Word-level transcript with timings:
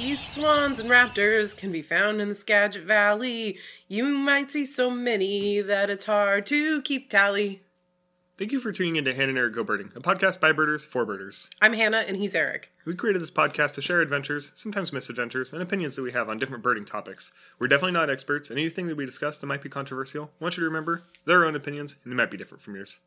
Geese, 0.00 0.34
swans, 0.34 0.78
and 0.78 0.88
raptors 0.88 1.56
can 1.56 1.72
be 1.72 1.82
found 1.82 2.20
in 2.20 2.28
the 2.28 2.34
Skagit 2.36 2.84
Valley. 2.84 3.58
You 3.88 4.04
might 4.04 4.52
see 4.52 4.64
so 4.64 4.92
many 4.92 5.60
that 5.60 5.90
it's 5.90 6.04
hard 6.04 6.46
to 6.46 6.80
keep 6.82 7.10
tally. 7.10 7.62
Thank 8.38 8.52
you 8.52 8.60
for 8.60 8.70
tuning 8.70 8.94
in 8.94 9.04
to 9.06 9.12
Hannah 9.12 9.30
and 9.30 9.38
Eric 9.38 9.56
Go 9.56 9.64
Birding, 9.64 9.90
a 9.96 10.00
podcast 10.00 10.38
by 10.38 10.52
birders 10.52 10.84
for 10.84 11.04
birders. 11.04 11.50
I'm 11.60 11.72
Hannah, 11.72 12.04
and 12.06 12.16
he's 12.16 12.36
Eric. 12.36 12.70
We 12.84 12.94
created 12.94 13.20
this 13.20 13.32
podcast 13.32 13.72
to 13.72 13.82
share 13.82 14.00
adventures, 14.00 14.52
sometimes 14.54 14.92
misadventures, 14.92 15.52
and 15.52 15.60
opinions 15.60 15.96
that 15.96 16.02
we 16.02 16.12
have 16.12 16.28
on 16.28 16.38
different 16.38 16.62
birding 16.62 16.84
topics. 16.84 17.32
We're 17.58 17.66
definitely 17.66 17.94
not 17.94 18.08
experts, 18.08 18.50
and 18.50 18.58
anything 18.58 18.86
that 18.86 18.96
we 18.96 19.04
discuss 19.04 19.38
that 19.38 19.48
might 19.48 19.62
be 19.62 19.68
controversial, 19.68 20.30
I 20.40 20.44
want 20.44 20.56
you 20.56 20.60
to 20.60 20.68
remember 20.68 21.02
their 21.24 21.44
own 21.44 21.56
opinions, 21.56 21.96
and 22.04 22.12
they 22.12 22.16
might 22.16 22.30
be 22.30 22.36
different 22.36 22.62
from 22.62 22.76
yours. 22.76 23.00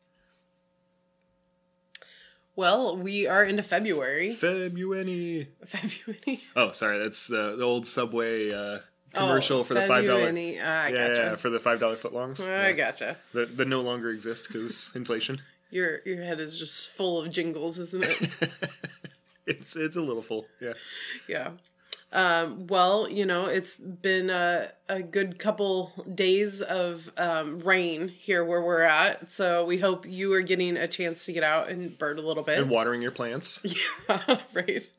Well, 2.54 2.96
we 2.96 3.26
are 3.26 3.44
into 3.44 3.62
February. 3.62 4.34
February. 4.34 5.48
February. 5.64 6.42
Oh, 6.54 6.72
sorry, 6.72 6.98
that's 6.98 7.26
the, 7.26 7.56
the 7.56 7.64
old 7.64 7.86
Subway 7.86 8.52
uh, 8.52 8.80
commercial 9.14 9.60
Oh, 9.60 9.64
for 9.64 9.74
the 9.74 9.86
five 9.86 10.04
dollar. 10.06 10.28
Ah, 10.28 10.32
yeah, 10.32 10.90
gotcha. 10.90 11.14
yeah, 11.14 11.36
for 11.36 11.50
the 11.50 11.60
five 11.60 11.80
dollar 11.80 11.96
footlongs. 11.96 12.46
I 12.46 12.68
yeah. 12.68 12.72
gotcha. 12.72 13.16
That, 13.32 13.56
that 13.56 13.68
no 13.68 13.80
longer 13.80 14.10
exist 14.10 14.48
because 14.48 14.92
inflation. 14.94 15.40
Your 15.70 16.00
your 16.04 16.22
head 16.22 16.40
is 16.40 16.58
just 16.58 16.90
full 16.90 17.22
of 17.22 17.30
jingles, 17.30 17.78
isn't 17.78 18.04
it? 18.04 18.50
it's 19.46 19.74
it's 19.74 19.96
a 19.96 20.02
little 20.02 20.22
full. 20.22 20.46
Yeah. 20.60 20.74
yeah. 21.26 21.50
Um, 22.12 22.66
well, 22.66 23.08
you 23.08 23.24
know, 23.24 23.46
it's 23.46 23.74
been 23.74 24.28
a, 24.28 24.70
a 24.88 25.02
good 25.02 25.38
couple 25.38 25.92
days 26.14 26.60
of 26.60 27.10
um, 27.16 27.60
rain 27.60 28.08
here 28.08 28.44
where 28.44 28.60
we're 28.62 28.82
at. 28.82 29.32
So 29.32 29.64
we 29.64 29.78
hope 29.78 30.06
you 30.06 30.32
are 30.34 30.42
getting 30.42 30.76
a 30.76 30.86
chance 30.86 31.24
to 31.24 31.32
get 31.32 31.42
out 31.42 31.70
and 31.70 31.96
bird 31.98 32.18
a 32.18 32.22
little 32.22 32.42
bit. 32.42 32.58
And 32.58 32.70
watering 32.70 33.02
your 33.02 33.10
plants. 33.10 33.60
Yeah, 34.08 34.40
right. 34.52 34.90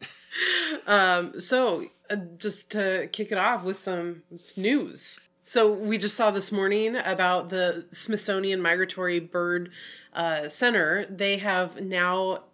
Um, 0.87 1.39
so, 1.39 1.85
uh, 2.09 2.15
just 2.37 2.71
to 2.71 3.07
kick 3.11 3.31
it 3.31 3.37
off 3.37 3.63
with 3.63 3.83
some 3.83 4.23
news. 4.57 5.19
So, 5.43 5.71
we 5.71 5.99
just 5.99 6.17
saw 6.17 6.31
this 6.31 6.51
morning 6.51 6.95
about 6.95 7.49
the 7.49 7.85
Smithsonian 7.91 8.59
Migratory 8.59 9.19
Bird 9.19 9.69
uh, 10.13 10.49
Center. 10.49 11.05
They 11.05 11.37
have 11.37 11.81
now 11.81 12.45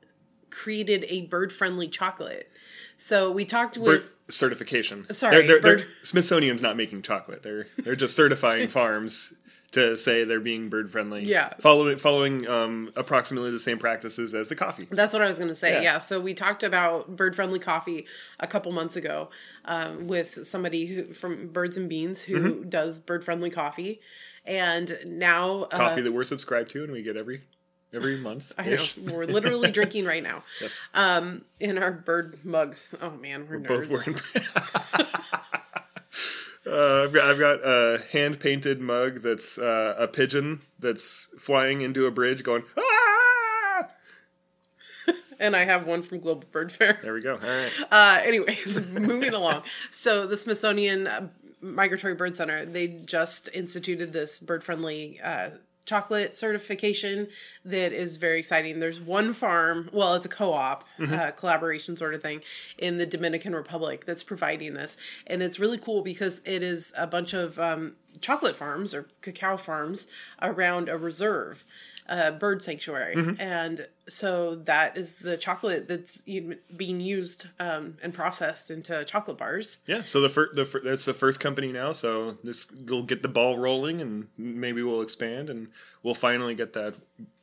created 0.50 1.06
a 1.08 1.28
bird 1.28 1.53
friendly 1.53 1.88
chocolate. 1.88 2.52
So, 2.97 3.31
we 3.31 3.45
talked 3.45 3.78
with. 3.78 4.02
Bird 4.03 4.12
certification. 4.30 5.05
Sorry, 5.13 5.45
they're, 5.47 5.61
they're, 5.61 5.77
they're- 5.77 5.88
Smithsonian's 6.03 6.61
not 6.61 6.77
making 6.77 7.02
chocolate. 7.02 7.44
They're 7.44 7.67
they're 7.77 7.95
just 7.95 8.16
certifying 8.16 8.67
farms 8.80 9.33
to 9.72 9.95
say 9.95 10.23
they're 10.23 10.39
being 10.39 10.67
bird 10.67 10.91
friendly. 10.91 11.23
Yeah. 11.23 11.53
following 11.59 11.97
following 11.99 12.47
um, 12.47 12.91
approximately 12.95 13.52
the 13.52 13.59
same 13.59 13.77
practices 13.77 14.33
as 14.33 14.47
the 14.47 14.55
coffee. 14.55 14.88
That's 14.89 15.13
what 15.13 15.22
I 15.22 15.27
was 15.27 15.38
going 15.38 15.50
to 15.50 15.55
say. 15.55 15.73
Yeah. 15.73 15.81
Yeah. 15.81 15.97
So 16.00 16.19
we 16.19 16.33
talked 16.33 16.63
about 16.63 17.16
bird 17.16 17.35
friendly 17.35 17.59
coffee 17.59 18.07
a 18.39 18.47
couple 18.47 18.72
months 18.72 18.95
ago 18.95 19.30
um, 19.66 20.07
with 20.07 20.47
somebody 20.47 20.88
who 20.88 21.13
from 21.13 21.50
Birds 21.50 21.77
and 21.77 21.88
Beans 21.88 22.22
who 22.22 22.39
Mm-hmm. 22.39 22.69
does 22.69 23.00
bird 23.00 23.23
friendly 23.23 23.52
coffee, 23.52 24.00
and 24.44 24.97
now 25.05 25.63
uh, 25.63 25.77
Coffee 25.77 26.02
that 26.02 26.11
we're 26.13 26.23
subscribed 26.23 26.72
to 26.72 26.83
and 26.83 26.91
we 26.91 27.03
get 27.03 27.16
every 27.16 27.41
every 27.94 28.18
month. 28.18 28.52
I 28.58 28.70
know 28.70 28.86
we're 28.98 29.26
literally 29.26 29.72
drinking 29.72 30.06
right 30.06 30.23
now 30.23 30.44
Yes. 30.62 30.88
um, 30.94 31.45
in 31.59 31.78
our 31.78 31.92
bird 31.92 32.44
mugs. 32.44 32.88
Oh 33.02 33.12
man, 33.12 33.48
we're, 33.50 33.59
nerds. 33.59 33.90
Both 33.90 34.08
wearing. 34.08 35.06
Uh, 36.68 37.06
I've 37.06 37.14
got 37.14 37.30
I've 37.30 37.40
got 37.40 37.59
a 37.64 38.04
hand 38.12 38.40
painted 38.40 38.80
mug 38.80 39.22
that's 39.22 39.58
uh, 39.58 39.96
a 39.98 40.08
pigeon 40.08 40.62
that's 40.78 41.30
flying 41.40 41.81
into 41.81 42.06
a 42.06 42.12
bridge 42.12 42.44
going 42.44 42.64
ah. 42.78 43.88
and 45.40 45.56
I 45.56 45.66
have 45.66 45.88
one 45.88 46.03
from 46.03 46.20
Global 46.20 46.44
Bird 46.52 46.72
Fair. 46.72 47.00
There 47.02 47.14
we 47.14 47.22
go. 47.22 47.36
All 47.36 47.40
right. 47.40 47.72
Uh, 47.90 48.20
anyways, 48.24 48.86
moving 48.92 49.34
along. 49.34 49.64
So 49.90 50.28
the 50.28 50.38
Smithsonian 50.38 51.08
uh, 51.08 51.30
Migratory 51.62 52.14
Bird 52.14 52.36
Center, 52.36 52.66
they 52.66 52.88
just 52.88 53.50
instituted 53.53 54.13
this 54.13 54.40
bird 54.40 54.63
friendly 54.63 55.19
uh, 55.24 55.52
chocolate 55.89 56.38
certification 56.38 57.27
that 57.66 57.91
is 57.91 58.17
very 58.17 58.38
exciting. 58.38 58.79
There's 58.79 59.00
one 59.00 59.33
farm, 59.33 59.89
well, 59.91 60.13
it's 60.13 60.25
a 60.25 60.29
co-op 60.29 60.83
uh, 61.01 61.31
collaboration 61.31 61.95
sort 61.95 62.13
of 62.13 62.22
thing 62.22 62.41
in 62.77 62.97
the 63.00 63.07
Dominican 63.07 63.55
Republic 63.55 64.05
that's 64.05 64.22
providing 64.23 64.75
this, 64.75 64.97
and 65.25 65.41
it's 65.41 65.57
really 65.57 65.79
cool 65.79 66.03
because 66.03 66.41
it 66.45 66.61
is 66.61 66.94
a 66.95 67.07
bunch 67.07 67.33
of 67.33 67.57
um, 67.57 67.95
chocolate 68.22 68.55
farms 68.55 68.94
or 68.94 69.07
cacao 69.22 69.57
farms 69.57 70.07
around 70.41 70.89
a 70.89 70.97
reserve. 70.97 71.66
Uh, 72.09 72.31
bird 72.31 72.59
sanctuary, 72.64 73.14
and 73.38 73.88
so 74.08 74.56
that 74.66 74.97
is 74.97 75.14
the 75.14 75.38
chocolate 75.38 75.88
that's 75.88 76.24
being 76.75 77.00
used 77.00 77.46
um, 77.59 77.97
and 78.02 78.16
processed 78.16 78.72
into 78.72 79.06
chocolate 79.06 79.38
bars. 79.38 79.78
Yeah, 79.86 80.02
so 80.02 80.19
the 80.19 80.28
first, 80.28 80.56
the 80.56 80.66
fir- 80.66 80.81
that's 80.84 81.06
the 81.06 81.14
first 81.14 81.40
company 81.40 81.72
now. 81.72 81.92
So 81.92 82.40
this 82.44 82.66
will 82.72 83.03
get 83.03 83.22
the 83.22 83.28
ball 83.28 83.59
rolling, 83.59 84.02
and 84.02 84.28
maybe 84.40 84.81
we'll 84.81 85.03
expand, 85.03 85.52
and 85.52 85.68
we'll 86.02 86.16
finally 86.16 86.56
get 86.56 86.74
that 86.74 86.96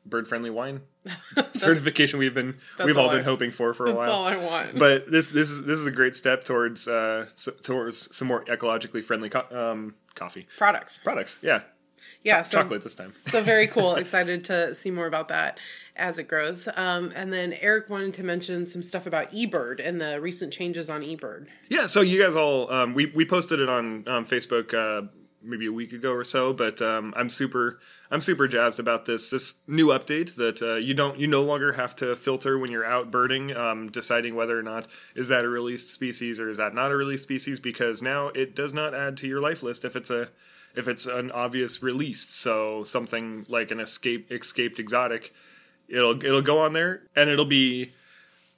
bird-friendly 0.04 0.50
wine 0.50 0.80
certification 1.52 2.18
we've 2.18 2.34
been 2.34 2.56
we've 2.84 2.96
all 2.98 3.04
all 3.06 3.10
been 3.10 3.20
I- 3.20 3.24
hoping 3.24 3.50
for 3.52 3.72
for 3.74 3.84
a 3.84 3.92
That's 3.92 3.96
while. 3.98 4.10
all 4.10 4.24
I 4.24 4.36
want. 4.36 4.78
but 4.78 5.10
this 5.10 5.30
this 5.30 5.50
is 5.50 5.62
this 5.64 5.78
is 5.78 5.86
a 5.86 5.90
great 5.92 6.16
step 6.16 6.44
towards 6.44 6.88
uh 6.88 7.26
s- 7.34 7.48
towards 7.62 8.14
some 8.16 8.26
more 8.28 8.44
ecologically 8.46 9.02
friendly 9.04 9.28
co- 9.28 9.46
um 9.70 9.94
coffee 10.14 10.46
products, 10.58 10.98
products. 11.04 11.38
Yeah, 11.42 11.60
yeah, 12.26 12.42
so 12.42 12.58
chocolate 12.58 12.82
this 12.82 12.94
time. 12.94 13.14
so 13.28 13.42
very 13.42 13.66
cool. 13.68 13.94
Excited 13.94 14.44
to 14.44 14.74
see 14.74 14.90
more 14.90 15.06
about 15.06 15.28
that 15.28 15.58
as 15.94 16.18
it 16.18 16.24
grows. 16.24 16.68
Um, 16.74 17.12
and 17.14 17.32
then 17.32 17.52
Eric 17.54 17.88
wanted 17.88 18.14
to 18.14 18.24
mention 18.24 18.66
some 18.66 18.82
stuff 18.82 19.06
about 19.06 19.32
eBird 19.32 19.80
and 19.82 20.00
the 20.00 20.20
recent 20.20 20.52
changes 20.52 20.90
on 20.90 21.02
eBird. 21.02 21.46
Yeah, 21.68 21.86
so 21.86 22.00
you 22.00 22.20
guys 22.20 22.34
all 22.34 22.70
um, 22.72 22.94
we 22.94 23.06
we 23.06 23.24
posted 23.24 23.60
it 23.60 23.68
on 23.68 24.06
um, 24.08 24.26
Facebook 24.26 24.74
uh, 24.74 25.06
maybe 25.40 25.66
a 25.66 25.72
week 25.72 25.92
ago 25.92 26.12
or 26.12 26.24
so, 26.24 26.52
but 26.52 26.82
um, 26.82 27.14
I'm 27.16 27.28
super 27.28 27.78
I'm 28.10 28.20
super 28.20 28.48
jazzed 28.48 28.80
about 28.80 29.06
this 29.06 29.30
this 29.30 29.54
new 29.68 29.88
update 29.88 30.34
that 30.34 30.60
uh, 30.60 30.74
you 30.74 30.94
don't 30.94 31.18
you 31.20 31.28
no 31.28 31.42
longer 31.42 31.74
have 31.74 31.94
to 31.96 32.16
filter 32.16 32.58
when 32.58 32.72
you're 32.72 32.84
out 32.84 33.12
birding, 33.12 33.56
um, 33.56 33.88
deciding 33.88 34.34
whether 34.34 34.58
or 34.58 34.64
not 34.64 34.88
is 35.14 35.28
that 35.28 35.44
a 35.44 35.48
released 35.48 35.90
species 35.90 36.40
or 36.40 36.50
is 36.50 36.56
that 36.56 36.74
not 36.74 36.90
a 36.90 36.96
released 36.96 37.22
species 37.22 37.60
because 37.60 38.02
now 38.02 38.28
it 38.28 38.56
does 38.56 38.74
not 38.74 38.94
add 38.94 39.16
to 39.18 39.28
your 39.28 39.40
life 39.40 39.62
list 39.62 39.84
if 39.84 39.94
it's 39.94 40.10
a 40.10 40.28
if 40.76 40.86
it's 40.86 41.06
an 41.06 41.30
obvious 41.32 41.82
release. 41.82 42.28
So 42.28 42.84
something 42.84 43.46
like 43.48 43.70
an 43.70 43.80
escape 43.80 44.30
escaped 44.30 44.78
exotic, 44.78 45.32
it'll 45.88 46.22
it'll 46.24 46.42
go 46.42 46.60
on 46.60 46.72
there 46.72 47.02
and 47.16 47.28
it'll 47.30 47.44
be 47.46 47.92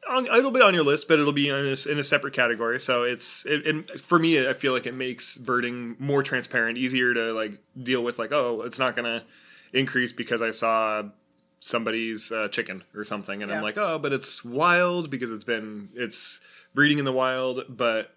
on, 0.09 0.27
it'll 0.27 0.51
be 0.51 0.61
on 0.63 0.75
your 0.75 0.85
list, 0.85 1.07
but 1.09 1.19
it'll 1.19 1.33
be 1.33 1.49
in 1.49 1.55
a, 1.55 1.91
in 1.91 1.99
a 1.99 2.05
separate 2.05 2.35
category. 2.35 2.81
So 2.81 3.03
it's 3.03 3.45
it, 3.47 3.67
it, 3.67 4.01
for 4.01 4.19
me. 4.19 4.47
I 4.49 4.53
feel 4.53 4.73
like 4.73 4.87
it 4.87 4.95
makes 4.95 5.39
birding 5.39 5.97
more 5.99 6.23
transparent, 6.23 6.79
easier 6.79 7.15
to 7.15 7.33
like 7.33 7.53
deal 7.81 8.03
with. 8.03 8.19
Like, 8.19 8.33
oh, 8.33 8.63
it's 8.63 8.79
not 8.79 8.97
gonna 8.97 9.25
increase 9.73 10.13
because 10.13 10.43
I 10.43 10.51
saw 10.51 11.05
somebody's 11.61 12.31
uh, 12.33 12.49
chicken 12.49 12.85
or 12.95 13.05
something, 13.05 13.43
and 13.43 13.51
Yeah. 13.51 13.59
I'm 13.59 13.63
like, 13.63 13.77
oh, 13.77 13.99
but 13.99 14.13
it's 14.13 14.45
wild 14.45 15.11
because 15.11 15.33
it's 15.33 15.45
been 15.45 15.91
it's 15.95 16.41
breeding 16.75 16.99
in 16.99 17.05
the 17.05 17.13
wild, 17.13 17.65
but 17.69 18.15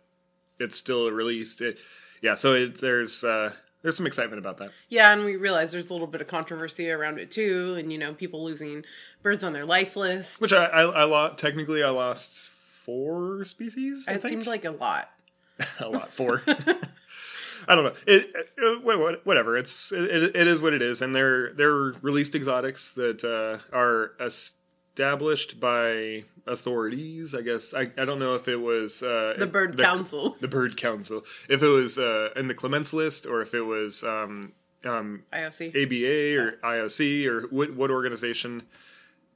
it's 0.59 0.78
still 0.78 1.09
released. 1.12 1.62
It, 1.62 1.78
yeah, 2.22 2.35
so 2.35 2.53
it's 2.53 2.81
there's 2.81 3.23
uh, 3.23 3.53
there's 3.81 3.97
some 3.97 4.06
excitement 4.06 4.40
about 4.40 4.58
that. 4.58 4.72
Yeah, 4.90 5.12
and 5.12 5.25
we 5.25 5.36
realize 5.36 5.72
there's 5.72 5.90
a 5.90 5.94
little 5.94 6.08
bit 6.08 6.22
of 6.22 6.28
controversy 6.28 6.92
around 6.92 7.19
it 7.19 7.31
too, 7.31 7.75
and 7.78 7.92
you 7.92 7.97
know 7.97 8.14
people 8.14 8.44
losing 8.44 8.84
birds 9.24 9.44
on 9.44 9.53
their 9.53 9.66
life 9.66 9.96
list. 9.96 10.42
Which 10.42 10.53
I 10.53 10.66
I, 10.66 10.81
I 10.84 11.03
lost 11.03 11.38
technically 11.38 11.84
I 11.84 11.90
lost 11.90 12.50
four 12.50 13.44
species. 13.46 14.06
I 14.08 14.14
it 14.14 14.22
think. 14.22 14.30
seemed 14.30 14.47
like 14.47 14.66
a 14.66 14.72
lot. 14.72 15.09
a 15.80 15.90
lot 15.90 16.12
for. 16.12 16.42
I 17.68 17.75
don't 17.75 17.84
know. 17.84 17.94
It, 18.08 18.31
it 18.58 18.84
wha- 18.84 18.97
wha- 18.97 19.18
whatever. 19.24 19.56
It's 19.58 19.92
it, 19.92 20.36
it 20.36 20.48
is 20.48 20.62
what 20.62 20.74
it 20.74 20.81
is, 20.81 21.02
and 21.02 21.13
they're 21.13 21.53
they're 21.53 21.94
released 22.02 22.34
exotics 22.34 22.92
that 22.92 23.24
uh, 23.24 23.59
are 23.75 24.13
established 24.94 25.59
by 25.59 26.24
authorities. 26.45 27.33
I 27.33 27.42
guess 27.42 27.74
I, 27.74 27.92
I 27.98 28.06
don't 28.06 28.19
know 28.19 28.36
if 28.36 28.48
it 28.48 28.57
was 28.57 29.01
uh, 29.01 29.36
The 29.38 29.48
Bird 29.48 29.77
Council. 29.77 30.36
the 30.42 30.48
Bird 30.48 30.77
Council, 30.77 31.24
if 31.50 31.63
it 31.63 31.68
was 31.68 31.98
uh, 31.98 32.30
in 32.36 32.48
the 32.48 32.54
Clements 32.54 32.94
list, 32.94 33.25
or 33.25 33.42
if 33.42 33.54
it 33.54 33.62
was 33.62 34.04
um, 34.04 34.54
um, 34.83 35.24
IOC. 35.31 35.69
ABA 35.69 36.42
or 36.42 36.57
IOC 36.63 37.25
or 37.25 37.48
what, 37.48 37.74
what 37.75 37.92
organization 37.92 38.63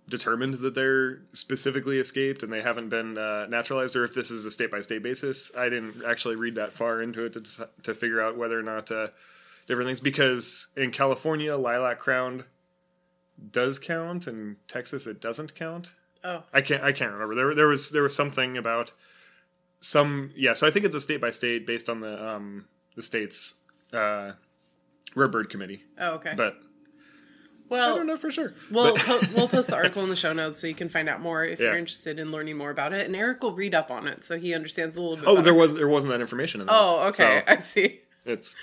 determined 0.07 0.56
that 0.56 0.75
they're 0.75 1.21
specifically 1.33 1.97
escaped 1.97 2.44
and 2.44 2.53
they 2.53 2.62
haven't 2.62 2.89
been 2.89 3.18
uh, 3.18 3.47
naturalized, 3.47 3.95
or 3.95 4.03
if 4.03 4.13
this 4.13 4.29
is 4.29 4.45
a 4.45 4.51
state 4.51 4.69
by 4.69 4.81
state 4.81 5.01
basis. 5.01 5.51
I 5.57 5.69
didn't 5.69 6.03
actually 6.06 6.35
read 6.35 6.56
that 6.56 6.74
far 6.74 7.01
into 7.01 7.25
it 7.25 7.33
to, 7.33 7.69
to 7.83 7.95
figure 7.95 8.21
out 8.21 8.38
whether 8.38 8.59
or 8.59 8.63
not 8.63 8.91
uh, 8.91 9.07
different 9.68 9.88
things. 9.88 10.01
Because 10.01 10.68
in 10.75 10.91
California, 10.91 11.56
lilac 11.56 12.00
crowned 12.00 12.44
does 13.51 13.79
count, 13.79 14.27
and 14.27 14.57
Texas 14.67 15.07
it 15.07 15.19
doesn't 15.21 15.55
count. 15.55 15.93
Oh, 16.23 16.43
I 16.53 16.61
can't 16.61 16.83
I 16.83 16.91
can't 16.91 17.11
remember. 17.11 17.35
There 17.35 17.53
there 17.55 17.67
was 17.67 17.89
there 17.91 18.03
was 18.03 18.15
something 18.15 18.57
about 18.57 18.91
some 19.79 20.31
yeah. 20.35 20.53
So 20.53 20.65
I 20.67 20.71
think 20.71 20.85
it's 20.85 20.95
a 20.95 21.01
state 21.01 21.21
by 21.21 21.31
state 21.31 21.65
based 21.67 21.89
on 21.89 22.01
the 22.01 22.27
um 22.27 22.65
the 22.95 23.03
state's 23.03 23.55
uh, 23.93 24.31
rare 25.15 25.27
bird 25.29 25.49
committee. 25.49 25.83
oh, 25.99 26.13
okay. 26.13 26.33
But 26.35 26.57
Well, 27.69 27.93
I 27.93 27.97
don't 27.97 28.07
know 28.07 28.17
for 28.17 28.31
sure. 28.31 28.53
We'll 28.71 28.95
po- 28.95 29.19
we'll 29.35 29.47
post 29.49 29.69
the 29.69 29.75
article 29.81 30.03
in 30.03 30.09
the 30.09 30.15
show 30.15 30.33
notes 30.33 30.59
so 30.59 30.67
you 30.67 30.73
can 30.73 30.89
find 30.89 31.07
out 31.09 31.21
more 31.21 31.43
if 31.45 31.59
Yeah. 31.59 31.67
you're 31.67 31.77
interested 31.77 32.17
in 32.19 32.31
learning 32.31 32.57
more 32.57 32.71
about 32.71 32.93
it. 32.93 33.05
And 33.05 33.15
Eric 33.15 33.43
will 33.43 33.53
read 33.53 33.75
up 33.75 33.91
on 33.91 34.07
it 34.07 34.25
so 34.25 34.39
he 34.39 34.53
understands 34.53 34.95
a 34.97 35.01
little 35.01 35.17
bit. 35.17 35.25
oh, 35.27 35.41
there 35.41 35.53
was 35.53 35.73
there 35.75 35.88
wasn't 35.89 36.11
that 36.13 36.21
information 36.21 36.61
in 36.61 36.67
there. 36.67 36.75
Oh, 36.75 37.01
okay, 37.09 37.11
So 37.11 37.41
I 37.53 37.57
see. 37.59 37.99
it's 38.25 38.55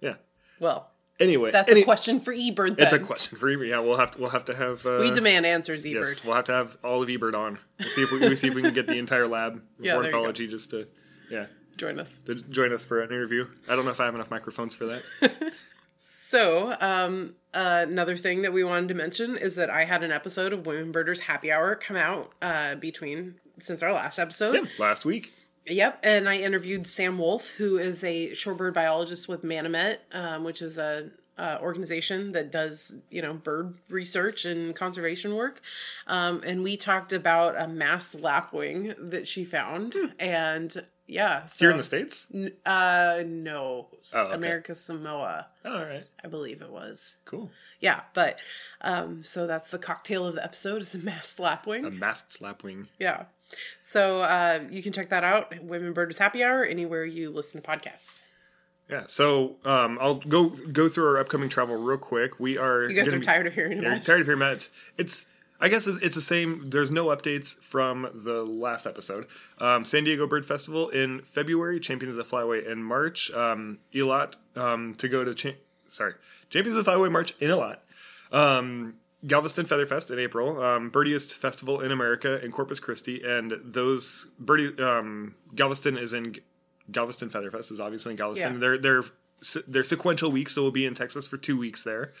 yeah. 0.00 0.14
Well, 0.60 0.91
Anyway, 1.22 1.50
that's 1.52 1.70
any- 1.70 1.82
a 1.82 1.84
question 1.84 2.20
for 2.20 2.34
eBird. 2.34 2.76
Then. 2.76 2.86
It's 2.86 2.92
a 2.92 2.98
question 2.98 3.38
for 3.38 3.46
eBird. 3.48 3.68
Yeah, 3.68 3.80
we'll 3.80 3.96
have 3.96 4.10
to 4.12 4.20
we'll 4.20 4.30
have 4.30 4.44
to 4.46 4.54
have. 4.54 4.84
Uh, 4.86 4.98
We 5.00 5.10
demand 5.10 5.46
answers, 5.46 5.84
eBird. 5.84 5.94
Yes, 6.06 6.24
we'll 6.24 6.34
have 6.34 6.44
to 6.46 6.52
have 6.52 6.76
all 6.84 7.02
of 7.02 7.08
eBird 7.08 7.34
on. 7.34 7.58
We'll 7.78 7.88
see 7.88 8.02
if 8.02 8.10
we, 8.12 8.18
we'll 8.18 8.36
see 8.36 8.48
if 8.48 8.54
we 8.54 8.62
can 8.62 8.74
get 8.74 8.86
the 8.86 8.98
entire 8.98 9.26
lab 9.26 9.56
of 9.56 9.62
Yeah, 9.78 9.94
there 9.94 10.04
you 10.04 10.10
go. 10.10 10.18
ornithology 10.18 10.46
just 10.48 10.70
to 10.70 10.86
yeah 11.30 11.46
Join 11.76 11.98
us. 11.98 12.10
to 12.26 12.34
join 12.34 12.72
us 12.72 12.84
for 12.84 13.00
an 13.00 13.10
interview. 13.10 13.46
I 13.68 13.74
don't 13.76 13.84
know 13.84 13.90
if 13.92 14.00
I 14.00 14.04
have 14.04 14.14
enough 14.14 14.30
microphones 14.30 14.74
for 14.74 14.86
that. 14.86 15.02
So, 15.98 16.74
um, 16.80 17.34
uh, 17.52 17.84
another 17.86 18.16
thing 18.16 18.40
that 18.40 18.54
we 18.54 18.64
wanted 18.64 18.88
to 18.88 18.94
mention 18.94 19.36
is 19.36 19.54
that 19.56 19.68
I 19.68 19.84
had 19.84 20.02
an 20.02 20.10
episode 20.10 20.54
of 20.54 20.64
Women 20.64 20.90
Birders 20.90 21.20
Happy 21.20 21.52
Hour 21.52 21.74
come 21.76 21.96
out 21.98 22.32
uh, 22.40 22.74
between 22.76 23.34
since 23.60 23.82
our 23.82 23.92
last 23.92 24.18
episode. 24.18 24.54
yeah, 24.54 24.62
last 24.78 25.04
week. 25.04 25.30
Yep, 25.66 26.00
and 26.02 26.28
I 26.28 26.38
interviewed 26.38 26.86
Sam 26.86 27.18
Wolf, 27.18 27.48
who 27.50 27.78
is 27.78 28.02
a 28.02 28.30
shorebird 28.32 28.74
biologist 28.74 29.28
with 29.28 29.42
Manomet, 29.44 29.98
um, 30.12 30.42
which 30.44 30.60
is 30.60 30.76
a 30.78 31.10
uh, 31.38 31.58
organization 31.62 32.32
that 32.32 32.50
does 32.50 32.94
you 33.10 33.22
know 33.22 33.34
bird 33.34 33.74
research 33.88 34.44
and 34.44 34.74
conservation 34.74 35.34
work. 35.34 35.60
Um, 36.06 36.42
and 36.44 36.62
we 36.62 36.76
talked 36.76 37.12
about 37.12 37.60
a 37.60 37.68
masked 37.68 38.20
lapwing 38.20 38.94
that 38.98 39.26
she 39.28 39.44
found, 39.44 39.94
and 40.18 40.84
yeah, 41.06 41.46
so, 41.46 41.64
Here 41.64 41.70
in 41.70 41.76
the 41.76 41.82
states. 41.82 42.26
N- 42.34 42.52
uh, 42.66 43.22
no, 43.26 43.88
Oh, 44.14 44.20
okay. 44.20 44.34
America 44.34 44.74
Samoa, 44.74 45.46
Oh, 45.64 45.72
all 45.78 45.84
right, 45.84 46.06
I 46.24 46.28
believe 46.28 46.60
it 46.62 46.70
was. 46.70 47.18
cool. 47.24 47.50
Yeah, 47.80 48.00
but 48.14 48.40
um, 48.80 49.22
so 49.22 49.46
that's 49.46 49.70
the 49.70 49.78
cocktail 49.78 50.26
of 50.26 50.34
the 50.34 50.44
episode 50.44 50.82
is 50.82 50.94
a 50.94 50.98
masked 50.98 51.38
lapwing. 51.40 51.84
A 51.84 51.90
masked 51.90 52.40
lapwing. 52.42 52.88
Yeah. 52.98 53.24
So 53.80 54.20
uh, 54.22 54.60
you 54.70 54.82
can 54.82 54.92
check 54.92 55.08
that 55.10 55.24
out. 55.24 55.52
Women 55.62 55.92
Birders 55.92 56.18
Happy 56.18 56.42
Hour 56.42 56.64
anywhere 56.64 57.04
you 57.04 57.30
listen 57.30 57.60
to 57.62 57.68
podcasts. 57.68 58.22
Yeah, 58.90 59.04
so 59.06 59.56
um, 59.64 59.96
I'll 60.00 60.16
go 60.16 60.48
go 60.50 60.88
through 60.88 61.06
our 61.06 61.18
upcoming 61.18 61.48
travel 61.48 61.76
real 61.76 61.96
quick. 61.98 62.38
We 62.40 62.58
are 62.58 62.84
You 62.84 62.96
guys 62.96 63.12
are 63.12 63.18
be- 63.18 63.24
tired 63.24 63.46
of 63.46 63.54
hearing 63.54 63.72
Yeah, 63.72 63.78
about 63.88 63.90
you're 63.96 64.04
tired 64.04 64.20
of 64.22 64.26
hearing 64.26 64.40
about 64.40 64.52
it. 64.52 64.54
It's, 64.56 64.70
it's 64.98 65.26
I 65.60 65.68
guess 65.68 65.86
it's, 65.86 65.98
it's 66.02 66.14
the 66.16 66.20
same. 66.20 66.70
There's 66.70 66.90
no 66.90 67.06
updates 67.06 67.56
from 67.62 68.10
the 68.12 68.42
last 68.42 68.84
episode. 68.84 69.28
Um, 69.58 69.84
San 69.84 70.02
Diego 70.04 70.26
Bird 70.26 70.44
Festival 70.44 70.88
in 70.88 71.20
February, 71.22 71.78
Champions 71.78 72.18
of 72.18 72.28
the 72.28 72.36
Flyway 72.36 72.68
in 72.70 72.82
March. 72.82 73.30
Um, 73.30 73.78
Eilat 73.94 74.34
um, 74.56 74.94
to 74.96 75.08
go 75.08 75.22
to 75.24 75.34
cha- 75.34 75.56
sorry 75.86 76.14
Champions 76.50 76.76
of 76.76 76.84
the 76.84 76.90
Flyway 76.90 77.10
March 77.12 77.34
in 77.40 77.48
Eilat. 77.50 77.78
Um, 78.32 78.94
Galveston 79.26 79.66
Featherfest 79.66 80.10
in 80.10 80.18
April, 80.18 80.60
um, 80.62 80.90
Birdiest 80.90 81.36
Festival 81.36 81.80
in 81.80 81.92
America 81.92 82.44
in 82.44 82.50
Corpus 82.50 82.80
Christi, 82.80 83.22
and 83.24 83.54
those 83.64 84.28
Birdie 84.38 84.76
um, 84.82 85.36
Galveston 85.54 85.96
is 85.96 86.12
in 86.12 86.36
Galveston 86.90 87.30
Featherfest 87.30 87.70
is 87.70 87.80
obviously 87.80 88.12
in 88.12 88.16
Galveston. 88.16 88.54
Yeah. 88.54 88.58
They're 88.58 88.78
they're 88.78 89.02
they're 89.66 89.84
sequential 89.84 90.30
weeks, 90.30 90.54
so 90.54 90.62
we'll 90.62 90.70
be 90.70 90.86
in 90.86 90.94
Texas 90.94 91.26
for 91.26 91.36
two 91.36 91.56
weeks 91.56 91.82
there. 91.82 92.12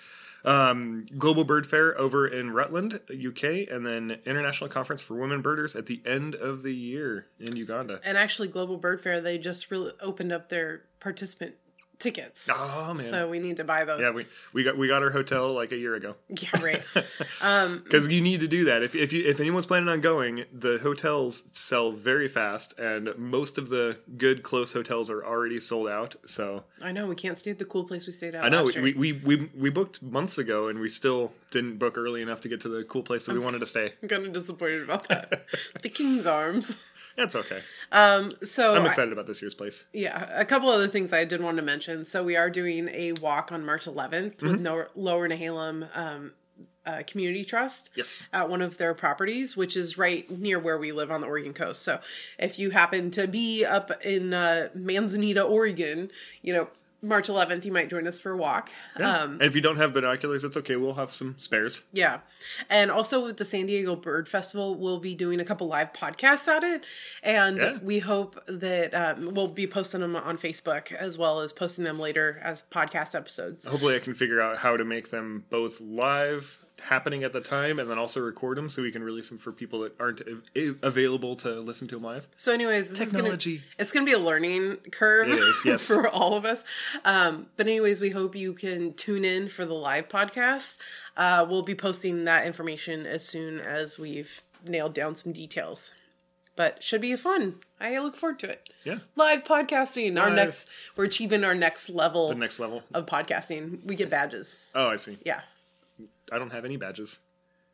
Um, 0.44 1.06
Global 1.16 1.44
Bird 1.44 1.68
Fair 1.68 1.96
over 1.98 2.26
in 2.26 2.50
Rutland, 2.50 3.00
UK, 3.10 3.68
and 3.70 3.86
then 3.86 4.18
International 4.26 4.68
Conference 4.68 5.00
for 5.00 5.14
Women 5.14 5.40
Birders 5.40 5.76
at 5.76 5.86
the 5.86 6.02
end 6.04 6.34
of 6.34 6.64
the 6.64 6.74
year 6.74 7.26
in 7.38 7.54
Uganda. 7.54 8.00
And 8.04 8.18
actually, 8.18 8.48
Global 8.48 8.76
Bird 8.76 9.00
Fair, 9.00 9.20
they 9.20 9.38
just 9.38 9.70
really 9.70 9.92
opened 10.00 10.32
up 10.32 10.48
their 10.48 10.82
participant 10.98 11.54
tickets. 12.02 12.48
Oh 12.52 12.88
man, 12.88 12.96
So 12.96 13.28
we 13.28 13.38
need 13.38 13.56
to 13.58 13.64
buy 13.64 13.84
those. 13.84 14.00
yeah, 14.00 14.10
we, 14.10 14.26
we 14.52 14.64
got 14.64 14.76
we 14.76 14.88
got 14.88 15.02
our 15.02 15.10
hotel 15.10 15.52
like 15.52 15.72
a 15.72 15.76
year 15.76 15.94
ago 15.94 16.16
Yeah, 16.28 16.60
right. 16.62 16.82
um, 17.40 17.82
because 17.84 18.08
you 18.08 18.20
need 18.20 18.40
to 18.40 18.48
do 18.48 18.64
that. 18.64 18.82
If 18.82 18.94
if 18.94 19.12
you 19.12 19.24
if 19.24 19.40
anyone's 19.40 19.66
planning 19.66 19.88
on 19.88 20.00
going, 20.00 20.44
the 20.52 20.78
hotels 20.78 21.44
sell 21.52 21.92
very 21.92 22.28
fast, 22.28 22.78
and 22.78 23.16
most 23.16 23.56
of 23.58 23.68
the 23.68 23.98
good 24.16 24.42
close 24.42 24.72
hotels 24.72 25.08
are 25.10 25.24
already 25.24 25.60
sold 25.60 25.88
out. 25.88 26.16
So 26.26 26.64
I 26.82 26.92
know 26.92 27.06
we 27.06 27.14
can't 27.14 27.38
stay 27.38 27.52
at 27.52 27.58
the 27.58 27.64
cool 27.64 27.84
place 27.84 28.06
we 28.06 28.12
stayed 28.12 28.34
at. 28.34 28.44
I 28.44 28.48
know 28.48 28.64
we, 28.64 28.92
we 28.94 29.12
we 29.12 29.50
we 29.56 29.70
booked 29.70 30.02
months 30.02 30.38
ago, 30.38 30.68
and 30.68 30.80
we 30.80 30.88
still 30.88 31.32
didn't 31.50 31.78
book 31.78 31.96
early 31.96 32.22
enough 32.22 32.40
to 32.40 32.48
get 32.48 32.60
to 32.62 32.68
the 32.68 32.82
cool 32.84 33.02
place 33.02 33.26
that 33.26 33.34
we 33.34 33.40
wanted 33.40 33.60
to 33.60 33.66
stay. 33.66 33.92
I'm 34.02 34.08
kind 34.08 34.26
of 34.26 34.32
disappointed 34.32 34.82
about 34.82 35.08
that. 35.08 35.44
the 35.82 35.88
King's 35.88 36.26
Arms. 36.26 36.76
That's 37.16 37.36
okay. 37.36 37.60
Um, 37.90 38.32
so 38.42 38.74
I'm 38.74 38.84
I- 38.84 38.88
excited 38.88 39.12
about 39.12 39.26
this 39.26 39.42
year's 39.42 39.54
place. 39.54 39.84
Yeah, 39.92 40.28
a 40.32 40.44
couple 40.44 40.68
other 40.68 40.88
things 40.88 41.12
I 41.12 41.24
did 41.24 41.42
want 41.42 41.56
to 41.58 41.62
mention. 41.62 42.04
So 42.04 42.24
we 42.24 42.36
are 42.36 42.48
doing 42.50 42.88
a 42.92 43.12
walk 43.12 43.52
on 43.52 43.64
March 43.64 43.86
11th 43.86 44.40
with 44.42 44.52
Mm-hmm. 44.52 44.62
no- 44.62 44.86
Lower 44.94 45.28
Nehalem 45.28 45.88
um, 45.96 46.32
uh, 46.84 47.02
Community 47.06 47.44
Trust 47.44 47.90
Yes. 47.94 48.28
at 48.32 48.48
one 48.48 48.60
of 48.62 48.76
their 48.78 48.94
properties, 48.94 49.56
which 49.56 49.76
is 49.76 49.96
right 49.98 50.28
near 50.30 50.58
where 50.58 50.78
we 50.78 50.90
live 50.90 51.10
on 51.10 51.20
the 51.20 51.26
Oregon 51.26 51.52
coast. 51.54 51.82
So 51.82 52.00
if 52.38 52.58
you 52.58 52.70
happen 52.70 53.10
to 53.12 53.26
be 53.28 53.64
up 53.64 53.90
in 54.04 54.32
uh, 54.34 54.68
Manzanita, 54.74 55.42
Oregon, 55.42 56.10
you 56.42 56.52
know, 56.52 56.68
March 57.04 57.28
11th, 57.28 57.64
you 57.64 57.72
might 57.72 57.90
join 57.90 58.06
us 58.06 58.20
for 58.20 58.30
a 58.30 58.36
walk. 58.36 58.70
Um, 58.96 59.32
and 59.32 59.42
if 59.42 59.56
you 59.56 59.60
don't 59.60 59.76
have 59.76 59.92
binoculars, 59.92 60.44
it's 60.44 60.56
okay. 60.56 60.76
We'll 60.76 60.94
have 60.94 61.12
some 61.12 61.34
spares. 61.38 61.82
yeah. 61.92 62.20
And 62.70 62.90
also 62.92 63.24
with 63.24 63.38
the 63.38 63.44
San 63.44 63.66
Diego 63.66 63.96
Bird 63.96 64.28
Festival, 64.28 64.76
we'll 64.76 65.00
be 65.00 65.14
doing 65.16 65.40
a 65.40 65.44
couple 65.44 65.66
live 65.66 65.92
podcasts 65.92 66.46
at 66.46 66.62
it. 66.62 66.84
And 67.24 67.56
Yeah. 67.58 67.78
we 67.82 67.98
hope 67.98 68.38
that 68.46 68.94
um, 68.94 69.34
we'll 69.34 69.48
be 69.48 69.66
posting 69.66 70.00
them 70.00 70.14
on 70.14 70.38
Facebook 70.38 70.92
as 70.92 71.18
well 71.18 71.40
as 71.40 71.52
posting 71.52 71.84
them 71.84 71.98
later 71.98 72.38
as 72.42 72.62
podcast 72.70 73.14
episodes. 73.16 73.64
Hopefully, 73.66 73.96
I 73.96 73.98
can 73.98 74.14
figure 74.14 74.40
out 74.40 74.58
how 74.58 74.76
to 74.76 74.84
make 74.84 75.10
them 75.10 75.44
both 75.50 75.80
live, 75.80 76.58
happening 76.82 77.24
at 77.24 77.32
the 77.32 77.40
time, 77.40 77.78
and 77.78 77.90
then 77.90 77.98
also 77.98 78.20
record 78.20 78.56
them 78.58 78.68
so 78.68 78.82
we 78.82 78.90
can 78.92 79.02
release 79.02 79.28
them 79.28 79.38
for 79.38 79.52
people 79.52 79.80
that 79.80 79.94
aren't 80.00 80.20
a- 80.56 80.74
available 80.82 81.36
to 81.36 81.60
listen 81.60 81.88
to 81.88 81.96
them 81.96 82.04
live. 82.04 82.26
So, 82.36 82.52
anyways, 82.52 82.90
this 82.90 82.98
Technology. 82.98 83.54
is 83.54 83.60
gonna 83.60 83.74
it's 83.78 83.92
gonna 83.92 84.06
be 84.06 84.12
a 84.12 84.18
learning 84.18 84.76
curve 84.90 85.28
It 85.28 85.38
is, 85.38 85.62
yes. 85.64 85.86
for 85.92 86.08
all 86.08 86.34
of 86.34 86.44
us. 86.44 86.64
Um, 87.04 87.46
but 87.56 87.66
anyways, 87.66 88.00
we 88.00 88.10
hope 88.10 88.34
you 88.36 88.52
can 88.52 88.94
tune 88.94 89.24
in 89.24 89.48
for 89.48 89.64
the 89.64 89.74
live 89.74 90.08
podcast. 90.08 90.78
Uh, 91.16 91.46
we'll 91.48 91.62
be 91.62 91.74
posting 91.74 92.24
that 92.24 92.46
information 92.46 93.06
as 93.06 93.26
soon 93.26 93.60
as 93.60 93.98
we've 93.98 94.42
nailed 94.66 94.94
down 94.94 95.16
some 95.16 95.32
details. 95.32 95.92
But 96.54 96.82
should 96.82 97.00
be 97.00 97.16
fun. 97.16 97.60
I 97.80 97.98
look 97.98 98.14
forward 98.14 98.38
to 98.40 98.50
it. 98.50 98.68
Yeah, 98.84 98.98
Live 99.16 99.42
podcasting. 99.44 100.20
Our 100.20 100.28
next, 100.30 100.68
we're 100.96 101.04
achieving 101.04 101.44
our 101.44 101.54
next 101.54 101.88
level 101.88 102.28
the 102.28 102.34
next 102.34 102.60
level. 102.60 102.82
of 102.92 103.06
podcasting. 103.06 103.82
We 103.86 103.94
get 103.94 104.10
badges. 104.10 104.62
Oh, 104.74 104.88
I 104.88 104.96
see. 104.96 105.16
Yeah. 105.24 105.40
I 106.32 106.38
don't 106.38 106.52
have 106.52 106.64
any 106.64 106.76
badges. 106.76 107.20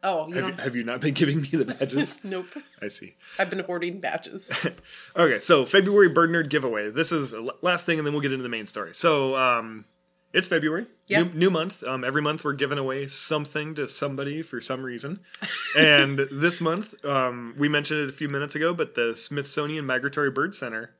Oh, 0.02 0.28
you 0.28 0.34
Have 0.34 0.46
you, 0.46 0.52
have 0.62 0.76
you 0.76 0.84
not 0.84 1.00
been 1.00 1.14
giving 1.14 1.40
me 1.40 1.48
the 1.48 1.64
badges? 1.64 2.20
Nope. 2.24 2.46
I 2.80 2.86
see. 2.88 3.16
I've 3.38 3.50
been 3.50 3.60
hoarding 3.60 4.00
badges. 4.00 4.50
Okay, 5.16 5.40
so 5.40 5.66
February 5.66 6.08
Bird 6.08 6.30
Nerd 6.30 6.48
giveaway. 6.48 6.90
This 6.90 7.10
is 7.10 7.32
the 7.32 7.52
last 7.62 7.84
thing, 7.86 7.98
and 7.98 8.06
then 8.06 8.12
we'll 8.14 8.22
get 8.22 8.32
into 8.32 8.44
the 8.44 8.48
main 8.48 8.66
story. 8.66 8.94
So, 8.94 9.34
um, 9.34 9.84
it's 10.32 10.46
February. 10.46 10.86
Yeah. 11.06 11.24
New, 11.24 11.32
new 11.34 11.50
month. 11.50 11.82
Um, 11.82 12.04
every 12.04 12.22
month 12.22 12.44
we're 12.44 12.52
giving 12.52 12.78
away 12.78 13.06
something 13.08 13.74
to 13.74 13.88
somebody 13.88 14.42
for 14.42 14.60
some 14.60 14.84
reason. 14.84 15.20
and 15.76 16.20
this 16.30 16.60
month, 16.60 17.04
um, 17.04 17.54
we 17.58 17.68
mentioned 17.68 18.00
it 18.00 18.08
a 18.08 18.12
few 18.12 18.28
minutes 18.28 18.54
ago, 18.54 18.72
but 18.72 18.94
the 18.94 19.16
Smithsonian 19.16 19.86
Migratory 19.86 20.30
Bird 20.30 20.54
Center 20.54 20.94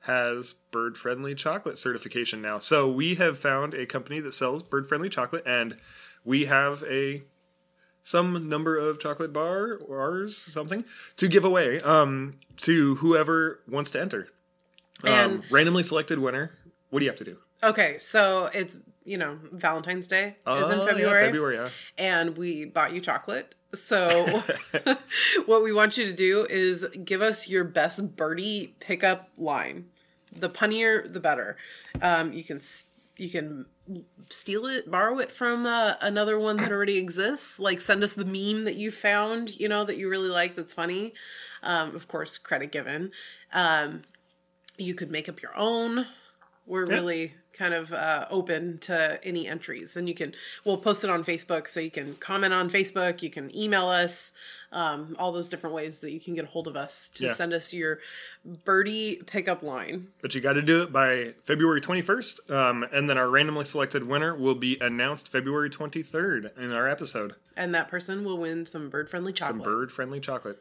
has 0.00 0.52
bird 0.70 0.98
friendly 0.98 1.34
chocolate 1.34 1.78
certification 1.78 2.42
now. 2.42 2.58
So 2.58 2.88
we 2.88 3.14
have 3.14 3.38
found 3.38 3.74
a 3.74 3.86
company 3.86 4.20
that 4.20 4.34
sells 4.34 4.62
bird 4.62 4.86
friendly 4.86 5.08
chocolate, 5.08 5.44
and 5.46 5.78
we 6.24 6.46
have 6.46 6.82
a 6.84 7.22
some 8.02 8.48
number 8.48 8.76
of 8.76 8.98
chocolate 9.00 9.32
bar 9.32 9.78
bars 9.88 10.36
something 10.36 10.84
to 11.16 11.26
give 11.28 11.44
away 11.44 11.80
um, 11.80 12.34
to 12.58 12.96
whoever 12.96 13.60
wants 13.68 13.90
to 13.92 14.00
enter. 14.00 14.28
Um, 15.02 15.10
And- 15.12 15.50
randomly 15.50 15.82
selected 15.82 16.18
winner. 16.18 16.52
What 16.90 17.00
do 17.00 17.04
you 17.06 17.10
have 17.10 17.18
to 17.18 17.24
do? 17.24 17.38
Okay, 17.62 17.96
so 17.98 18.50
it's 18.52 18.76
you 19.04 19.16
know 19.18 19.38
Valentine's 19.52 20.06
Day 20.06 20.28
is 20.28 20.34
Oh, 20.46 20.70
in 20.70 20.78
yeah, 20.78 20.86
February, 20.86 21.24
February, 21.24 21.56
yeah. 21.56 21.68
and 21.98 22.36
we 22.36 22.66
bought 22.66 22.92
you 22.92 23.00
chocolate. 23.00 23.54
So 23.74 24.42
what 25.46 25.62
we 25.62 25.72
want 25.72 25.96
you 25.96 26.06
to 26.06 26.12
do 26.12 26.46
is 26.48 26.84
give 27.04 27.22
us 27.22 27.48
your 27.48 27.64
best 27.64 28.16
birdie 28.16 28.76
pickup 28.80 29.30
line. 29.38 29.86
The 30.36 30.50
punnier, 30.50 31.10
the 31.12 31.20
better. 31.20 31.56
Um, 32.02 32.32
you 32.32 32.44
can 32.44 32.58
s- 32.58 32.86
you 33.16 33.30
can 33.30 33.66
steal 34.30 34.66
it, 34.66 34.90
borrow 34.90 35.18
it 35.18 35.30
from 35.30 35.66
uh, 35.66 35.94
another 36.00 36.38
one 36.38 36.56
that 36.56 36.72
already 36.72 36.98
exists. 36.98 37.58
Like 37.58 37.80
send 37.80 38.02
us 38.02 38.12
the 38.12 38.24
meme 38.24 38.64
that 38.64 38.76
you 38.76 38.90
found, 38.90 39.58
you 39.58 39.68
know, 39.68 39.84
that 39.84 39.96
you 39.96 40.08
really 40.08 40.28
like. 40.28 40.56
That's 40.56 40.74
funny. 40.74 41.14
Um, 41.62 41.94
of 41.94 42.08
course, 42.08 42.38
credit 42.38 42.72
given. 42.72 43.12
Um, 43.52 44.02
you 44.76 44.94
could 44.94 45.10
make 45.10 45.28
up 45.28 45.42
your 45.42 45.56
own 45.56 46.06
we're 46.66 46.86
Yeah. 46.86 46.94
really 46.94 47.34
kind 47.52 47.72
of 47.74 47.92
uh, 47.92 48.26
open 48.30 48.78
to 48.78 49.20
any 49.22 49.46
entries, 49.46 49.96
and 49.96 50.08
you 50.08 50.14
can 50.14 50.34
we'll 50.64 50.76
post 50.78 51.04
it 51.04 51.10
on 51.10 51.22
Facebook, 51.22 51.68
so 51.68 51.78
you 51.78 51.90
can 51.90 52.16
comment 52.16 52.52
on 52.52 52.68
Facebook, 52.68 53.22
you 53.22 53.30
can 53.30 53.54
email 53.56 53.86
us, 53.86 54.32
um, 54.72 55.14
all 55.20 55.30
those 55.30 55.48
different 55.48 55.72
ways 55.74 56.00
that 56.00 56.10
you 56.10 56.18
can 56.20 56.34
get 56.34 56.44
a 56.44 56.48
hold 56.48 56.66
of 56.66 56.74
us 56.76 57.10
to 57.10 57.24
Yeah. 57.26 57.32
send 57.32 57.52
us 57.52 57.72
your 57.72 58.00
birdie 58.64 59.22
pickup 59.26 59.62
line. 59.62 60.08
But 60.20 60.34
you 60.34 60.40
got 60.40 60.54
to 60.54 60.62
do 60.62 60.82
it 60.82 60.92
by 60.92 61.34
February 61.44 61.80
21st. 61.80 62.50
Um, 62.50 62.84
and 62.92 63.08
then 63.08 63.16
our 63.18 63.28
randomly 63.28 63.64
selected 63.64 64.06
winner 64.06 64.34
will 64.34 64.56
be 64.56 64.76
announced 64.80 65.28
February 65.30 65.70
23rd 65.70 66.50
in 66.58 66.72
our 66.72 66.88
episode. 66.88 67.34
And 67.56 67.72
that 67.74 67.88
person 67.88 68.24
will 68.24 68.38
win 68.38 68.66
some 68.66 68.90
bird 68.90 69.08
friendly 69.08 69.32
chocolate. 69.32 69.62
Some 69.62 69.72
bird 69.72 69.92
friendly 69.92 70.18
chocolate. 70.18 70.58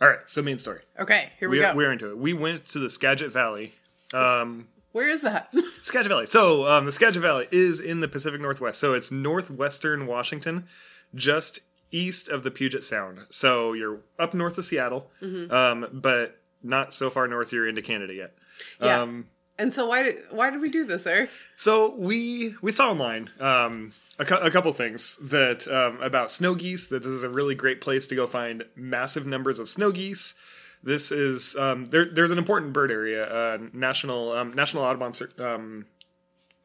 All 0.00 0.08
right, 0.08 0.20
so 0.26 0.40
main 0.42 0.58
story. 0.58 0.80
Okay, 0.98 1.30
here 1.38 1.48
we, 1.48 1.58
We 1.58 1.62
go. 1.62 1.74
we're 1.74 1.92
into 1.92 2.10
it. 2.10 2.18
We 2.18 2.32
went 2.32 2.64
to 2.66 2.78
the 2.78 2.90
Skagit 2.90 3.32
Valley. 3.32 3.74
Um, 4.14 4.68
Where 4.92 5.08
is 5.08 5.22
that? 5.22 5.52
Skagit 5.82 6.08
Valley. 6.10 6.26
So 6.26 6.66
um, 6.66 6.86
the 6.86 6.92
Skagit 6.92 7.22
Valley 7.22 7.48
is 7.50 7.80
in 7.80 8.00
the 8.00 8.08
Pacific 8.08 8.40
Northwest. 8.40 8.78
So 8.80 8.94
it's 8.94 9.10
northwestern 9.10 10.06
Washington, 10.06 10.66
just 11.14 11.60
east 11.90 12.28
of 12.28 12.42
the 12.42 12.50
Puget 12.50 12.82
Sound. 12.84 13.20
So 13.30 13.72
you're 13.72 14.00
up 14.18 14.34
north 14.34 14.58
of 14.58 14.64
Seattle, 14.64 15.10
Mm-hmm. 15.22 15.52
um, 15.52 15.86
but 15.92 16.38
not 16.62 16.94
so 16.94 17.10
far 17.10 17.26
north 17.28 17.52
you're 17.52 17.68
into 17.68 17.82
Canada 17.82 18.14
yet. 18.14 18.34
Yeah. 18.80 19.00
Um, 19.02 19.26
and 19.58 19.74
so 19.74 19.86
why 19.86 20.02
did 20.02 20.16
why 20.30 20.50
did 20.50 20.60
we 20.60 20.70
do 20.70 20.84
this, 20.84 21.06
Eric? 21.06 21.28
So 21.56 21.94
we 21.96 22.54
we 22.62 22.72
saw 22.72 22.90
online 22.90 23.28
um, 23.38 23.92
a, 24.18 24.24
cou- 24.24 24.36
a 24.40 24.50
couple 24.50 24.72
things 24.72 25.16
that 25.22 25.68
um, 25.68 26.00
about 26.00 26.30
snow 26.30 26.54
geese. 26.54 26.86
That 26.86 27.02
this 27.02 27.12
is 27.12 27.22
a 27.22 27.28
really 27.28 27.54
great 27.54 27.80
place 27.82 28.06
to 28.08 28.14
go 28.14 28.26
find 28.26 28.64
massive 28.74 29.26
numbers 29.26 29.58
of 29.58 29.68
snow 29.68 29.92
geese. 29.92 30.34
This 30.82 31.12
is 31.12 31.54
um, 31.56 31.86
there. 31.86 32.04
There's 32.06 32.30
an 32.30 32.38
important 32.38 32.72
bird 32.72 32.90
area, 32.90 33.24
uh, 33.26 33.58
national 33.72 34.32
um, 34.32 34.52
national 34.52 34.82
Audubon 34.84 35.12
um, 35.38 35.86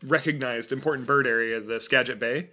recognized 0.03 0.71
important 0.71 1.07
bird 1.07 1.27
area, 1.27 1.59
the 1.59 1.79
Skagit 1.79 2.19
Bay. 2.19 2.49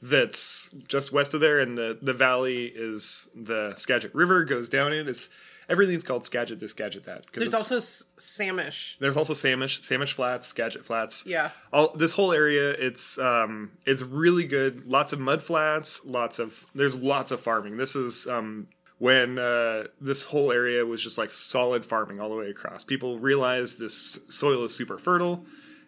That's 0.00 0.70
just 0.88 1.12
west 1.12 1.34
of 1.34 1.40
there, 1.40 1.60
and 1.60 1.76
the 1.76 1.98
the 2.00 2.12
valley 2.14 2.66
is 2.74 3.28
the 3.34 3.74
Skagit 3.76 4.14
River 4.14 4.44
goes 4.44 4.68
down 4.68 4.92
in. 4.92 5.08
It's 5.08 5.28
everything's 5.68 6.02
called 6.02 6.24
Skagit 6.24 6.60
this, 6.60 6.70
Skagit 6.72 7.04
that. 7.04 7.26
There's 7.34 7.54
also 7.54 7.76
S- 7.76 8.04
Samish. 8.18 8.98
there's 8.98 9.16
also 9.16 9.32
Samish, 9.32 9.80
Samish 9.80 10.12
Flats, 10.12 10.46
Skagit 10.46 10.84
Flats. 10.84 11.24
Yeah. 11.26 11.50
All 11.72 11.94
this 11.94 12.12
whole 12.14 12.32
area, 12.32 12.70
it's 12.70 13.18
um, 13.18 13.72
it's 13.86 14.02
really 14.02 14.44
good. 14.44 14.86
Lots 14.86 15.12
of 15.12 15.20
mud 15.20 15.42
flats. 15.42 16.00
Lots 16.04 16.38
of 16.38 16.66
there's 16.74 16.96
lots 16.96 17.30
of 17.30 17.40
farming. 17.40 17.76
This 17.76 17.94
is 17.96 18.26
um, 18.26 18.68
when 19.02 19.36
uh, 19.36 19.82
this 20.00 20.22
whole 20.22 20.52
area 20.52 20.86
was 20.86 21.02
just 21.02 21.18
like 21.18 21.32
solid 21.32 21.84
farming 21.84 22.20
all 22.20 22.28
the 22.28 22.36
way 22.36 22.48
across. 22.48 22.84
People 22.84 23.18
realized 23.18 23.76
this 23.80 24.20
soil 24.28 24.62
is 24.62 24.72
super 24.72 24.96
fertile, 24.96 25.44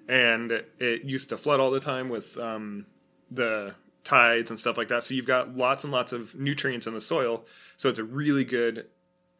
and 0.08 0.50
it 0.80 1.04
used 1.04 1.28
to 1.28 1.38
flood 1.38 1.60
all 1.60 1.70
the 1.70 1.78
time 1.78 2.08
with 2.08 2.36
um, 2.38 2.86
the 3.30 3.72
tides 4.02 4.50
and 4.50 4.58
stuff 4.58 4.76
like 4.76 4.88
that. 4.88 5.04
So 5.04 5.14
you've 5.14 5.28
got 5.28 5.56
lots 5.56 5.84
and 5.84 5.92
lots 5.92 6.12
of 6.12 6.34
nutrients 6.34 6.88
in 6.88 6.94
the 6.94 7.00
soil. 7.00 7.44
So 7.76 7.88
it's 7.88 8.00
a 8.00 8.04
really 8.04 8.42
good 8.42 8.86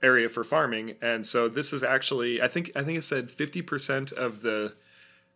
area 0.05 0.29
for 0.29 0.45
farming. 0.45 0.95
And 1.03 1.27
so 1.27 1.49
this 1.49 1.73
is 1.73 1.83
actually, 1.83 2.41
I 2.41 2.47
think, 2.47 2.71
I 2.77 2.85
think 2.85 2.97
it 2.99 3.03
said 3.03 3.29
fifty 3.29 3.61
percent 3.61 4.13
of 4.13 4.43
the 4.43 4.75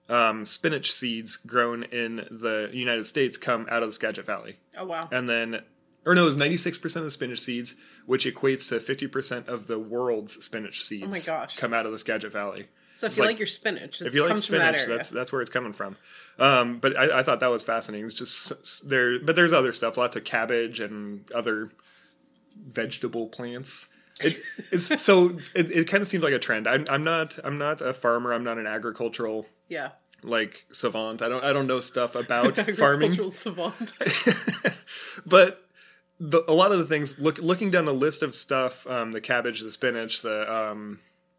um, 0.09 0.47
spinach 0.47 0.93
seeds 0.93 1.35
grown 1.37 1.83
in 1.83 2.25
the 2.31 2.71
United 2.73 3.07
States 3.07 3.37
come 3.37 3.67
out 3.69 3.83
of 3.83 3.89
the 3.89 3.95
Skagit 3.95 4.27
Valley, 4.27 4.61
Oh 4.77 4.85
wow. 4.85 5.09
and 5.11 5.29
then. 5.29 5.63
Or 6.09 6.15
no, 6.15 6.23
it 6.23 6.27
was 6.27 6.37
ninety 6.37 6.57
six 6.57 6.79
percent 6.79 7.03
of 7.03 7.05
the 7.07 7.11
spinach 7.11 7.39
seeds, 7.41 7.75
which 8.07 8.25
equates 8.25 8.69
to 8.71 8.81
fifty 8.81 9.07
percent 9.07 9.47
of 9.49 9.67
the 9.67 9.79
world's 9.79 10.43
spinach 10.45 10.83
seeds. 10.83 11.05
Oh 11.05 11.11
my 11.11 11.21
gosh. 11.21 11.57
Come 11.57 11.75
out 11.75 11.85
of 11.87 11.93
the 11.93 11.99
Skagit 11.99 12.33
Valley. 12.33 12.69
So 12.95 13.07
if 13.07 13.11
It's 13.11 13.19
you 13.19 13.23
like- 13.23 13.33
like, 13.35 13.39
your 13.39 13.47
spinach, 13.47 14.01
it 14.01 14.07
If 14.09 14.15
you 14.15 14.23
like 14.23 14.31
comes 14.31 14.47
from 14.47 14.57
that 14.57 14.71
spinach, 14.75 14.83
area. 14.89 14.97
that's 14.97 15.11
that's 15.11 15.33
where 15.33 15.41
it's 15.41 15.51
coming 15.51 15.73
from. 15.73 15.97
Um, 16.39 16.79
but 16.79 16.97
I, 16.97 17.19
I 17.19 17.23
thought 17.23 17.41
that 17.41 17.47
was 17.51 17.63
fascinating. 17.63 18.07
It's 18.07 18.15
just 18.15 18.89
there, 18.89 19.21
but 19.21 19.37
there's 19.37 19.53
other 19.53 19.71
stuff, 19.73 19.97
lots 19.97 20.17
of 20.17 20.25
cabbage 20.25 20.81
and 20.81 21.31
other 21.33 21.71
vegetable 22.57 23.29
plants. 23.29 23.89
It, 24.21 24.39
it's 24.73 25.01
so 25.03 25.39
it, 25.55 25.71
it 25.71 25.89
kind 25.89 26.01
of 26.01 26.09
seems 26.09 26.25
like 26.25 26.33
a 26.33 26.39
trend. 26.39 26.67
I'm, 26.67 26.87
I'm 26.89 27.05
not 27.05 27.39
I'm 27.45 27.59
not 27.59 27.81
a 27.83 27.93
farmer. 27.93 28.33
I'm 28.33 28.43
not 28.45 28.59
an 28.59 28.67
agricultural 28.67 29.47
yeah. 29.69 29.91
like 30.25 30.65
savant. 30.73 31.23
I 31.23 31.29
don't 31.29 31.45
I 31.45 31.53
don't 31.53 31.67
know 31.67 31.81
stuff 31.81 32.15
about 32.17 32.57
farming. 32.77 33.13
Agricultural 33.13 33.31
savant. 33.31 33.93
but 35.27 35.68
the, 36.21 36.43
a 36.51 36.53
lot 36.53 36.73
of 36.73 36.79
the 36.79 36.85
things 36.85 37.19
look 37.19 37.39
looking 37.39 37.71
down 37.71 37.85
the 37.85 37.95
list 37.95 38.23
of 38.23 38.35
stuff, 38.35 38.87
um, 38.87 39.13
the 39.13 39.21
cabbage, 39.21 39.61
the 39.61 39.71
spinach, 39.71 40.23
the 40.23 40.53
um, 40.53 40.99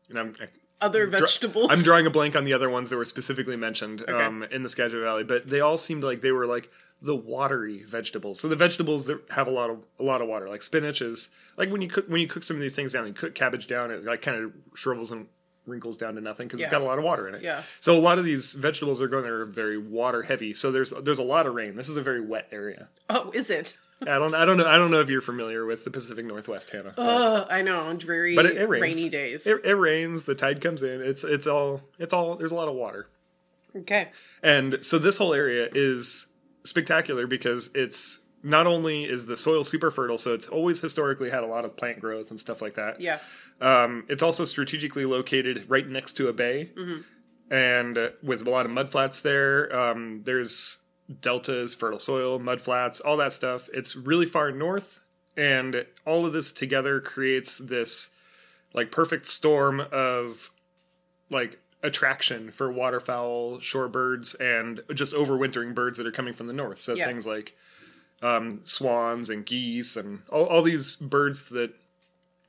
know, 0.10 0.22
I'm, 0.22 0.36
Other 0.82 1.06
dra- 1.08 1.20
vegetables. 1.20 1.72
I'm 1.72 1.82
drawing 1.84 2.06
a 2.06 2.10
blank 2.10 2.36
on 2.36 2.46
the 2.46 2.54
other 2.54 2.70
ones 2.70 2.90
that 2.90 2.98
were 2.98 3.06
specifically 3.06 3.58
mentioned 3.58 4.08
um, 4.10 4.44
in 4.44 4.64
the 4.64 4.70
Skagit 4.70 5.02
Valley, 5.02 5.24
but 5.24 5.50
they 5.50 5.60
all 5.60 5.78
seemed 5.78 6.04
like 6.04 6.22
they 6.22 6.32
were 6.32 6.46
like 6.46 6.70
the 7.02 7.16
watery 7.16 7.84
vegetables. 7.84 8.40
So 8.40 8.48
the 8.48 8.56
vegetables 8.56 9.06
that 9.06 9.22
have 9.32 9.48
a 9.48 9.52
lot 9.52 9.70
of 9.70 9.84
a 10.00 10.04
lot 10.04 10.22
of 10.22 10.28
water, 10.28 10.50
like 10.50 10.64
spinach, 10.64 11.02
is 11.02 11.30
like 11.58 11.70
when 11.70 11.82
you 11.82 11.90
cook 11.90 12.08
when 12.08 12.22
you 12.22 12.28
cook 12.28 12.44
some 12.44 12.56
of 12.56 12.62
these 12.62 12.76
things 12.76 12.94
down, 12.94 13.06
and 13.06 13.16
cook 13.16 13.36
cabbage 13.36 13.68
down, 13.68 13.92
it 13.92 14.06
like 14.06 14.22
kind 14.22 14.44
of 14.44 14.54
shrivels 14.76 15.12
and 15.12 15.28
wrinkles 15.66 15.98
down 15.98 16.16
to 16.16 16.22
nothing 16.22 16.48
because 16.48 16.60
it's 16.60 16.70
got 16.70 16.82
a 16.82 16.86
lot 16.86 16.98
of 16.98 17.04
water 17.04 17.28
in 17.28 17.36
it. 17.36 17.44
Yeah. 17.44 17.64
So 17.80 17.96
a 17.96 18.00
lot 18.00 18.18
of 18.18 18.26
these 18.26 18.54
vegetables 18.56 19.02
are 19.02 19.08
going 19.08 19.26
are 19.26 19.46
very 19.46 19.78
water 19.78 20.24
heavy. 20.24 20.54
So 20.54 20.72
there's 20.72 20.92
there's 21.04 21.20
a 21.20 21.24
lot 21.24 21.46
of 21.46 21.54
rain. 21.54 21.76
This 21.76 21.90
is 21.90 21.98
a 21.98 22.02
very 22.02 22.22
wet 22.22 22.48
area. 22.52 22.88
oh, 23.10 23.32
is 23.34 23.50
it? 23.50 23.78
I 24.02 24.18
don't 24.18 24.34
I 24.34 24.46
don't 24.46 24.58
know 24.58 24.66
I 24.66 24.78
don't 24.78 24.92
know 24.92 25.02
if 25.02 25.10
you're 25.10 25.22
familiar 25.22 25.66
with 25.66 25.84
the 25.84 25.92
Pacific 25.92 26.26
Northwest, 26.26 26.70
Hannah. 26.70 26.94
Oh, 26.98 27.46
I 27.50 27.62
know. 27.62 27.94
Dreary, 27.94 28.36
but 28.36 28.46
it, 28.46 28.58
it 28.58 28.70
rains. 28.70 28.82
rainy 28.82 29.10
days. 29.10 29.46
It, 29.46 29.62
it 29.66 29.74
rains. 29.76 30.24
The 30.24 30.36
tide 30.36 30.62
comes 30.62 30.82
in. 30.84 31.02
It's 31.02 31.24
it's 31.24 31.48
all 31.48 31.82
it's 31.98 32.14
all 32.14 32.36
there's 32.36 32.52
a 32.52 32.56
lot 32.56 32.68
of 32.70 32.76
water. 32.76 33.08
okay. 33.76 34.10
And 34.42 34.80
so 34.84 35.00
this 35.00 35.18
whole 35.18 35.34
area 35.34 35.70
is 35.74 36.28
spectacular 36.64 37.28
because 37.28 37.70
it's 37.76 38.20
not 38.42 38.68
only 38.68 39.04
is 39.04 39.26
the 39.26 39.36
soil 39.36 39.64
super 39.66 39.92
fertile, 39.92 40.18
so 40.18 40.34
it's 40.34 40.48
always 40.48 40.80
historically 40.80 41.30
had 41.30 41.44
a 41.44 41.48
lot 41.48 41.66
of 41.66 41.76
plant 41.76 42.00
growth 42.00 42.30
and 42.32 42.40
stuff 42.40 42.62
like 42.62 42.76
that. 42.76 43.02
Yeah. 43.02 43.20
Um, 43.60 44.06
it's 44.08 44.24
also 44.24 44.46
strategically 44.46 45.04
located 45.04 45.66
right 45.68 45.86
next 45.86 46.14
to 46.14 46.30
a 46.30 46.34
bay, 46.34 46.72
and 47.52 47.98
uh, 47.98 48.10
with 48.24 48.48
a 48.48 48.50
lot 48.50 48.66
of 48.66 48.72
mudflats 48.72 49.22
there. 49.22 49.76
Um, 49.76 50.22
there's 50.24 50.80
deltas, 51.22 51.76
fertile 51.76 52.00
soil, 52.00 52.40
mudflats, 52.40 53.02
all 53.04 53.18
that 53.18 53.34
stuff. 53.34 53.70
It's 53.74 53.96
really 53.96 54.26
far 54.26 54.52
north, 54.52 55.00
and 55.36 55.86
all 56.06 56.26
of 56.26 56.34
this 56.34 56.52
together 56.52 57.00
creates 57.00 57.58
this 57.58 58.10
like 58.74 58.92
perfect 58.92 59.26
storm 59.28 59.80
of 59.92 60.52
like 61.30 61.60
attraction 61.82 62.52
for 62.52 62.72
waterfowl, 62.72 63.58
shorebirds, 63.60 64.40
and 64.40 64.82
just 64.94 65.14
overwintering 65.14 65.74
birds 65.74 65.98
that 65.98 66.06
are 66.06 66.12
coming 66.12 66.34
from 66.34 66.48
the 66.48 66.54
north. 66.54 66.80
So 66.80 66.94
Yeah. 66.94 67.06
things 67.06 67.26
like 67.26 67.56
um, 68.22 68.62
swans 68.66 69.30
and 69.30 69.46
geese 69.46 69.96
and 69.96 70.22
all, 70.30 70.46
all 70.46 70.62
these 70.62 70.96
birds 70.98 71.44
that 71.50 71.74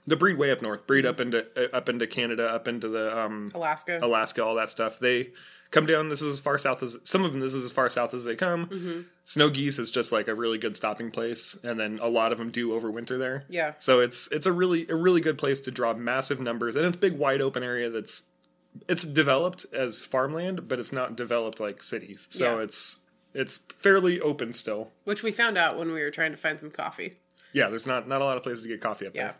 the 0.07 0.17
breed 0.17 0.37
way 0.37 0.51
up 0.51 0.61
north, 0.63 0.87
breed 0.87 1.07
up 1.07 1.21
into 1.21 1.47
uh, 1.57 1.75
up 1.77 1.89
into 1.89 2.07
Canada, 2.07 2.49
up 2.49 2.67
into 2.67 2.89
the 2.89 3.17
um, 3.17 3.53
Alaska. 3.55 3.99
Alaska, 4.03 4.45
all 4.45 4.57
that 4.57 4.69
stuff. 4.69 4.99
They 4.99 5.31
come 5.71 5.87
down. 5.87 6.09
This 6.09 6.23
is 6.23 6.35
as 6.35 6.41
far 6.41 6.59
south 6.59 6.83
as 6.83 6.97
some 7.05 7.25
of 7.25 7.33
them. 7.33 7.41
This 7.41 7.55
is 7.55 7.65
as 7.65 7.73
far 7.73 7.89
south 7.89 8.13
as 8.15 8.25
they 8.25 8.37
come. 8.37 8.67
Mm-hmm. 8.67 9.01
Snow 9.25 9.51
geese 9.51 9.79
is 9.79 9.91
just 9.91 10.13
like 10.13 10.29
a 10.29 10.35
really 10.35 10.59
good 10.59 10.75
stopping 10.77 11.11
place, 11.11 11.57
and 11.63 11.79
then 11.79 11.99
a 12.03 12.09
lot 12.09 12.33
of 12.33 12.39
them 12.39 12.51
do 12.51 12.71
overwinter 12.71 13.19
there. 13.19 13.45
Yeah. 13.49 13.75
So 13.79 14.01
it's 14.01 14.29
it's 14.33 14.47
a 14.47 14.53
really 14.53 14.89
a 14.89 14.97
really 14.97 15.21
good 15.21 15.39
place 15.39 15.61
to 15.63 15.71
draw 15.71 15.95
massive 15.95 16.41
numbers, 16.41 16.77
and 16.77 16.85
it's 16.87 16.97
a 16.97 17.01
big 17.01 17.17
wide 17.19 17.41
open 17.41 17.63
area 17.63 17.91
that's 17.91 18.25
it's 18.89 19.05
developed 19.05 19.67
as 19.73 20.03
farmland, 20.03 20.69
but 20.69 20.79
it's 20.79 20.93
not 20.93 21.17
developed 21.17 21.61
like 21.61 21.83
cities. 21.83 22.27
So 22.31 22.57
Yeah. 22.59 22.65
it's 22.65 22.97
it's 23.35 23.59
fairly 23.79 24.21
open 24.21 24.53
still. 24.53 24.91
Which 25.05 25.23
we 25.23 25.31
found 25.33 25.57
out 25.57 25.79
when 25.79 25.93
we 25.93 26.03
were 26.03 26.11
trying 26.11 26.33
to 26.33 26.37
find 26.37 26.59
some 26.59 26.71
coffee. 26.71 27.17
Yeah, 27.53 27.69
there's 27.69 27.87
not 27.87 28.07
not 28.09 28.21
a 28.21 28.25
lot 28.25 28.37
of 28.37 28.43
places 28.43 28.63
to 28.63 28.69
get 28.69 28.81
coffee 28.81 29.07
up 29.07 29.15
Yeah. 29.15 29.23
there. 29.23 29.37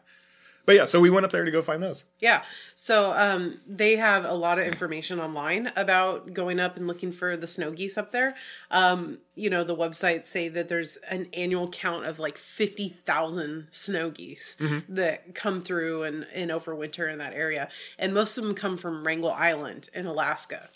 But 0.67 0.77
yeah, 0.77 0.85
so 0.85 1.01
we 1.01 1.11
went 1.11 1.25
up 1.25 1.33
there 1.33 1.45
to 1.45 1.51
go 1.51 1.63
find 1.63 1.83
those. 1.83 2.05
Yeah. 2.21 2.43
So 2.75 3.13
um, 3.17 3.61
they 3.67 3.97
have 3.97 4.25
a 4.25 4.35
lot 4.35 4.59
of 4.59 4.67
information 4.67 5.19
online 5.19 5.73
about 5.75 6.33
going 6.33 6.61
up 6.61 6.77
and 6.77 6.87
looking 6.87 7.13
for 7.13 7.37
the 7.37 7.47
snow 7.47 7.73
geese 7.73 7.99
up 7.99 8.13
there. 8.13 8.37
Um, 8.71 9.19
you 9.35 9.51
know, 9.51 9.65
the 9.65 9.77
websites 9.77 10.27
say 10.27 10.49
that 10.49 10.69
there's 10.69 10.97
an 11.09 11.29
annual 11.33 11.69
count 11.71 12.05
of 12.07 12.19
like 12.19 12.37
50,000 12.39 13.69
snow 13.71 14.11
geese 14.11 14.57
that 14.89 15.35
come 15.35 15.61
through 15.61 16.03
and, 16.05 16.27
and 16.35 16.51
overwinter 16.51 17.11
in 17.11 17.19
that 17.19 17.33
area. 17.33 17.69
And 17.99 18.13
most 18.15 18.37
of 18.39 18.45
them 18.45 18.55
come 18.55 18.77
from 18.77 19.07
Wrangel 19.07 19.33
Island 19.33 19.89
in 19.95 20.07
Alaska. 20.07 20.69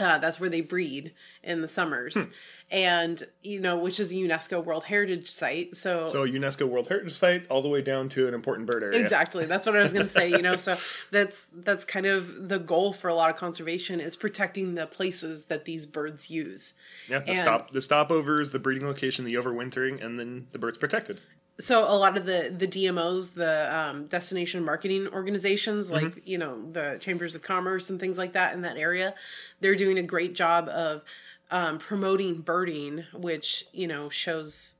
Uh, 0.00 0.18
that's 0.18 0.40
where 0.40 0.48
they 0.48 0.62
breed 0.62 1.12
in 1.42 1.60
the 1.60 1.68
summers. 1.68 2.16
And, 2.70 3.22
you 3.42 3.60
know, 3.60 3.76
which 3.76 4.00
is 4.00 4.10
a 4.10 4.14
UNESCO 4.14 4.64
World 4.64 4.84
Heritage 4.84 5.30
Site. 5.30 5.76
So, 5.76 6.06
So 6.06 6.26
UNESCO 6.26 6.66
World 6.66 6.88
Heritage 6.88 7.12
Site 7.12 7.46
all 7.50 7.60
the 7.60 7.68
way 7.68 7.82
down 7.82 8.08
to 8.10 8.26
an 8.26 8.32
important 8.32 8.66
bird 8.66 8.82
area. 8.82 8.98
Exactly. 8.98 9.44
That's 9.44 9.66
what 9.66 9.76
I 9.76 9.82
was 9.82 9.92
going 9.92 10.06
to 10.06 10.10
say, 10.10 10.30
you 10.30 10.40
know. 10.40 10.56
So 10.62 10.78
that's 11.10 11.46
that's 11.52 11.84
kind 11.84 12.06
of 12.06 12.48
the 12.48 12.58
goal 12.58 12.92
for 12.94 13.08
a 13.08 13.14
lot 13.14 13.28
of 13.30 13.36
conservation 13.36 14.00
is 14.00 14.16
protecting 14.16 14.74
the 14.74 14.86
places 14.86 15.44
that 15.44 15.66
these 15.66 15.84
birds 15.86 16.30
use. 16.30 16.72
Yeah, 17.08 17.18
the 17.18 17.30
And- 17.30 17.38
stop 17.38 17.72
the 17.72 17.80
stopovers, 17.80 18.52
the 18.52 18.58
breeding 18.58 18.86
location, 18.86 19.24
the 19.26 19.34
overwintering, 19.34 20.02
and 20.02 20.18
then 20.18 20.46
the 20.52 20.58
bird's 20.58 20.78
protected. 20.78 21.20
So 21.60 21.84
a 21.84 21.96
lot 21.96 22.16
of 22.16 22.26
the 22.26 22.54
the 22.56 22.66
DMOs, 22.66 23.34
the 23.34 23.76
um, 23.76 24.06
destination 24.06 24.64
marketing 24.64 25.08
organizations, 25.12 25.88
Mm-hmm. 25.88 26.04
like 26.04 26.26
you 26.26 26.38
know 26.38 26.62
the 26.70 26.98
chambers 27.00 27.34
of 27.34 27.42
commerce 27.42 27.90
and 27.90 28.00
things 28.00 28.18
like 28.18 28.32
that 28.32 28.54
in 28.54 28.62
that 28.62 28.76
area, 28.76 29.14
they're 29.60 29.76
doing 29.76 29.98
a 29.98 30.02
great 30.02 30.34
job 30.34 30.68
of 30.68 31.02
um, 31.50 31.78
promoting 31.78 32.40
birding, 32.40 33.04
which 33.12 33.66
you 33.72 33.86
know 33.86 34.08
shows 34.08 34.74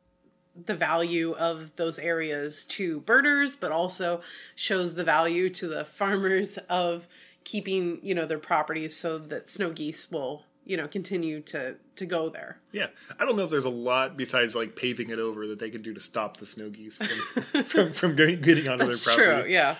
the 0.66 0.74
value 0.74 1.32
of 1.32 1.74
those 1.76 1.98
areas 1.98 2.64
to 2.66 3.00
birders, 3.00 3.56
but 3.56 3.72
also 3.72 4.20
shows 4.54 4.94
the 4.94 5.04
value 5.04 5.48
to 5.50 5.66
the 5.68 5.84
farmers 6.00 6.58
of 6.68 7.06
keeping 7.44 7.98
you 8.02 8.14
know 8.14 8.26
their 8.26 8.38
properties 8.38 8.96
so 8.96 9.18
that 9.18 9.50
snow 9.50 9.70
geese 9.70 10.10
will 10.10 10.44
you 10.64 10.76
know 10.76 10.86
continue 10.88 11.40
to 11.42 11.76
to 11.96 12.06
go 12.06 12.28
there. 12.28 12.58
Yeah, 12.72 12.86
I 13.18 13.24
don't 13.24 13.36
know 13.36 13.44
if 13.44 13.50
there's 13.50 13.64
a 13.64 13.70
lot 13.70 14.16
besides 14.16 14.54
like 14.54 14.76
paving 14.76 15.10
it 15.10 15.18
over 15.18 15.46
that 15.48 15.58
they 15.58 15.70
can 15.70 15.82
do 15.82 15.92
to 15.94 16.00
stop 16.00 16.36
the 16.38 16.46
snow 16.46 16.70
geese 16.70 16.96
from 16.98 17.62
from, 17.64 17.92
from 17.92 18.16
getting, 18.16 18.40
getting 18.40 18.68
onto 18.68 18.86
That's 18.86 19.04
their 19.04 19.14
property. 19.14 19.42
true. 19.42 19.52
Yeah. 19.52 19.76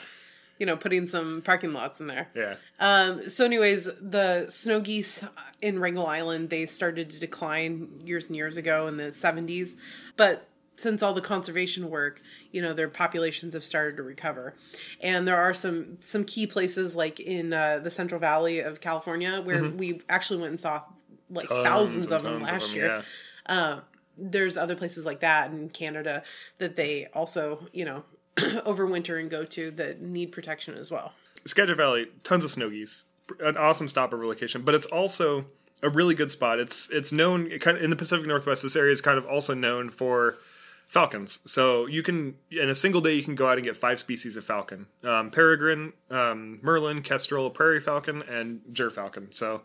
You 0.58 0.66
know, 0.66 0.76
putting 0.76 1.08
some 1.08 1.42
parking 1.42 1.72
lots 1.72 1.98
in 1.98 2.06
there. 2.06 2.28
Yeah, 2.36 2.54
Um, 2.78 3.28
so, 3.30 3.44
anyways, 3.44 3.86
the 4.00 4.48
snow 4.48 4.80
geese 4.80 5.24
in 5.60 5.80
Wrangel 5.80 6.06
Island 6.06 6.50
they 6.50 6.66
started 6.66 7.10
to 7.10 7.18
decline 7.18 7.88
years 8.04 8.26
and 8.26 8.36
years 8.36 8.56
ago 8.56 8.86
in 8.86 8.96
the 8.96 9.12
seventies, 9.12 9.74
but 10.16 10.46
since 10.82 11.02
all 11.02 11.14
the 11.14 11.20
conservation 11.20 11.88
work, 11.88 12.20
you 12.50 12.60
know, 12.60 12.74
their 12.74 12.88
populations 12.88 13.54
have 13.54 13.62
started 13.62 13.96
to 13.96 14.02
recover, 14.02 14.54
and 15.00 15.26
there 15.26 15.40
are 15.40 15.54
some 15.54 15.98
some 16.00 16.24
key 16.24 16.46
places 16.46 16.94
like 16.94 17.20
in 17.20 17.52
uh, 17.52 17.78
the 17.78 17.90
Central 17.90 18.20
Valley 18.20 18.58
of 18.60 18.80
California 18.80 19.40
where 19.40 19.64
we 19.64 20.00
actually 20.08 20.40
went 20.40 20.50
and 20.50 20.60
saw 20.60 20.82
like 21.30 21.48
Tons 21.48 21.66
thousands 21.66 22.06
of 22.08 22.22
them 22.22 22.42
last 22.42 22.68
them, 22.68 22.76
year 22.76 22.86
yeah. 22.86 23.02
uh, 23.54 23.80
there's 24.18 24.56
other 24.56 24.74
places 24.74 25.06
like 25.06 25.20
that 25.20 25.50
in 25.50 25.68
Canada 25.68 26.22
that 26.58 26.76
they 26.76 27.06
also, 27.14 27.66
you 27.72 27.84
know, 27.84 28.04
overwinter 28.36 29.18
and 29.18 29.30
go 29.30 29.44
to 29.44 29.70
that 29.72 30.00
need 30.00 30.32
protection 30.32 30.74
as 30.74 30.90
well. 30.90 31.12
Skagit 31.44 31.76
Valley, 31.76 32.08
tons 32.24 32.44
of 32.44 32.50
snow 32.50 32.70
geese, 32.70 33.06
an 33.40 33.56
awesome 33.56 33.88
stopover 33.88 34.26
location, 34.26 34.62
but 34.62 34.74
it's 34.74 34.86
also 34.86 35.46
a 35.82 35.88
really 35.88 36.14
good 36.14 36.30
spot. 36.30 36.58
It's 36.58 36.88
it's 36.90 37.12
known 37.12 37.58
kind 37.58 37.76
of 37.76 37.82
in 37.82 37.90
the 37.90 37.96
Pacific 37.96 38.26
Northwest. 38.26 38.62
This 38.62 38.76
area 38.76 38.92
is 38.92 39.00
kind 39.00 39.18
of 39.18 39.26
also 39.26 39.54
known 39.54 39.90
for 39.90 40.36
falcons. 40.92 41.40
So 41.46 41.86
you 41.86 42.02
can 42.02 42.36
in 42.50 42.68
a 42.68 42.74
single 42.74 43.00
day 43.00 43.14
you 43.14 43.22
can 43.22 43.34
go 43.34 43.46
out 43.48 43.56
and 43.58 43.64
get 43.64 43.76
five 43.76 43.98
species 43.98 44.36
of 44.36 44.44
falcon: 44.44 44.86
um, 45.02 45.30
peregrine, 45.30 45.92
um, 46.10 46.58
merlin, 46.62 47.02
kestrel, 47.02 47.50
prairie 47.50 47.80
falcon, 47.80 48.22
and 48.22 48.60
gyrfalcon. 48.72 49.32
So 49.34 49.62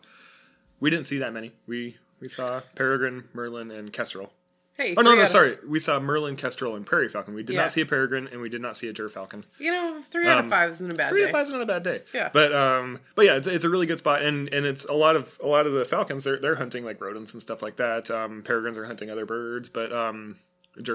we 0.80 0.90
didn't 0.90 1.06
see 1.06 1.18
that 1.18 1.32
many. 1.32 1.52
We 1.66 1.96
we 2.20 2.28
saw 2.28 2.62
peregrine, 2.74 3.24
merlin, 3.32 3.70
and 3.70 3.92
kestrel. 3.92 4.32
Hey, 4.76 4.94
Oh 4.96 5.02
no, 5.02 5.10
no, 5.12 5.18
out 5.18 5.24
of- 5.24 5.28
sorry. 5.30 5.58
We 5.66 5.80
saw 5.80 5.98
merlin, 5.98 6.36
kestrel, 6.36 6.76
and 6.76 6.86
prairie 6.86 7.08
falcon. 7.08 7.34
We 7.34 7.42
did 7.42 7.54
Yeah. 7.54 7.62
not 7.62 7.72
see 7.72 7.80
a 7.80 7.86
peregrine, 7.86 8.28
and 8.30 8.40
we 8.40 8.48
did 8.48 8.60
not 8.62 8.76
see 8.76 8.86
a 8.88 8.92
gyrfalcon. 8.94 9.42
You 9.58 9.72
know, 9.72 10.00
three 10.08 10.28
out 10.28 10.38
of 10.38 10.44
Um, 10.44 10.50
five 10.52 10.70
isn't 10.70 10.88
a 10.88 10.94
bad 10.94 11.08
Three 11.10 11.22
day. 11.22 11.26
to 11.26 11.32
five 11.32 11.46
is 11.46 11.52
not 11.52 11.60
a 11.62 11.66
bad 11.66 11.82
day. 11.82 12.02
Yeah. 12.14 12.30
But 12.32 12.52
um, 12.54 13.00
but 13.16 13.24
yeah, 13.26 13.36
it's, 13.36 13.48
it's 13.48 13.64
a 13.64 13.68
really 13.68 13.86
good 13.86 13.98
spot, 13.98 14.22
and 14.22 14.48
and 14.54 14.64
it's 14.64 14.84
a 14.84 14.92
lot 14.92 15.16
of 15.16 15.36
a 15.42 15.46
lot 15.48 15.66
of 15.66 15.72
the 15.72 15.84
falcons. 15.84 16.22
They're 16.24 16.38
they're 16.38 16.54
hunting 16.54 16.84
like 16.84 17.00
rodents 17.00 17.32
and 17.32 17.42
stuff 17.42 17.60
like 17.60 17.76
that. 17.76 18.08
Um, 18.10 18.42
peregrines 18.44 18.78
are 18.78 18.84
hunting 18.84 19.10
other 19.10 19.26
birds, 19.26 19.68
but 19.68 19.92
um, 19.92 20.36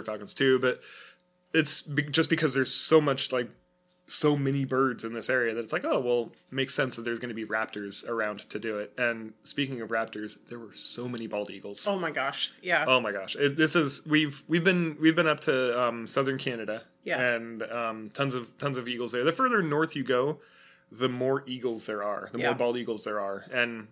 falcons 0.05 0.33
too. 0.33 0.59
But 0.59 0.81
it's 1.53 1.81
be- 1.81 2.03
just 2.03 2.29
because 2.29 2.53
there's 2.53 2.73
so 2.73 2.99
much 3.01 3.31
like 3.31 3.49
so 4.05 4.35
many 4.35 4.65
birds 4.65 5.05
in 5.05 5.13
this 5.13 5.29
area 5.29 5.53
that 5.53 5.61
it's 5.61 5.71
like, 5.71 5.85
oh 5.85 5.99
well, 5.99 6.31
makes 6.51 6.75
sense 6.75 6.95
that 6.97 7.03
there's 7.03 7.19
going 7.19 7.29
to 7.29 7.35
be 7.35 7.45
raptors 7.45 8.05
around 8.07 8.39
to 8.49 8.59
do 8.59 8.77
it. 8.79 8.91
And 8.97 9.33
speaking 9.43 9.79
of 9.81 9.89
raptors, 9.89 10.37
there 10.49 10.59
were 10.59 10.73
so 10.73 11.07
many 11.07 11.25
bald 11.27 11.49
eagles. 11.49 11.87
Oh 11.87 11.97
my 11.97 12.11
gosh, 12.11 12.51
yeah. 12.61 12.83
Oh 12.87 12.99
my 12.99 13.11
gosh! 13.13 13.35
It, 13.37 13.55
this 13.55 13.75
is 13.75 14.05
we've 14.05 14.43
we've 14.47 14.63
been 14.63 14.97
we've 14.99 15.15
been 15.15 15.27
up 15.27 15.39
to 15.41 15.81
um, 15.81 16.05
southern 16.07 16.37
Canada, 16.37 16.83
Yeah. 17.05 17.21
and 17.21 17.63
um, 17.63 18.09
tons 18.13 18.33
of 18.33 18.57
tons 18.57 18.77
of 18.77 18.87
eagles 18.89 19.13
there. 19.13 19.23
The 19.23 19.31
further 19.31 19.61
north 19.61 19.95
you 19.95 20.03
go, 20.03 20.39
the 20.91 21.07
more 21.09 21.43
eagles 21.47 21.85
there 21.85 22.03
are, 22.03 22.27
the 22.31 22.39
Yeah. 22.39 22.47
more 22.47 22.55
bald 22.55 22.77
eagles 22.77 23.05
there 23.05 23.21
are, 23.21 23.45
and 23.53 23.87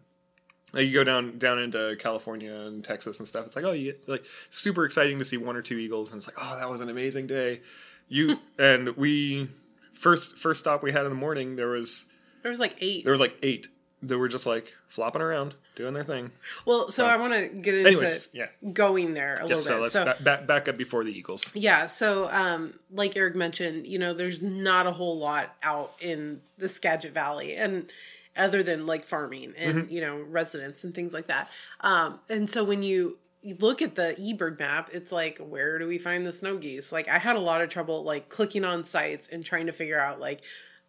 like, 0.73 0.85
you 0.87 0.93
go 0.93 1.03
down 1.03 1.37
down 1.37 1.59
into 1.59 1.95
California 1.99 2.53
and 2.53 2.83
Texas 2.83 3.19
and 3.19 3.27
stuff. 3.27 3.45
It's 3.45 3.55
like 3.55 3.65
oh, 3.65 3.71
you 3.71 3.91
get 3.93 4.07
like 4.09 4.23
super 4.49 4.85
exciting 4.85 5.17
to 5.19 5.25
see 5.25 5.37
one 5.37 5.55
or 5.55 5.61
two 5.61 5.77
eagles, 5.77 6.11
and 6.11 6.17
it's 6.17 6.27
like 6.27 6.37
oh, 6.39 6.57
that 6.57 6.69
was 6.69 6.81
an 6.81 6.89
amazing 6.89 7.27
day. 7.27 7.61
You 8.07 8.37
and 8.59 8.95
we 8.97 9.49
first 9.93 10.37
first 10.37 10.59
stop 10.61 10.81
we 10.83 10.91
had 10.91 11.03
in 11.03 11.09
the 11.09 11.15
morning 11.15 11.55
there 11.55 11.69
was 11.69 12.05
There 12.43 12.49
was 12.49 12.59
like 12.59 12.75
eight. 12.79 13.03
there 13.03 13.11
was 13.11 13.19
like 13.19 13.37
eight 13.43 13.67
that 14.03 14.17
were 14.17 14.27
just 14.27 14.47
like 14.47 14.73
flopping 14.89 15.21
around 15.21 15.53
doing 15.75 15.93
their 15.93 16.03
thing. 16.03 16.31
well, 16.65 16.89
so 16.89 17.05
I 17.05 17.15
want 17.17 17.33
to 17.33 17.47
get 17.47 17.75
into 17.75 17.89
Anyways, 17.91 18.29
yeah. 18.33 18.47
going 18.73 19.13
there 19.13 19.35
a 19.35 19.47
Yes, 19.47 19.63
so 19.63 19.75
bit. 19.75 19.81
let's 19.83 19.93
So, 19.93 20.05
ba- 20.05 20.17
back, 20.21 20.47
back 20.47 20.67
up 20.67 20.75
before 20.75 21.03
the 21.03 21.15
Eagles. 21.17 21.51
Yeah, 21.55 21.85
so 21.85 22.27
um, 22.31 22.73
like 22.91 23.15
Eric 23.15 23.35
mentioned, 23.35 23.85
you 23.85 23.99
know, 23.99 24.13
there's 24.15 24.41
not 24.41 24.87
a 24.87 24.91
whole 24.91 25.17
lot 25.19 25.55
out 25.63 25.93
in 26.01 26.41
the 26.57 26.67
Skagit 26.67 27.13
Valley, 27.13 27.55
and 27.55 27.89
other 28.37 28.63
than 28.63 28.85
like 28.85 29.05
farming 29.05 29.53
and 29.57 29.75
Mm-hmm. 29.83 29.93
you 29.93 30.01
know 30.01 30.17
residents 30.21 30.83
and 30.83 30.93
things 30.95 31.13
like 31.13 31.27
that. 31.27 31.49
Um, 31.81 32.19
and 32.29 32.49
so 32.49 32.63
when 32.63 32.83
you 32.83 33.17
you 33.41 33.57
look 33.59 33.81
at 33.81 33.95
the 33.95 34.15
eBird 34.19 34.59
map, 34.59 34.89
it's 34.93 35.11
like 35.11 35.39
where 35.39 35.79
do 35.79 35.87
we 35.87 35.97
find 35.97 36.25
the 36.25 36.31
snow 36.31 36.57
geese? 36.57 36.91
Like 36.91 37.07
I 37.09 37.17
had 37.17 37.35
a 37.35 37.39
lot 37.39 37.61
of 37.61 37.69
trouble 37.69 38.03
like 38.03 38.29
clicking 38.29 38.63
on 38.63 38.85
sites 38.85 39.27
and 39.31 39.43
trying 39.43 39.65
to 39.65 39.71
figure 39.73 39.99
out 39.99 40.19
like 40.19 40.41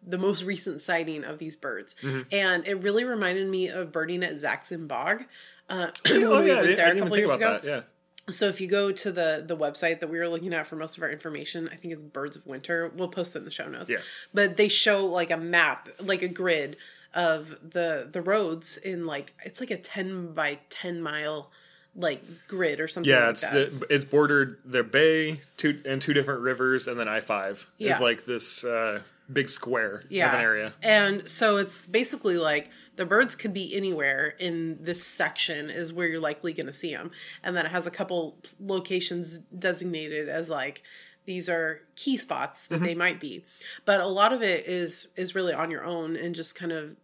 the 0.05 0.17
most 0.17 0.43
recent 0.43 0.81
sighting 0.81 1.23
of 1.23 1.39
these 1.39 1.55
birds, 1.55 1.95
Mm-hmm. 2.01 2.21
and 2.31 2.67
it 2.67 2.75
really 2.75 3.05
reminded 3.05 3.47
me 3.47 3.69
of 3.69 3.91
birding 3.91 4.21
at 4.23 4.39
Sax-Zim 4.41 4.85
Bog. 4.87 5.23
Uh, 5.69 5.87
when 6.05 6.23
oh 6.25 6.41
we 6.41 6.47
yeah, 6.49 6.61
went 6.61 6.75
there 6.77 6.93
a 6.95 6.99
couple 6.99 7.17
years 7.17 7.31
ago. 7.31 7.53
that. 7.53 7.63
Yeah, 7.63 7.81
So 8.29 8.47
if 8.49 8.59
you 8.59 8.67
go 8.67 8.91
to 8.91 9.11
the 9.13 9.43
the 9.47 9.55
website 9.55 10.01
that 10.01 10.09
we 10.09 10.19
were 10.19 10.27
looking 10.27 10.53
at 10.53 10.67
for 10.67 10.75
most 10.75 10.97
of 10.97 11.03
our 11.03 11.09
information, 11.09 11.69
I 11.71 11.75
think 11.77 11.93
it's 11.93 12.03
Birds 12.03 12.35
of 12.35 12.45
Winter. 12.45 12.91
We'll 12.97 13.07
post 13.07 13.33
it 13.35 13.39
in 13.39 13.45
the 13.45 13.51
show 13.51 13.67
notes. 13.69 13.89
Yeah. 13.89 13.99
But 14.33 14.57
they 14.57 14.67
show 14.67 15.05
like 15.05 15.31
a 15.31 15.37
map, 15.37 15.87
like 16.01 16.21
a 16.21 16.27
grid 16.27 16.75
of 17.13 17.57
the 17.71 18.09
the 18.11 18.21
roads 18.21 18.77
in 18.77 19.05
like 19.05 19.33
it's 19.45 19.59
like 19.59 19.71
a 19.71 19.77
ten 19.77 20.33
by 20.33 20.59
ten 20.69 21.01
mile 21.01 21.51
like 21.95 22.23
grid 22.47 22.79
or 22.79 22.87
something 22.87 23.09
yeah. 23.11 23.19
like 23.25 23.29
It's 23.31 23.41
that. 23.41 23.79
the, 23.79 23.85
it's 23.93 24.05
bordered 24.05 24.57
the 24.65 24.81
bay 24.83 25.41
two 25.57 25.79
and 25.85 26.01
two 26.01 26.13
different 26.13 26.41
rivers, 26.41 26.87
and 26.87 26.99
then 26.99 27.07
I 27.07 27.19
five 27.19 27.67
Yeah. 27.77 27.93
is 27.95 28.01
like 28.01 28.25
this 28.25 28.63
uh, 28.63 29.01
big 29.31 29.47
square 29.47 29.97
of 29.97 30.11
an 30.11 30.39
area. 30.41 30.73
And 30.81 31.29
so 31.29 31.57
it's 31.57 31.85
basically 31.87 32.37
like 32.37 32.71
the 32.95 33.05
birds 33.05 33.35
could 33.35 33.53
be 33.53 33.75
anywhere 33.75 34.33
in 34.39 34.79
this 34.83 35.03
section 35.03 35.69
is 35.69 35.93
where 35.93 36.07
you're 36.07 36.19
likely 36.19 36.51
going 36.53 36.65
to 36.67 36.73
see 36.73 36.93
them. 36.95 37.11
And 37.43 37.55
then 37.55 37.65
it 37.65 37.71
has 37.71 37.85
a 37.87 37.91
couple 37.91 38.37
locations 38.59 39.37
designated 39.57 40.29
as 40.29 40.49
like 40.49 40.81
these 41.25 41.47
are 41.47 41.79
key 41.95 42.17
spots 42.17 42.65
that 42.65 42.75
Mm-hmm. 42.77 42.85
they 42.85 42.95
might 42.95 43.19
be. 43.19 43.45
But 43.85 44.01
a 44.01 44.07
lot 44.07 44.33
of 44.33 44.41
it 44.41 44.67
is 44.67 45.07
is 45.15 45.35
really 45.35 45.53
on 45.53 45.69
your 45.69 45.83
own 45.83 46.15
and 46.15 46.33
just 46.33 46.55
kind 46.55 46.71
of 46.71 46.95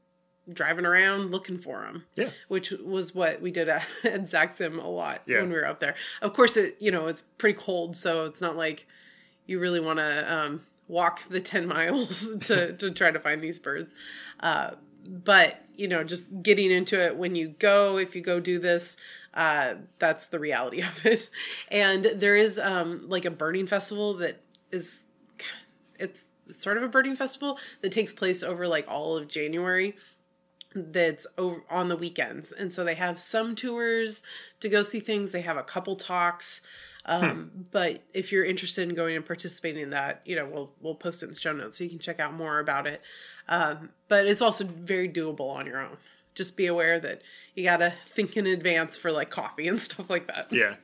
driving 0.53 0.85
around 0.85 1.31
looking 1.31 1.57
for 1.57 1.81
them. 1.81 2.03
Yeah. 2.15 2.29
Which 2.47 2.71
was 2.71 3.13
what 3.13 3.41
we 3.41 3.51
did 3.51 3.69
at, 3.69 3.85
at 4.03 4.29
Sax-Zim 4.29 4.79
a 4.79 4.89
lot 4.89 5.21
Yeah. 5.27 5.41
when 5.41 5.49
we 5.49 5.55
were 5.55 5.65
out 5.65 5.79
there. 5.79 5.95
Of 6.21 6.33
course 6.33 6.57
it, 6.57 6.77
you 6.79 6.91
know, 6.91 7.07
it's 7.07 7.23
pretty 7.37 7.57
cold, 7.59 7.95
so 7.95 8.25
it's 8.25 8.41
not 8.41 8.55
like 8.55 8.85
you 9.45 9.59
really 9.59 9.79
want 9.79 9.99
to 9.99 10.33
um, 10.33 10.61
walk 10.87 11.21
the 11.29 11.41
10 11.41 11.67
miles 11.67 12.27
to, 12.41 12.73
to 12.73 12.91
try 12.91 13.11
to 13.11 13.19
find 13.19 13.41
these 13.41 13.59
birds. 13.59 13.93
Uh, 14.39 14.71
but, 15.07 15.57
you 15.75 15.87
know, 15.87 16.03
just 16.03 16.25
getting 16.43 16.71
into 16.71 17.01
it 17.03 17.15
when 17.15 17.35
you 17.35 17.49
go, 17.59 17.97
if 17.97 18.15
you 18.15 18.21
go 18.21 18.39
do 18.39 18.59
this, 18.59 18.97
uh, 19.33 19.75
that's 19.97 20.25
the 20.27 20.39
reality 20.39 20.81
of 20.81 21.05
it. 21.05 21.29
And 21.69 22.03
there 22.15 22.35
is 22.35 22.59
um, 22.59 23.05
like 23.07 23.25
a 23.25 23.31
birding 23.31 23.67
festival 23.67 24.15
that 24.15 24.41
is, 24.71 25.05
it's, 25.97 26.23
it's 26.47 26.63
sort 26.63 26.77
of 26.77 26.83
a 26.83 26.87
birding 26.87 27.15
festival 27.15 27.57
that 27.81 27.91
takes 27.91 28.11
place 28.11 28.43
over 28.43 28.67
like 28.67 28.85
all 28.87 29.15
of 29.15 29.27
January 29.27 29.95
that's 30.75 31.25
over 31.37 31.63
on 31.69 31.89
the 31.89 31.97
weekends. 31.97 32.51
And 32.51 32.71
so 32.71 32.83
they 32.83 32.95
have 32.95 33.19
some 33.19 33.55
tours 33.55 34.21
to 34.59 34.69
go 34.69 34.83
see 34.83 34.99
things. 34.99 35.31
They 35.31 35.41
have 35.41 35.57
a 35.57 35.63
couple 35.63 35.95
talks. 35.95 36.61
Um, 37.05 37.65
but 37.71 38.03
if 38.13 38.31
you're 38.31 38.45
interested 38.45 38.87
in 38.87 38.93
going 38.93 39.15
and 39.15 39.25
participating 39.25 39.81
in 39.81 39.89
that 39.91 40.21
you 40.25 40.35
know 40.35 40.45
we'll 40.45 40.71
we'll 40.79 40.95
post 40.95 41.23
it 41.23 41.27
in 41.27 41.33
the 41.33 41.39
show 41.39 41.53
notes 41.53 41.77
so 41.77 41.83
you 41.83 41.89
can 41.89 41.99
check 41.99 42.19
out 42.19 42.33
more 42.33 42.59
about 42.59 42.85
it. 42.87 43.01
Um, 43.47 43.89
but 44.07 44.27
it's 44.27 44.41
also 44.41 44.65
very 44.65 45.09
doable 45.09 45.49
on 45.49 45.65
your 45.65 45.79
own. 45.79 45.97
Just 46.35 46.55
be 46.55 46.67
aware 46.67 46.99
that 46.99 47.21
you 47.55 47.63
gotta 47.63 47.93
think 48.05 48.37
in 48.37 48.45
advance 48.45 48.95
for 48.95 49.11
like 49.11 49.29
coffee 49.29 49.67
and 49.67 49.81
stuff 49.81 50.09
like 50.09 50.27
that. 50.27 50.47
Yeah, 50.51 50.75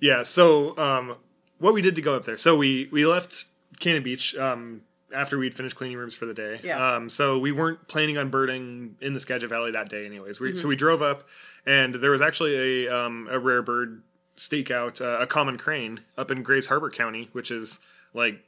yeah. 0.00 0.22
So 0.24 0.76
um, 0.76 1.16
what 1.58 1.72
we 1.72 1.82
did 1.82 1.94
to 1.96 2.02
go 2.02 2.16
up 2.16 2.24
there? 2.24 2.36
So 2.36 2.56
we 2.56 2.88
we 2.90 3.06
left 3.06 3.44
Cannon 3.78 4.02
Beach 4.02 4.34
um, 4.36 4.82
after 5.14 5.38
we'd 5.38 5.54
finished 5.54 5.76
cleaning 5.76 5.96
rooms 5.96 6.14
for 6.14 6.26
the 6.26 6.34
day. 6.34 6.60
Yeah. 6.62 6.94
Um, 6.96 7.10
so 7.10 7.38
we 7.38 7.52
weren't 7.52 7.88
planning 7.88 8.16
on 8.18 8.30
birding 8.30 8.96
in 9.00 9.12
the 9.12 9.20
Skagit 9.20 9.48
Valley 9.50 9.70
that 9.72 9.88
day, 9.88 10.06
anyways. 10.06 10.40
We, 10.40 10.48
Mm-hmm. 10.50 10.56
So 10.56 10.68
we 10.68 10.76
drove 10.76 11.02
up, 11.02 11.28
and 11.66 11.94
there 11.96 12.10
was 12.10 12.20
actually 12.20 12.86
a 12.86 12.94
um, 12.96 13.28
a 13.30 13.38
rare 13.38 13.62
bird 13.62 14.02
stakeout, 14.36 15.00
uh, 15.00 15.18
a 15.22 15.26
common 15.26 15.58
crane, 15.58 16.00
up 16.16 16.30
in 16.30 16.42
Grays 16.42 16.66
Harbor 16.66 16.90
County, 16.90 17.28
which 17.32 17.50
is 17.50 17.78
like 18.14 18.40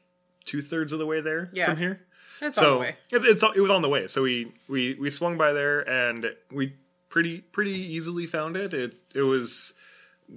two 0.45 0.63
thirds 0.63 0.93
of 0.93 0.99
the 0.99 1.07
way 1.07 1.21
there 1.21 1.51
Yeah. 1.53 1.67
from 1.67 1.77
here. 1.77 2.01
it's 2.41 2.59
on 2.59 2.73
the 2.73 2.79
way 2.79 2.97
It's, 3.11 3.25
it's 3.25 3.43
it 3.43 3.61
was 3.61 3.71
on 3.71 3.83
the 3.83 3.89
way. 3.89 4.07
So 4.07 4.23
we 4.23 4.53
we 4.69 4.95
we 4.95 5.11
swung 5.11 5.37
by 5.37 5.53
there 5.53 5.81
and 5.89 6.27
we 6.51 6.75
pretty 7.09 7.39
pretty 7.41 7.73
easily 7.79 8.27
found 8.27 8.57
it. 8.57 8.73
It 8.75 8.95
it 9.15 9.23
was 9.23 9.75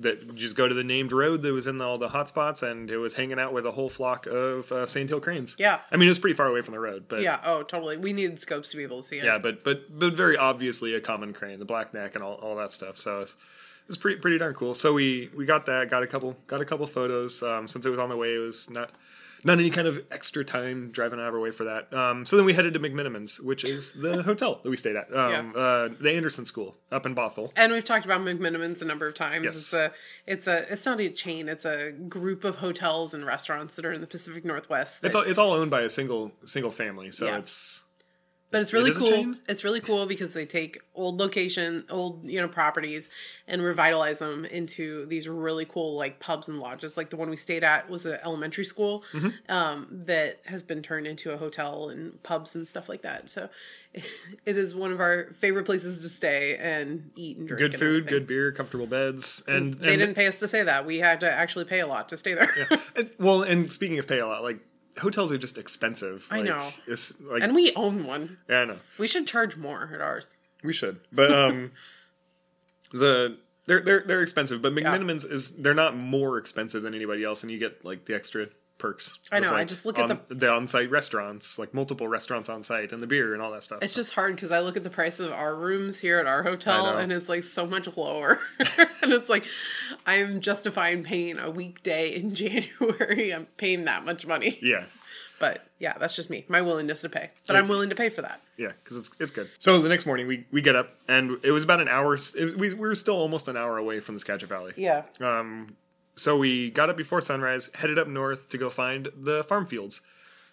that 0.02 0.36
just 0.36 0.56
go 0.56 0.68
to 0.68 0.74
the 0.76 0.84
named 0.84 1.12
road 1.12 1.42
that 1.44 1.52
was 1.54 1.68
in 1.68 1.80
all 1.82 1.98
the 1.98 2.10
hot 2.10 2.28
spots, 2.28 2.62
and 2.62 2.90
it 2.92 2.98
was 2.98 3.14
hanging 3.14 3.40
out 3.40 3.54
with 3.54 3.66
a 3.66 3.72
whole 3.72 3.90
flock 3.90 4.28
of 4.28 4.72
uh, 4.72 4.86
sandhill 4.86 5.20
cranes. 5.22 5.56
Yeah. 5.58 5.80
I 5.92 5.98
mean, 5.98 6.08
it 6.08 6.12
was 6.12 6.20
pretty 6.20 6.36
far 6.36 6.48
away 6.48 6.62
from 6.62 6.74
the 6.74 6.80
road, 6.80 7.06
but 7.08 7.22
Yeah. 7.22 7.40
Oh, 7.44 7.64
totally. 7.64 7.98
We 7.98 8.14
needed 8.14 8.40
scopes 8.40 8.70
to 8.72 8.78
be 8.78 8.84
able 8.84 9.02
to 9.02 9.08
see 9.08 9.20
it. 9.20 9.24
yeah, 9.26 9.38
but 9.38 9.64
but 9.64 9.98
but 9.98 10.14
very 10.14 10.38
obviously 10.38 10.94
a 10.96 11.02
common 11.02 11.34
crane, 11.34 11.60
the 11.60 11.66
black 11.66 11.94
neck 11.94 12.16
and 12.16 12.24
all, 12.24 12.36
all 12.36 12.56
that 12.58 12.72
stuff. 12.72 12.98
So 12.98 13.22
it's 13.22 13.36
it's 13.88 13.98
pretty 13.98 14.20
pretty 14.20 14.38
darn 14.38 14.54
cool. 14.54 14.74
So 14.74 14.94
we 14.94 15.30
we 15.36 15.46
got 15.46 15.66
that, 15.68 15.90
got 15.90 16.04
a 16.04 16.08
couple 16.08 16.36
got 16.48 16.60
a 16.62 16.66
couple 16.66 16.88
photos. 16.88 17.42
Um, 17.44 17.68
since 17.68 17.86
it 17.86 17.90
was 17.90 18.00
on 18.00 18.10
the 18.10 18.18
way, 18.18 18.36
it 18.36 18.40
was 18.40 18.70
not 18.70 18.92
not 19.44 19.60
any 19.60 19.70
kind 19.70 19.88
of 19.88 20.02
extra 20.12 20.44
time 20.44 20.92
driving 20.92 21.20
out 21.20 21.28
of 21.28 21.34
our 21.36 21.40
way 21.40 21.52
for 21.52 21.66
that. 21.66 21.94
Um, 21.94 22.26
so 22.26 22.36
then 22.36 22.46
we 22.46 22.54
headed 22.54 22.74
to 22.74 22.80
McMenamins, 22.80 23.40
which 23.40 23.64
is 23.64 23.94
the 23.94 24.24
hotel 24.30 24.60
that 24.64 24.70
we 24.70 24.78
stayed 24.78 24.96
at, 24.96 25.16
um, 25.16 25.54
uh, 25.56 25.90
the 26.00 26.12
Anderson 26.14 26.46
School 26.46 26.76
up 26.92 27.06
in 27.06 27.16
Bothell. 27.16 27.52
And 27.56 27.72
we've 27.72 27.84
talked 27.86 28.06
about 28.06 28.22
McMenamins 28.22 28.82
a 28.82 28.86
number 28.86 29.08
of 29.08 29.14
times. 29.16 29.44
Yes. 29.44 29.56
It's 29.56 29.74
a, 29.74 29.92
it's 30.28 30.48
a, 30.48 30.72
it's 30.74 30.86
not 30.86 31.00
a 31.00 31.10
chain. 31.10 31.48
It's 31.50 31.66
a 31.66 31.92
group 31.92 32.44
of 32.44 32.58
hotels 32.58 33.14
and 33.14 33.26
restaurants 33.26 33.76
that 33.76 33.86
are 33.86 33.94
in 33.94 34.02
the 34.02 34.08
Pacific 34.08 34.46
Northwest. 34.46 35.02
that- 35.02 35.08
It's 35.08 35.16
all, 35.16 35.22
it's 35.24 35.38
all 35.38 35.54
owned 35.54 35.72
by 35.72 35.82
a 35.82 35.90
single 35.90 36.32
single 36.44 36.72
family, 36.72 37.12
so 37.12 37.26
Yeah. 37.26 37.38
it's 37.38 37.85
but 38.52 38.62
it's 38.62 38.72
really 38.72 38.92
a 38.92 38.94
cool. 38.94 39.36
It's 39.50 39.64
really 39.64 39.82
cool 39.82 40.06
because 40.06 40.34
they 40.34 40.46
take 40.46 40.80
old 40.94 41.20
location, 41.20 41.84
old 41.90 42.24
you 42.24 42.40
know 42.40 42.48
properties, 42.48 43.10
and 43.48 43.62
revitalize 43.62 44.20
them 44.20 44.46
into 44.46 45.06
these 45.08 45.28
really 45.28 45.66
cool 45.66 45.96
like 45.98 46.20
pubs 46.20 46.48
and 46.48 46.60
lodges. 46.60 46.96
Like 46.96 47.10
the 47.10 47.18
one 47.18 47.30
we 47.30 47.38
stayed 47.38 47.64
at 47.64 47.90
was 47.90 48.06
an 48.06 48.18
elementary 48.24 48.64
school 48.66 49.04
Mm-hmm. 49.14 49.30
um, 49.52 49.88
that 50.06 50.40
has 50.46 50.64
been 50.64 50.82
turned 50.82 51.06
into 51.08 51.32
a 51.32 51.38
hotel 51.38 51.90
and 51.90 52.22
pubs 52.24 52.56
and 52.56 52.68
stuff 52.68 52.88
like 52.88 53.02
that. 53.02 53.30
So 53.30 53.50
it 53.94 54.58
is 54.58 54.74
one 54.76 54.92
of 54.92 55.00
our 55.00 55.32
favorite 55.36 55.66
places 55.66 56.00
to 56.00 56.10
stay 56.10 56.58
and 56.58 57.12
eat 57.16 57.38
and 57.38 57.48
drink. 57.48 57.60
good 57.60 57.74
and 57.74 57.80
food, 57.80 57.88
everything. 58.04 58.20
good 58.20 58.28
beer, 58.28 58.52
comfortable 58.52 58.88
beds, 58.88 59.44
and, 59.48 59.74
They 59.74 59.90
and 59.94 60.00
didn't 60.00 60.16
pay 60.16 60.28
us 60.28 60.40
to 60.40 60.48
say 60.48 60.64
that. 60.64 60.86
We 60.86 61.00
had 61.00 61.20
to 61.22 61.32
actually 61.32 61.66
pay 61.66 61.80
a 61.80 61.88
lot 61.88 62.10
to 62.10 62.18
stay 62.18 62.34
there. 62.36 62.68
and- 62.96 63.10
well, 63.20 63.42
and 63.44 63.72
speaking 63.72 63.98
of 64.00 64.08
pay 64.08 64.20
a 64.20 64.28
lot, 64.28 64.44
like 64.44 64.60
hotels 64.98 65.32
are 65.32 65.38
just 65.38 65.58
expensive. 65.58 66.28
I 66.32 66.38
Like, 66.38 66.46
know. 66.46 66.70
It's 66.88 67.14
like 67.20 67.44
and 67.44 67.54
we 67.56 67.74
own 67.76 68.06
one. 68.06 68.38
yeah, 68.50 68.62
I 68.62 68.66
know. 68.66 68.80
We 68.98 69.08
should 69.08 69.28
charge 69.28 69.58
more 69.58 69.90
at 69.94 70.02
ours. 70.02 70.38
We 70.64 70.74
should, 70.74 71.00
but 71.12 71.32
um, 71.32 71.72
the 72.92 73.38
they're 73.68 73.82
they're 73.82 74.04
they're 74.06 74.22
expensive, 74.22 74.62
but 74.62 74.74
McMenamins 74.74 75.30
is 75.30 75.52
they're 75.52 75.74
not 75.74 75.96
more 75.96 76.38
expensive 76.38 76.84
than 76.84 76.94
anybody 76.94 77.24
else, 77.24 77.42
and 77.44 77.52
you 77.52 77.58
get 77.58 77.84
like 77.84 78.06
the 78.06 78.16
extra 78.16 78.48
perks. 78.78 79.18
I 79.32 79.40
know, 79.40 79.50
of, 79.50 79.54
I 79.56 79.64
just 79.64 79.86
look 79.86 79.98
at 79.98 80.12
on- 80.12 80.20
the 80.30 80.50
on-site 80.50 80.90
restaurants, 80.92 81.58
like 81.58 81.74
multiple 81.74 82.08
restaurants 82.08 82.50
on 82.50 82.62
site, 82.62 82.92
and 82.92 83.02
the 83.02 83.08
beer 83.08 83.34
and 83.34 83.42
all 83.42 83.52
that 83.52 83.64
stuff. 83.64 83.80
It's 83.82 83.94
so. 83.94 84.00
just 84.02 84.14
hard 84.14 84.36
because 84.36 84.52
I 84.52 84.60
look 84.60 84.76
at 84.78 84.84
the 84.84 84.90
price 84.90 85.20
of 85.20 85.32
our 85.32 85.56
rooms 85.56 86.00
here 86.00 86.20
at 86.20 86.28
our 86.28 86.44
hotel 86.44 86.98
and 86.98 87.12
it's 87.12 87.30
like 87.30 87.44
so 87.44 87.66
much 87.66 87.88
lower. 87.96 88.40
and 88.60 89.14
it's 89.14 89.30
like 89.30 89.46
I'm 90.06 90.40
justifying 90.42 91.04
paying 91.04 91.40
a 91.40 91.50
weekday 91.50 92.14
in 92.16 92.36
January. 92.42 93.34
I'm 93.34 93.48
paying 93.58 93.86
that 93.86 94.06
much 94.06 94.26
money. 94.28 94.60
yeah, 94.62 94.86
But 95.40 95.66
yeah, 95.80 95.94
that's 95.98 96.16
just 96.16 96.30
me. 96.30 96.46
My 96.48 96.62
willingness 96.62 97.02
to 97.02 97.10
pay. 97.10 97.32
But 97.48 97.54
So- 97.54 97.60
I'm 97.60 97.68
willing 97.68 97.90
to 97.90 97.96
pay 97.96 98.10
for 98.10 98.22
that. 98.22 98.42
yeah, 98.58 98.72
because 98.84 98.98
it's 98.98 99.12
it's 99.20 99.32
good. 99.32 99.50
So 99.60 99.80
the 99.80 99.90
next 99.90 100.06
morning 100.06 100.28
we 100.28 100.46
we 100.52 100.62
get 100.62 100.76
up, 100.76 100.96
and 101.08 101.40
it 101.44 101.52
was 101.52 101.64
about 101.64 101.80
an 101.82 101.88
hour. 101.88 102.14
It, 102.16 102.58
we 102.58 102.70
we 102.70 102.76
were 102.76 102.96
still 102.96 103.16
almost 103.18 103.48
an 103.48 103.58
hour 103.58 103.78
away 103.78 104.00
from 104.00 104.16
the 104.16 104.20
Skagit 104.20 104.48
Valley. 104.50 104.74
Yeah. 104.78 105.04
Um, 105.20 105.76
so 106.16 106.38
we 106.38 106.70
got 106.72 106.90
up 106.90 106.96
before 106.96 107.20
sunrise, 107.20 107.70
headed 107.74 108.00
up 108.00 108.08
north 108.08 108.48
to 108.50 108.58
go 108.58 108.70
find 108.70 109.10
the 109.18 109.44
farm 109.44 109.66
fields. 109.66 110.02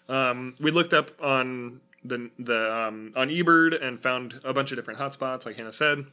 Um, 0.09 0.55
we 0.59 0.71
looked 0.71 0.93
up 0.93 1.11
on 1.21 1.79
the 2.03 2.29
the 2.37 2.75
um, 2.75 3.13
on 3.15 3.29
eBird 3.29 3.81
and 3.81 4.01
found 4.01 4.41
a 4.43 4.53
bunch 4.53 4.71
of 4.73 4.77
different 4.77 4.99
hotspots, 4.99 5.45
like 5.45 5.55
Hannah 5.55 5.71
said. 5.71 6.05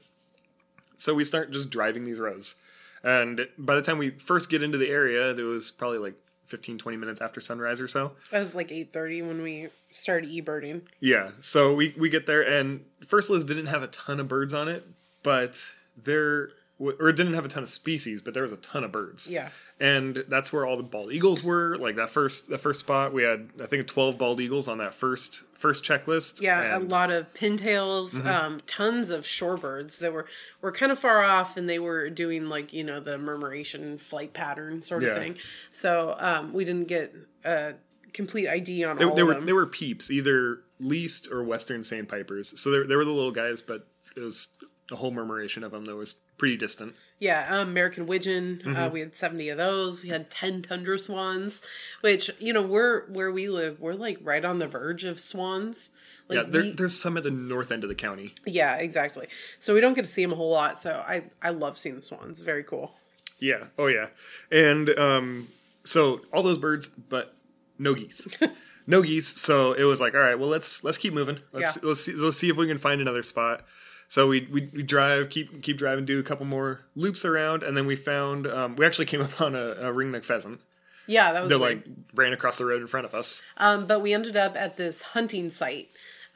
So 0.98 1.14
we 1.14 1.24
start 1.24 1.50
just 1.50 1.70
driving 1.70 2.04
these 2.04 2.18
roads, 2.20 2.54
and 3.02 3.48
by 3.58 3.74
the 3.74 3.82
time 3.82 3.98
we 3.98 4.10
first 4.10 4.50
get 4.50 4.62
into 4.62 4.78
the 4.78 4.88
area, 4.88 5.30
it 5.30 5.42
was 5.42 5.70
probably 5.70 5.98
like 5.98 6.14
15, 6.46 6.78
20 6.78 6.96
minutes 6.96 7.20
after 7.20 7.40
sunrise 7.40 7.80
or 7.80 7.88
so. 7.88 8.12
It 8.32 8.38
was 8.38 8.54
like 8.54 8.68
8.30 8.68 9.26
when 9.26 9.42
we 9.42 9.68
started 9.92 10.30
e-birding. 10.30 10.82
Yeah, 10.98 11.30
so 11.40 11.74
we 11.74 11.94
we 11.98 12.10
get 12.10 12.26
there, 12.26 12.42
and 12.42 12.84
First 13.06 13.30
Liz 13.30 13.44
didn't 13.44 13.66
have 13.66 13.82
a 13.82 13.88
ton 13.88 14.20
of 14.20 14.28
birds 14.28 14.52
on 14.52 14.68
it, 14.68 14.86
but 15.22 15.64
there 15.96 16.50
or 16.80 17.10
it 17.10 17.16
didn't 17.16 17.34
have 17.34 17.44
a 17.44 17.48
ton 17.48 17.62
of 17.62 17.68
species, 17.68 18.22
but 18.22 18.32
there 18.34 18.42
was 18.42 18.52
a 18.52 18.56
ton 18.56 18.82
of 18.84 18.90
birds. 18.90 19.30
Yeah. 19.30 19.50
and 19.78 20.24
that's 20.28 20.52
where 20.52 20.64
all 20.66 20.76
the 20.76 20.82
bald 20.82 21.12
eagles 21.12 21.44
were. 21.44 21.76
Like 21.76 21.96
that 21.96 22.08
first 22.10 22.48
that 22.48 22.58
first 22.58 22.80
spot, 22.80 23.12
we 23.12 23.22
had 23.22 23.50
I 23.62 23.66
think 23.66 23.86
twelve 23.86 24.16
bald 24.18 24.40
eagles 24.40 24.66
on 24.66 24.78
that 24.78 24.94
first 24.94 25.44
first 25.54 25.84
checklist. 25.84 26.40
Yeah, 26.40 26.60
and- 26.62 26.82
Mm-hmm. 26.84 26.90
a 26.90 26.94
lot 26.94 27.10
of 27.10 27.32
pintails, 27.34 28.24
um, 28.24 28.62
tons 28.66 29.10
of 29.10 29.24
shorebirds 29.24 29.98
that 29.98 30.12
were 30.12 30.26
were 30.62 30.72
kind 30.72 30.90
of 30.90 30.98
far 30.98 31.22
off, 31.22 31.56
and 31.58 31.68
they 31.68 31.78
were 31.78 32.08
doing 32.10 32.48
like 32.48 32.72
you 32.72 32.82
know 32.84 32.98
the 33.00 33.18
murmuration 33.18 33.98
flight 33.98 34.32
pattern 34.32 34.80
sort 34.82 35.02
of 35.04 35.10
Yeah. 35.10 35.18
thing. 35.18 35.36
So 35.72 36.16
um, 36.18 36.52
we 36.54 36.64
didn't 36.64 36.88
get 36.88 37.14
a 37.44 37.74
complete 38.14 38.48
ID 38.48 38.84
on 38.84 38.96
They, 38.96 39.04
all 39.04 39.14
they 39.14 39.22
of 39.22 39.28
were 39.28 39.34
them. 39.34 39.46
they 39.46 39.52
were 39.52 39.66
peeps, 39.66 40.10
either 40.10 40.60
least 40.78 41.28
or 41.30 41.42
western 41.44 41.84
sandpipers. 41.84 42.58
So 42.58 42.70
they 42.70 42.86
they 42.86 42.96
were 42.96 43.04
the 43.04 43.10
little 43.12 43.32
guys, 43.32 43.60
but 43.60 43.86
it 44.16 44.20
was 44.20 44.48
a 44.92 44.96
whole 44.96 45.10
murmuration 45.10 45.62
of 45.64 45.70
them 45.72 45.84
that 45.86 45.94
was 45.96 46.16
pretty 46.38 46.56
distant. 46.56 46.94
yeah, 47.18 47.46
um, 47.50 47.68
American 47.68 48.06
widgeon. 48.06 48.62
Uh, 48.64 48.68
Mm-hmm. 48.68 48.92
we 48.94 49.00
had 49.00 49.16
seventy 49.16 49.48
of 49.48 49.58
those. 49.58 50.02
We 50.02 50.08
had 50.08 50.30
ten 50.30 50.62
tundra 50.62 50.98
swans, 50.98 51.60
which 52.00 52.30
you 52.38 52.52
know 52.52 52.62
we're 52.62 53.06
where 53.06 53.30
we 53.32 53.48
live. 53.48 53.78
We're 53.80 53.92
like 53.94 54.18
right 54.22 54.44
on 54.44 54.58
the 54.58 54.68
verge 54.68 55.04
of 55.04 55.20
swans. 55.20 55.90
Like 56.28 56.36
yeah, 56.38 56.44
there, 56.48 56.62
we- 56.62 56.72
there's 56.72 56.94
some 56.98 57.16
at 57.16 57.22
the 57.22 57.30
north 57.30 57.72
end 57.72 57.82
of 57.84 57.88
the 57.88 57.94
county. 57.94 58.34
yeah, 58.46 58.76
exactly. 58.76 59.26
So 59.58 59.74
we 59.74 59.80
don't 59.80 59.94
get 59.94 60.04
to 60.04 60.10
see 60.10 60.22
them 60.22 60.32
a 60.32 60.36
whole 60.36 60.50
lot. 60.50 60.80
So 60.82 61.02
I 61.06 61.24
I 61.42 61.50
love 61.50 61.76
seeing 61.78 61.96
the 61.96 62.02
swans. 62.02 62.40
Very 62.40 62.64
cool. 62.64 62.94
Yeah. 63.38 63.64
Oh 63.78 63.86
yeah. 63.86 64.08
And 64.50 64.90
um 64.98 65.48
so 65.84 66.20
all 66.32 66.42
those 66.42 66.58
birds 66.58 66.88
but 66.88 67.34
no 67.78 67.94
geese. 67.94 68.28
no 68.86 69.02
geese. 69.02 69.40
So 69.40 69.72
it 69.72 69.84
was 69.84 70.00
like, 70.00 70.14
all 70.14 70.20
right, 70.20 70.38
well 70.38 70.48
let's 70.50 70.84
let's 70.84 70.98
keep 70.98 71.12
moving. 71.14 71.40
Let's 71.52 71.76
Yeah. 71.76 71.82
let's 71.88 72.04
see 72.04 72.12
let's 72.12 72.36
see 72.36 72.48
if 72.50 72.56
we 72.56 72.66
can 72.66 72.78
find 72.78 73.00
another 73.00 73.22
spot. 73.22 73.64
So 74.10 74.26
we, 74.26 74.48
we 74.50 74.68
we 74.74 74.82
drive, 74.82 75.30
keep 75.30 75.62
keep 75.62 75.78
driving, 75.78 76.04
do 76.04 76.18
a 76.18 76.24
couple 76.24 76.44
more 76.44 76.80
loops 76.96 77.24
around, 77.24 77.62
and 77.62 77.76
then 77.76 77.86
we 77.86 77.94
found 77.94 78.44
um, 78.48 78.74
we 78.74 78.84
actually 78.84 79.06
came 79.06 79.20
upon 79.30 79.54
a, 79.54 79.68
a 79.70 79.92
ringneck 79.94 80.24
pheasant 80.24 80.60
Yeah, 81.06 81.32
that 81.32 81.40
was 81.42 81.48
that 81.48 81.60
weird. 81.60 81.76
like 81.86 81.96
ran 82.14 82.32
across 82.32 82.58
the 82.58 82.64
road 82.66 82.82
in 82.82 82.88
front 82.88 83.06
of 83.06 83.14
us. 83.14 83.40
Um, 83.56 83.86
but 83.86 84.00
we 84.00 84.12
ended 84.12 84.36
up 84.36 84.56
at 84.56 84.76
this 84.76 85.00
hunting 85.14 85.48
site, 85.48 85.90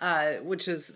uh, 0.05 0.35
which 0.43 0.69
is 0.69 0.95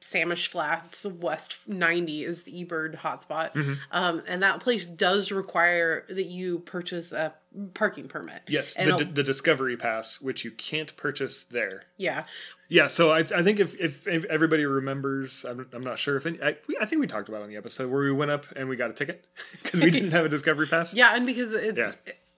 Samish 0.00 0.48
Flats 0.48 1.06
West 1.06 1.58
90 1.68 2.24
is 2.24 2.42
the 2.42 2.64
eBird 2.64 2.98
hotspot. 2.98 3.52
Mm-hmm. 3.54 3.74
Um, 3.92 4.24
and 4.26 4.42
that 4.42 4.58
place 4.58 4.88
does 4.88 5.30
require 5.30 6.04
that 6.08 6.24
you 6.26 6.58
purchase 6.58 7.12
a 7.12 7.32
parking 7.74 8.08
permit. 8.08 8.42
Yes, 8.48 8.74
And 8.74 8.90
the, 8.90 9.02
a- 9.02 9.12
the 9.12 9.22
Discovery 9.22 9.76
Pass, 9.76 10.20
which 10.20 10.44
you 10.44 10.50
can't 10.50 10.96
purchase 10.96 11.44
there. 11.44 11.84
yeah. 11.96 12.24
Yeah, 12.72 12.86
so 12.86 13.10
I, 13.10 13.18
I 13.18 13.42
think 13.42 13.58
if, 13.58 13.74
if, 13.80 14.06
if 14.06 14.24
everybody 14.26 14.64
remembers, 14.64 15.44
I'm, 15.44 15.66
I'm 15.72 15.82
not 15.82 15.98
sure 15.98 16.16
if 16.16 16.24
any, 16.26 16.40
I, 16.40 16.56
we, 16.68 16.76
I 16.80 16.86
think 16.86 17.00
we 17.00 17.08
talked 17.08 17.28
about 17.28 17.40
it 17.40 17.44
on 17.44 17.48
the 17.50 17.56
episode 17.56 17.90
where 17.90 18.02
we 18.02 18.12
went 18.12 18.30
up 18.30 18.46
and 18.54 18.68
we 18.68 18.76
got 18.76 18.90
a 18.90 18.92
ticket 18.92 19.24
because 19.62 19.80
we 19.80 19.90
didn't 19.92 20.12
have 20.12 20.24
a 20.24 20.28
Discovery 20.28 20.66
Pass. 20.68 20.94
Yeah, 20.94 21.14
and 21.14 21.24
because 21.26 21.52
it's, 21.52 21.78
Yeah. 21.78 21.92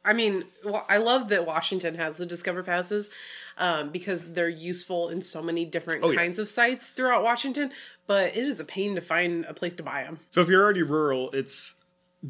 I 0.04 0.14
mean, 0.14 0.44
well, 0.64 0.84
I 0.88 0.96
love 0.96 1.28
that 1.28 1.46
Washington 1.46 1.94
has 1.94 2.16
the 2.16 2.26
Discover 2.26 2.64
Passes 2.64 3.08
um, 3.58 3.90
because 3.90 4.32
they're 4.32 4.48
useful 4.48 5.08
in 5.08 5.20
so 5.22 5.42
many 5.42 5.64
different 5.64 6.04
Oh, 6.04 6.10
yeah. 6.10 6.16
kinds 6.18 6.38
of 6.38 6.48
sites 6.48 6.90
throughout 6.90 7.22
Washington, 7.22 7.72
but 8.06 8.36
it 8.36 8.44
is 8.44 8.60
a 8.60 8.64
pain 8.64 8.94
to 8.94 9.00
find 9.00 9.44
a 9.46 9.54
place 9.54 9.74
to 9.76 9.82
buy 9.82 10.02
them. 10.04 10.20
So 10.30 10.40
if 10.40 10.48
you're 10.48 10.62
already 10.62 10.82
rural, 10.82 11.30
it's 11.32 11.74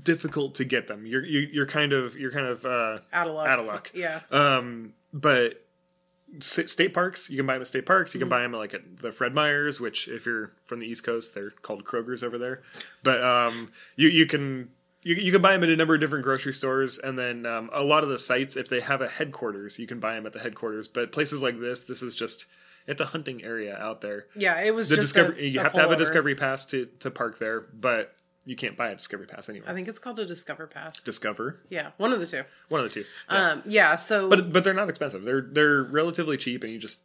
difficult 0.02 0.54
to 0.56 0.64
get 0.64 0.86
them. 0.86 1.04
You're 1.06 1.24
you, 1.24 1.40
you're 1.52 1.66
kind 1.66 1.92
of 1.92 2.16
you're 2.16 2.32
kind 2.32 2.46
of 2.46 2.64
uh, 2.64 2.98
Out 3.12 3.26
of 3.28 3.34
luck. 3.34 3.46
out 3.48 3.58
of 3.58 3.66
luck. 3.66 3.90
Yeah. 3.94 4.20
Um, 4.30 4.94
but 5.12 5.64
state 6.40 6.94
parks, 6.94 7.28
you 7.28 7.36
can 7.36 7.46
buy 7.46 7.52
them 7.54 7.60
at 7.62 7.66
state 7.66 7.84
parks. 7.86 8.14
You 8.14 8.18
Mm-hmm. 8.20 8.24
can 8.24 8.28
buy 8.30 8.42
them 8.42 8.52
like 8.52 8.72
at 8.74 8.96
the 8.98 9.12
Fred 9.12 9.34
Meyers, 9.34 9.80
which 9.80 10.08
if 10.08 10.24
you're 10.24 10.52
from 10.64 10.80
the 10.80 10.86
East 10.86 11.04
Coast, 11.04 11.34
they're 11.34 11.50
called 11.50 11.84
Kroger's 11.84 12.22
over 12.22 12.38
there. 12.38 12.62
But 13.02 13.22
um, 13.22 13.70
you 13.96 14.08
you 14.08 14.26
can. 14.26 14.70
You, 15.02 15.16
you 15.16 15.32
can 15.32 15.42
buy 15.42 15.52
them 15.52 15.62
at 15.64 15.68
a 15.68 15.76
number 15.76 15.94
of 15.94 16.00
different 16.00 16.24
grocery 16.24 16.52
stores, 16.52 16.98
and 16.98 17.18
then 17.18 17.44
um, 17.46 17.70
a 17.72 17.82
lot 17.82 18.04
of 18.04 18.08
the 18.08 18.18
sites, 18.18 18.56
if 18.56 18.68
they 18.68 18.80
have 18.80 19.00
a 19.00 19.08
headquarters, 19.08 19.78
you 19.78 19.86
can 19.86 19.98
buy 20.00 20.14
them 20.14 20.26
at 20.26 20.32
the 20.32 20.38
headquarters. 20.38 20.86
But 20.88 21.10
places 21.12 21.42
like 21.42 21.58
this, 21.58 21.80
this 21.84 22.02
is 22.02 22.14
just 22.14 22.46
it's 22.86 23.00
a 23.00 23.06
hunting 23.06 23.42
area 23.44 23.76
out 23.76 24.00
there. 24.00 24.26
Yeah, 24.36 24.60
it 24.62 24.74
was 24.74 24.88
The 24.88 24.96
just 24.96 25.12
discovery 25.14 25.44
a, 25.44 25.48
you 25.48 25.60
a 25.60 25.62
have 25.64 25.72
to 25.74 25.80
have 25.80 25.90
a 25.90 25.96
discovery 25.96 26.34
pass 26.34 26.64
to 26.66 26.86
to 27.00 27.10
park 27.10 27.38
there, 27.38 27.60
but 27.60 28.14
you 28.44 28.56
can't 28.56 28.76
buy 28.76 28.88
a 28.90 28.94
discovery 28.94 29.26
pass 29.26 29.48
anywhere. 29.48 29.70
I 29.70 29.74
think 29.74 29.86
it's 29.88 30.00
called 30.00 30.18
a 30.18 30.26
Discover 30.26 30.66
Pass. 30.66 31.00
Discover 31.00 31.58
Yeah, 31.68 31.90
one 31.96 32.12
of 32.12 32.18
the 32.20 32.26
two. 32.26 32.42
one 32.68 32.80
of 32.80 32.88
the 32.88 32.94
two. 32.94 33.04
Yeah. 33.30 33.50
Um, 33.50 33.62
yeah. 33.66 33.94
So, 33.96 34.28
but 34.28 34.52
but 34.52 34.64
they're 34.64 34.74
not 34.74 34.88
expensive. 34.88 35.24
They're 35.24 35.40
they're 35.42 35.82
relatively 35.84 36.36
cheap, 36.36 36.62
and 36.64 36.72
you 36.72 36.78
just 36.78 37.00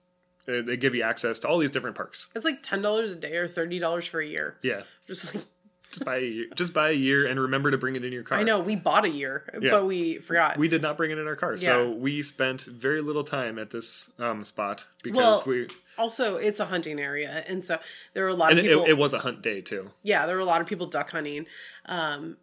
they 0.45 0.77
give 0.77 0.95
you 0.95 1.03
access 1.03 1.39
to 1.39 1.47
all 1.47 1.57
these 1.57 1.71
different 1.71 1.95
parks. 1.95 2.29
it's 2.35 2.45
like 2.45 2.63
ten 2.63 2.81
dollars 2.81 3.11
a 3.11 3.15
day 3.15 3.35
or 3.37 3.47
thirty 3.47 3.79
dollars 3.79 4.05
for 4.07 4.19
a 4.21 4.25
year. 4.25 4.57
Yeah, 4.63 4.83
Just 5.07 5.35
like 5.35 5.45
just 5.91 6.03
buy 6.05 6.17
a 6.17 6.21
year, 6.21 6.45
just 6.55 6.73
buy 6.73 6.89
a 6.89 6.93
year, 6.93 7.27
and 7.27 7.39
remember 7.39 7.71
to 7.71 7.77
bring 7.77 7.95
it 7.95 8.03
in 8.03 8.11
your 8.11 8.23
car. 8.23 8.37
I 8.37 8.43
know 8.43 8.59
we 8.59 8.75
bought 8.75 9.05
a 9.05 9.09
year, 9.09 9.43
Yeah. 9.61 9.71
but 9.71 9.85
we 9.85 10.17
forgot. 10.17 10.57
we 10.57 10.67
did 10.67 10.81
not 10.81 10.97
bring 10.97 11.11
it 11.11 11.17
in 11.17 11.27
our 11.27 11.35
car, 11.35 11.55
so 11.57 11.91
we 11.91 12.21
spent 12.21 12.61
very 12.63 13.01
little 13.01 13.23
time 13.23 13.57
at 13.57 13.69
this 13.71 14.11
um, 14.19 14.43
spot 14.43 14.85
because 15.03 15.17
Well, 15.17 15.43
we 15.47 15.67
also, 15.97 16.35
it's 16.35 16.59
a 16.59 16.65
hunting 16.65 16.99
area, 16.99 17.43
and 17.47 17.65
so 17.65 17.79
there 18.13 18.23
were 18.23 18.29
a 18.29 18.33
lot 18.35 18.51
of 18.51 18.57
it, 18.59 18.65
people. 18.65 18.85
it 18.85 18.93
was 18.97 19.13
a 19.13 19.19
hunt 19.19 19.41
day 19.41 19.61
too. 19.61 19.89
yeah, 20.03 20.25
there 20.25 20.35
were 20.35 20.41
a 20.41 20.45
lot 20.45 20.61
of 20.61 20.67
people 20.67 20.87
duck 20.87 21.11
hunting, 21.11 21.47
um, 21.85 22.37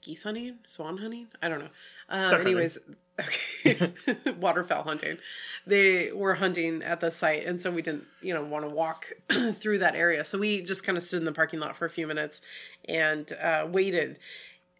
geese 0.00 0.22
hunting, 0.22 0.58
swan 0.66 0.96
hunting. 0.98 1.26
I 1.42 1.48
don't 1.48 1.58
know. 1.58 1.68
Um, 2.08 2.34
anyways, 2.40 2.78
okay, 3.20 3.92
waterfowl 4.40 4.82
hunting. 4.84 5.18
They 5.66 6.12
were 6.12 6.34
hunting 6.34 6.82
at 6.82 7.00
the 7.00 7.10
site, 7.10 7.46
and 7.46 7.60
so 7.60 7.70
we 7.70 7.82
didn't, 7.82 8.04
you 8.20 8.34
know, 8.34 8.42
want 8.44 8.68
to 8.68 8.74
walk 8.74 9.12
through 9.54 9.78
that 9.78 9.94
area. 9.94 10.24
So 10.24 10.38
we 10.38 10.62
just 10.62 10.84
kind 10.84 10.98
of 10.98 11.04
stood 11.04 11.18
in 11.18 11.24
the 11.24 11.32
parking 11.32 11.60
lot 11.60 11.76
for 11.76 11.84
a 11.86 11.90
few 11.90 12.06
minutes 12.06 12.40
and 12.88 13.32
uh, 13.42 13.66
waited. 13.70 14.18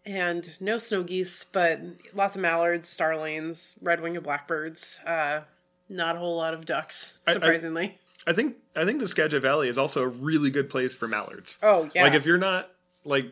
And 0.05 0.49
no 0.61 0.77
snow 0.77 1.01
geese, 1.01 1.45
but 1.51 1.79
lots 2.13 2.35
of 2.35 2.41
mallards, 2.43 2.87
starlings, 2.89 3.73
red-winged 3.81 4.21
blackbirds. 4.21 4.99
Uh, 5.05 5.41
not 5.89 6.15
a 6.15 6.19
whole 6.19 6.35
lot 6.37 6.53
of 6.53 6.65
ducks, 6.65 7.17
I- 7.27 7.31
I- 7.31 7.33
surprisingly. 7.33 7.97
I 8.27 8.33
think 8.33 8.55
I 8.75 8.85
think 8.85 8.99
the 8.99 9.07
Skagit 9.07 9.41
Valley 9.43 9.67
is 9.69 9.77
also 9.77 10.01
a 10.01 10.07
really 10.07 10.49
good 10.49 10.67
place 10.67 10.95
for 10.95 11.07
mallards. 11.07 11.59
oh 11.61 11.87
yeah, 11.93 12.03
Like 12.03 12.13
if 12.15 12.25
you're 12.25 12.39
not 12.39 12.71
like 13.03 13.31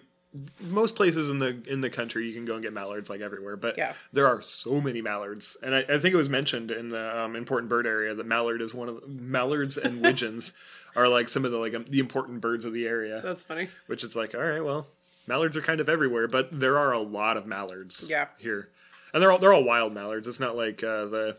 most 0.59 0.95
places 0.95 1.29
in 1.29 1.39
the 1.39 1.61
in 1.67 1.81
the 1.81 1.89
country, 1.89 2.27
you 2.27 2.33
can 2.33 2.45
go 2.45 2.53
and 2.55 2.63
get 2.63 2.73
mallards 2.73 3.09
like 3.09 3.21
everywhere. 3.21 3.55
But 3.55 3.77
Yeah. 3.77 3.93
there 4.11 4.27
are 4.27 4.41
so 4.41 4.81
many 4.81 5.01
mallards, 5.01 5.57
and 5.61 5.75
I, 5.75 5.79
I 5.81 5.99
think 5.99 6.13
it 6.13 6.17
was 6.17 6.29
mentioned 6.29 6.71
in 6.71 6.89
the 6.89 7.19
um, 7.19 7.35
important 7.35 7.69
bird 7.69 7.85
area 7.85 8.13
that 8.15 8.25
mallard 8.25 8.61
is 8.61 8.73
one 8.73 8.89
of 8.89 9.01
the, 9.01 9.07
mallards 9.07 9.77
and 9.77 10.01
widgeons 10.03 10.53
are 10.95 11.07
like 11.07 11.29
some 11.29 11.45
of 11.45 11.51
the 11.51 11.57
like 11.57 11.73
um, 11.75 11.85
the 11.89 11.99
important 11.99 12.41
birds 12.41 12.65
of 12.65 12.73
the 12.73 12.87
area. 12.87 13.21
that's 13.23 13.43
funny. 13.43 13.69
Which 13.87 14.03
it's 14.03 14.15
like, 14.15 14.33
all 14.33 14.41
right, 14.41 14.63
well, 14.63 14.87
mallards 15.27 15.55
are 15.55 15.61
kind 15.61 15.79
of 15.79 15.87
everywhere, 15.89 16.27
but 16.27 16.49
there 16.51 16.77
are 16.79 16.91
a 16.93 16.99
lot 16.99 17.37
of 17.37 17.45
mallards. 17.45 18.05
Yeah. 18.09 18.27
here, 18.39 18.69
and 19.13 19.21
they're 19.21 19.31
all 19.31 19.37
they're 19.39 19.53
all 19.53 19.63
wild 19.63 19.93
mallards. 19.93 20.27
It's 20.27 20.39
not 20.39 20.55
like 20.55 20.83
uh, 20.83 21.05
the 21.05 21.37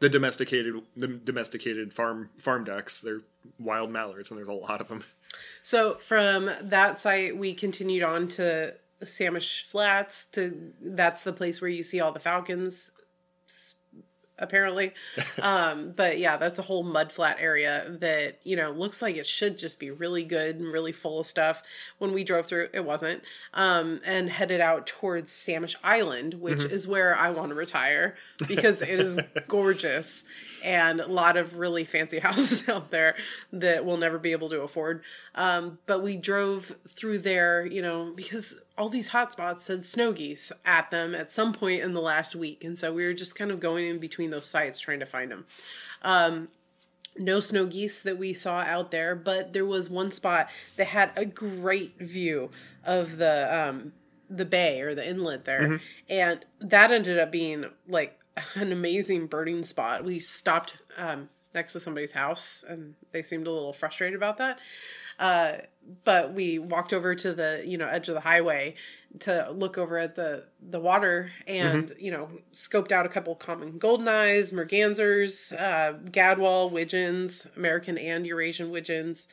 the 0.00 0.08
domesticated 0.10 0.74
the 0.96 1.08
domesticated 1.08 1.92
farm 1.94 2.28
farm 2.38 2.64
ducks. 2.64 3.00
They're 3.00 3.20
wild 3.58 3.90
mallards, 3.90 4.30
and 4.30 4.36
there's 4.36 4.48
a 4.48 4.52
lot 4.52 4.80
of 4.82 4.88
them. 4.88 5.04
So 5.62 5.94
from 5.94 6.50
that 6.62 6.98
site, 6.98 7.36
we 7.36 7.54
continued 7.54 8.02
on 8.02 8.28
to 8.28 8.74
Samish 9.04 9.64
Flats. 9.64 10.26
To 10.32 10.72
that's 10.80 11.22
the 11.22 11.32
place 11.32 11.60
where 11.60 11.70
you 11.70 11.82
see 11.82 12.00
all 12.00 12.12
the 12.12 12.20
falcons, 12.20 12.90
apparently. 14.40 14.92
um, 15.42 15.92
but 15.94 16.18
yeah, 16.18 16.36
that's 16.36 16.58
a 16.58 16.62
whole 16.62 16.82
mud 16.82 17.12
flat 17.12 17.36
area 17.40 17.96
that 18.00 18.38
you 18.44 18.56
know 18.56 18.70
looks 18.70 19.02
like 19.02 19.16
it 19.16 19.26
should 19.26 19.58
just 19.58 19.78
be 19.78 19.90
really 19.90 20.24
good 20.24 20.56
and 20.56 20.72
really 20.72 20.92
full 20.92 21.20
of 21.20 21.26
stuff. 21.26 21.62
When 21.98 22.12
we 22.12 22.24
drove 22.24 22.46
through, 22.46 22.68
it 22.72 22.84
wasn't. 22.84 23.22
Um, 23.54 24.00
and 24.04 24.28
headed 24.30 24.60
out 24.60 24.86
towards 24.86 25.32
Samish 25.32 25.76
Island, 25.84 26.34
which 26.34 26.64
is 26.64 26.88
where 26.88 27.16
I 27.16 27.30
want 27.30 27.50
to 27.50 27.54
retire 27.54 28.16
because 28.48 28.82
it 28.82 29.00
is 29.00 29.20
gorgeous 29.48 30.24
and 30.62 31.00
a 31.00 31.06
lot 31.06 31.36
of 31.36 31.58
really 31.58 31.84
fancy 31.84 32.18
houses 32.20 32.68
out 32.68 32.90
there 32.90 33.16
that 33.52 33.84
we'll 33.84 33.96
never 33.96 34.18
be 34.18 34.32
able 34.32 34.48
to 34.50 34.62
afford. 34.62 35.02
Um, 35.34 35.78
but 35.86 36.02
we 36.02 36.16
drove 36.16 36.72
through 36.88 37.18
there, 37.20 37.64
you 37.64 37.82
know, 37.82 38.12
because 38.14 38.54
all 38.78 38.88
these 38.88 39.10
hotspots 39.10 39.62
said 39.62 39.84
snow 39.84 40.12
geese 40.12 40.52
at 40.64 40.90
them 40.90 41.14
at 41.14 41.32
some 41.32 41.52
point 41.52 41.82
in 41.82 41.92
the 41.94 42.00
last 42.00 42.34
week. 42.34 42.64
And 42.64 42.78
so 42.78 42.92
we 42.92 43.04
were 43.04 43.14
just 43.14 43.34
kind 43.34 43.50
of 43.50 43.60
going 43.60 43.86
in 43.86 43.98
between 43.98 44.30
those 44.30 44.46
sites 44.46 44.80
trying 44.80 45.00
to 45.00 45.06
find 45.06 45.30
them. 45.30 45.46
Um, 46.02 46.48
no 47.18 47.40
snow 47.40 47.66
geese 47.66 47.98
that 48.00 48.18
we 48.18 48.32
saw 48.32 48.60
out 48.60 48.90
there, 48.90 49.14
but 49.14 49.52
there 49.52 49.66
was 49.66 49.90
one 49.90 50.10
spot 50.12 50.48
that 50.76 50.88
had 50.88 51.10
a 51.16 51.24
great 51.24 51.98
view 51.98 52.50
of 52.84 53.18
the 53.18 53.68
um, 53.68 53.92
the 54.28 54.44
bay 54.44 54.80
or 54.80 54.94
the 54.94 55.06
inlet 55.06 55.44
there, 55.44 55.80
and 56.08 56.44
that 56.60 56.92
ended 56.92 57.18
up 57.18 57.32
being 57.32 57.66
like 57.88 58.18
an 58.54 58.72
amazing 58.72 59.26
birding 59.26 59.64
spot. 59.64 60.04
We 60.04 60.20
stopped 60.20 60.74
um, 60.96 61.28
next 61.54 61.72
to 61.72 61.80
somebody's 61.80 62.12
house, 62.12 62.64
and 62.66 62.94
they 63.12 63.22
seemed 63.22 63.46
a 63.46 63.50
little 63.50 63.72
frustrated 63.72 64.16
about 64.16 64.38
that. 64.38 64.58
Uh, 65.18 65.52
but 66.04 66.34
we 66.34 66.58
walked 66.58 66.92
over 66.92 67.14
to 67.14 67.32
the 67.32 67.62
you 67.64 67.78
know 67.78 67.86
edge 67.86 68.08
of 68.08 68.14
the 68.14 68.20
highway 68.20 68.74
to 69.18 69.50
look 69.50 69.76
over 69.78 69.98
at 69.98 70.16
the 70.16 70.46
the 70.60 70.80
water 70.80 71.32
and 71.46 71.92
you 71.98 72.10
know 72.10 72.28
scoped 72.54 72.92
out 72.92 73.06
a 73.06 73.08
couple 73.08 73.34
common 73.34 73.78
golden 73.78 74.08
eyes 74.08 74.52
mergansers 74.52 75.52
uh 75.58 75.92
gadwall 76.10 76.70
widgeons 76.70 77.46
american 77.56 77.98
and 77.98 78.26
eurasian 78.26 78.70
widgeons. 78.70 79.28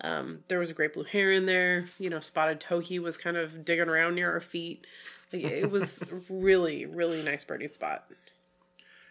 Um 0.00 0.40
there 0.48 0.58
was 0.58 0.70
a 0.70 0.74
great 0.74 0.94
blue 0.94 1.04
heron 1.04 1.46
there. 1.46 1.86
You 1.98 2.10
know 2.10 2.20
spotted 2.20 2.60
towhee 2.60 3.00
was 3.00 3.16
kind 3.16 3.36
of 3.36 3.64
digging 3.64 3.88
around 3.88 4.14
near 4.16 4.32
our 4.32 4.40
feet. 4.40 4.86
It 5.32 5.70
was 5.70 6.00
really 6.28 6.86
really 6.86 7.22
nice 7.22 7.44
birding 7.44 7.72
spot 7.72 8.04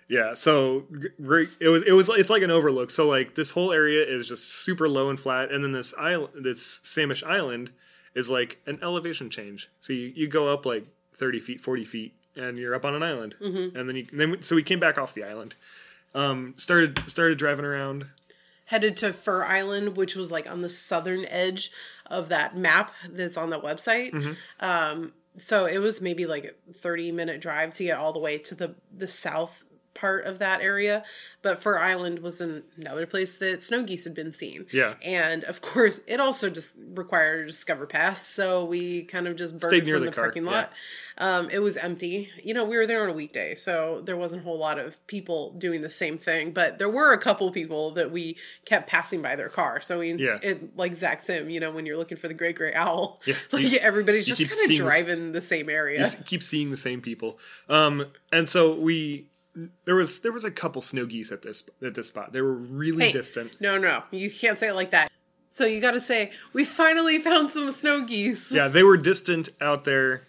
Yeah, 0.08 0.34
so 0.34 0.86
great. 1.22 1.50
It 1.60 1.70
was 1.70 1.84
it 1.84 1.94
was 1.94 2.10
it's 2.10 2.30
like 2.30 2.44
an 2.44 2.52
overlook. 2.52 2.92
So 2.92 3.08
like 3.08 3.36
this 3.36 3.52
whole 3.52 3.72
area 3.72 4.06
is 4.06 4.26
just 4.28 4.50
super 4.50 4.88
low 4.90 5.10
and 5.10 5.20
flat, 5.20 5.52
and 5.52 5.64
then 5.64 5.72
this 5.72 5.94
island, 5.98 6.44
this 6.44 6.80
Samish 6.84 7.24
island, 7.26 7.72
is 8.14 8.30
like 8.30 8.60
an 8.66 8.80
elevation 8.82 9.30
change. 9.30 9.70
So 9.80 9.94
you, 9.94 10.12
you 10.16 10.28
go 10.28 10.48
up 10.50 10.66
like 10.66 10.86
thirty 11.16 11.40
feet, 11.40 11.62
forty 11.62 11.86
feet, 11.86 12.14
and 12.36 12.58
you're 12.58 12.76
up 12.76 12.86
on 12.86 12.96
an 12.96 13.04
island, 13.04 13.36
mm-hmm. 13.42 13.76
and 13.78 13.88
then 13.88 13.96
you 13.96 14.08
then 14.12 14.32
we- 14.32 14.42
so 14.42 14.56
we 14.56 14.64
came 14.64 14.80
back 14.80 14.98
off 14.98 15.14
the 15.14 15.24
island, 15.24 15.56
um, 16.14 16.54
started 16.58 17.02
started 17.08 17.38
driving 17.38 17.66
around. 17.66 18.08
headed 18.66 18.98
to 18.98 19.14
Fir 19.14 19.44
Island, 19.46 19.96
which 19.98 20.16
was 20.16 20.32
like 20.32 20.50
on 20.50 20.62
the 20.62 20.70
southern 20.70 21.26
edge 21.26 21.72
of 22.08 22.30
that 22.30 22.58
map 22.58 22.92
that's 23.10 23.38
on 23.38 23.50
the 23.50 23.60
website. 23.60 24.36
Um, 24.60 25.14
so 25.38 25.66
it 25.66 25.80
was 25.80 26.00
maybe 26.02 26.26
like 26.26 26.56
a 26.70 26.74
30 26.74 27.12
minute 27.12 27.42
drive 27.42 27.74
to 27.76 27.84
get 27.84 27.98
all 27.98 28.14
the 28.14 28.20
way 28.20 28.38
to 28.38 28.54
the, 28.56 28.76
the 28.96 29.08
south 29.08 29.64
part 29.94 30.26
of 30.26 30.40
that 30.40 30.62
area. 30.62 31.04
But 31.42 31.62
Fir 31.62 31.78
Island 31.78 32.20
was 32.20 32.42
an, 32.42 32.64
another 32.78 33.06
place 33.06 33.34
that 33.36 33.62
snow 33.62 33.84
geese 33.84 34.04
had 34.06 34.14
been 34.14 34.34
seen. 34.34 34.66
Yeah. 34.72 34.96
And 35.04 35.44
of 35.44 35.62
course, 35.62 36.00
it 36.08 36.20
also 36.20 36.50
just 36.50 36.74
required 36.96 37.44
a 37.44 37.48
Discover 37.48 37.86
Pass. 37.88 38.26
So 38.26 38.66
we 38.66 39.04
kind 39.04 39.28
of 39.28 39.36
just 39.36 39.58
burned 39.60 39.84
from 39.88 40.00
the 40.00 40.06
the, 40.08 40.12
parking 40.12 40.46
lot. 40.46 40.72
Um, 41.18 41.50
it 41.52 41.60
was 41.60 41.78
empty. 41.78 42.30
You 42.44 42.54
know, 42.54 42.66
we 42.66 42.76
were 42.78 42.88
there 42.88 43.04
on 43.04 43.10
a 43.10 43.14
weekday, 43.14 43.56
so 43.56 44.02
there 44.06 44.18
wasn't 44.18 44.42
a 44.42 44.46
whole 44.46 44.58
lot 44.58 44.80
of 44.80 45.06
people 45.08 45.52
doing 45.58 45.82
the 45.82 45.90
same 45.90 46.18
thing. 46.18 46.52
But 46.52 46.80
there 46.80 46.90
were 46.90 47.14
a 47.14 47.20
couple 47.20 47.52
people 47.52 47.92
that 47.92 48.10
we 48.12 48.38
kept 48.66 48.90
passing 48.90 49.22
by 49.22 49.36
their 49.36 49.50
car. 49.50 49.80
So 49.82 50.00
we, 50.00 50.14
Yeah. 50.14 50.40
it, 50.42 50.76
like 50.78 50.96
Sax-Zim, 50.96 51.50
you 51.50 51.60
know, 51.60 51.72
when 51.72 51.86
you're 51.86 51.98
looking 51.98 52.18
for 52.18 52.28
the 52.28 52.34
great 52.34 52.56
gray 52.56 52.74
owl, 52.74 53.22
Yeah, 53.26 53.36
like 53.52 53.70
you- 53.72 53.78
everybody's 53.80 54.28
you 54.28 54.36
just 54.36 54.50
kind 54.50 54.60
of 54.62 54.66
seeing 54.68 54.80
this- 54.80 54.80
driving 55.06 55.32
the 55.34 55.42
same 55.42 55.70
area. 55.70 56.00
You 56.08 56.24
keep 56.26 56.42
seeing 56.42 56.72
the 56.72 56.78
same 56.78 57.02
people. 57.02 57.38
Um, 57.70 58.08
and 58.32 58.50
so 58.50 58.74
we 58.74 59.28
there 59.86 59.96
was 59.96 60.20
there 60.22 60.32
was 60.32 60.44
a 60.46 60.52
couple 60.52 60.82
snow 60.82 61.06
geese 61.06 61.32
at 61.32 61.42
this 61.42 61.64
at 61.84 61.94
this 61.96 62.08
spot. 62.08 62.34
They 62.34 62.42
were 62.42 62.54
really 62.54 63.06
Hey, 63.06 63.12
distant. 63.12 63.60
No, 63.62 63.78
no, 63.78 64.04
you 64.12 64.32
can't 64.32 64.58
say 64.58 64.70
it 64.70 64.74
like 64.74 64.92
that. 64.92 65.12
So 65.48 65.66
you 65.66 65.82
got 65.82 65.92
to 65.92 66.00
say, 66.02 66.32
we 66.54 66.66
finally 66.66 67.20
found 67.20 67.52
some 67.52 67.70
snow 67.70 68.04
geese. 68.04 68.52
Yeah, 68.52 68.68
they 68.70 68.82
were 68.82 68.98
distant 68.98 69.50
out 69.62 69.86
there 69.86 70.24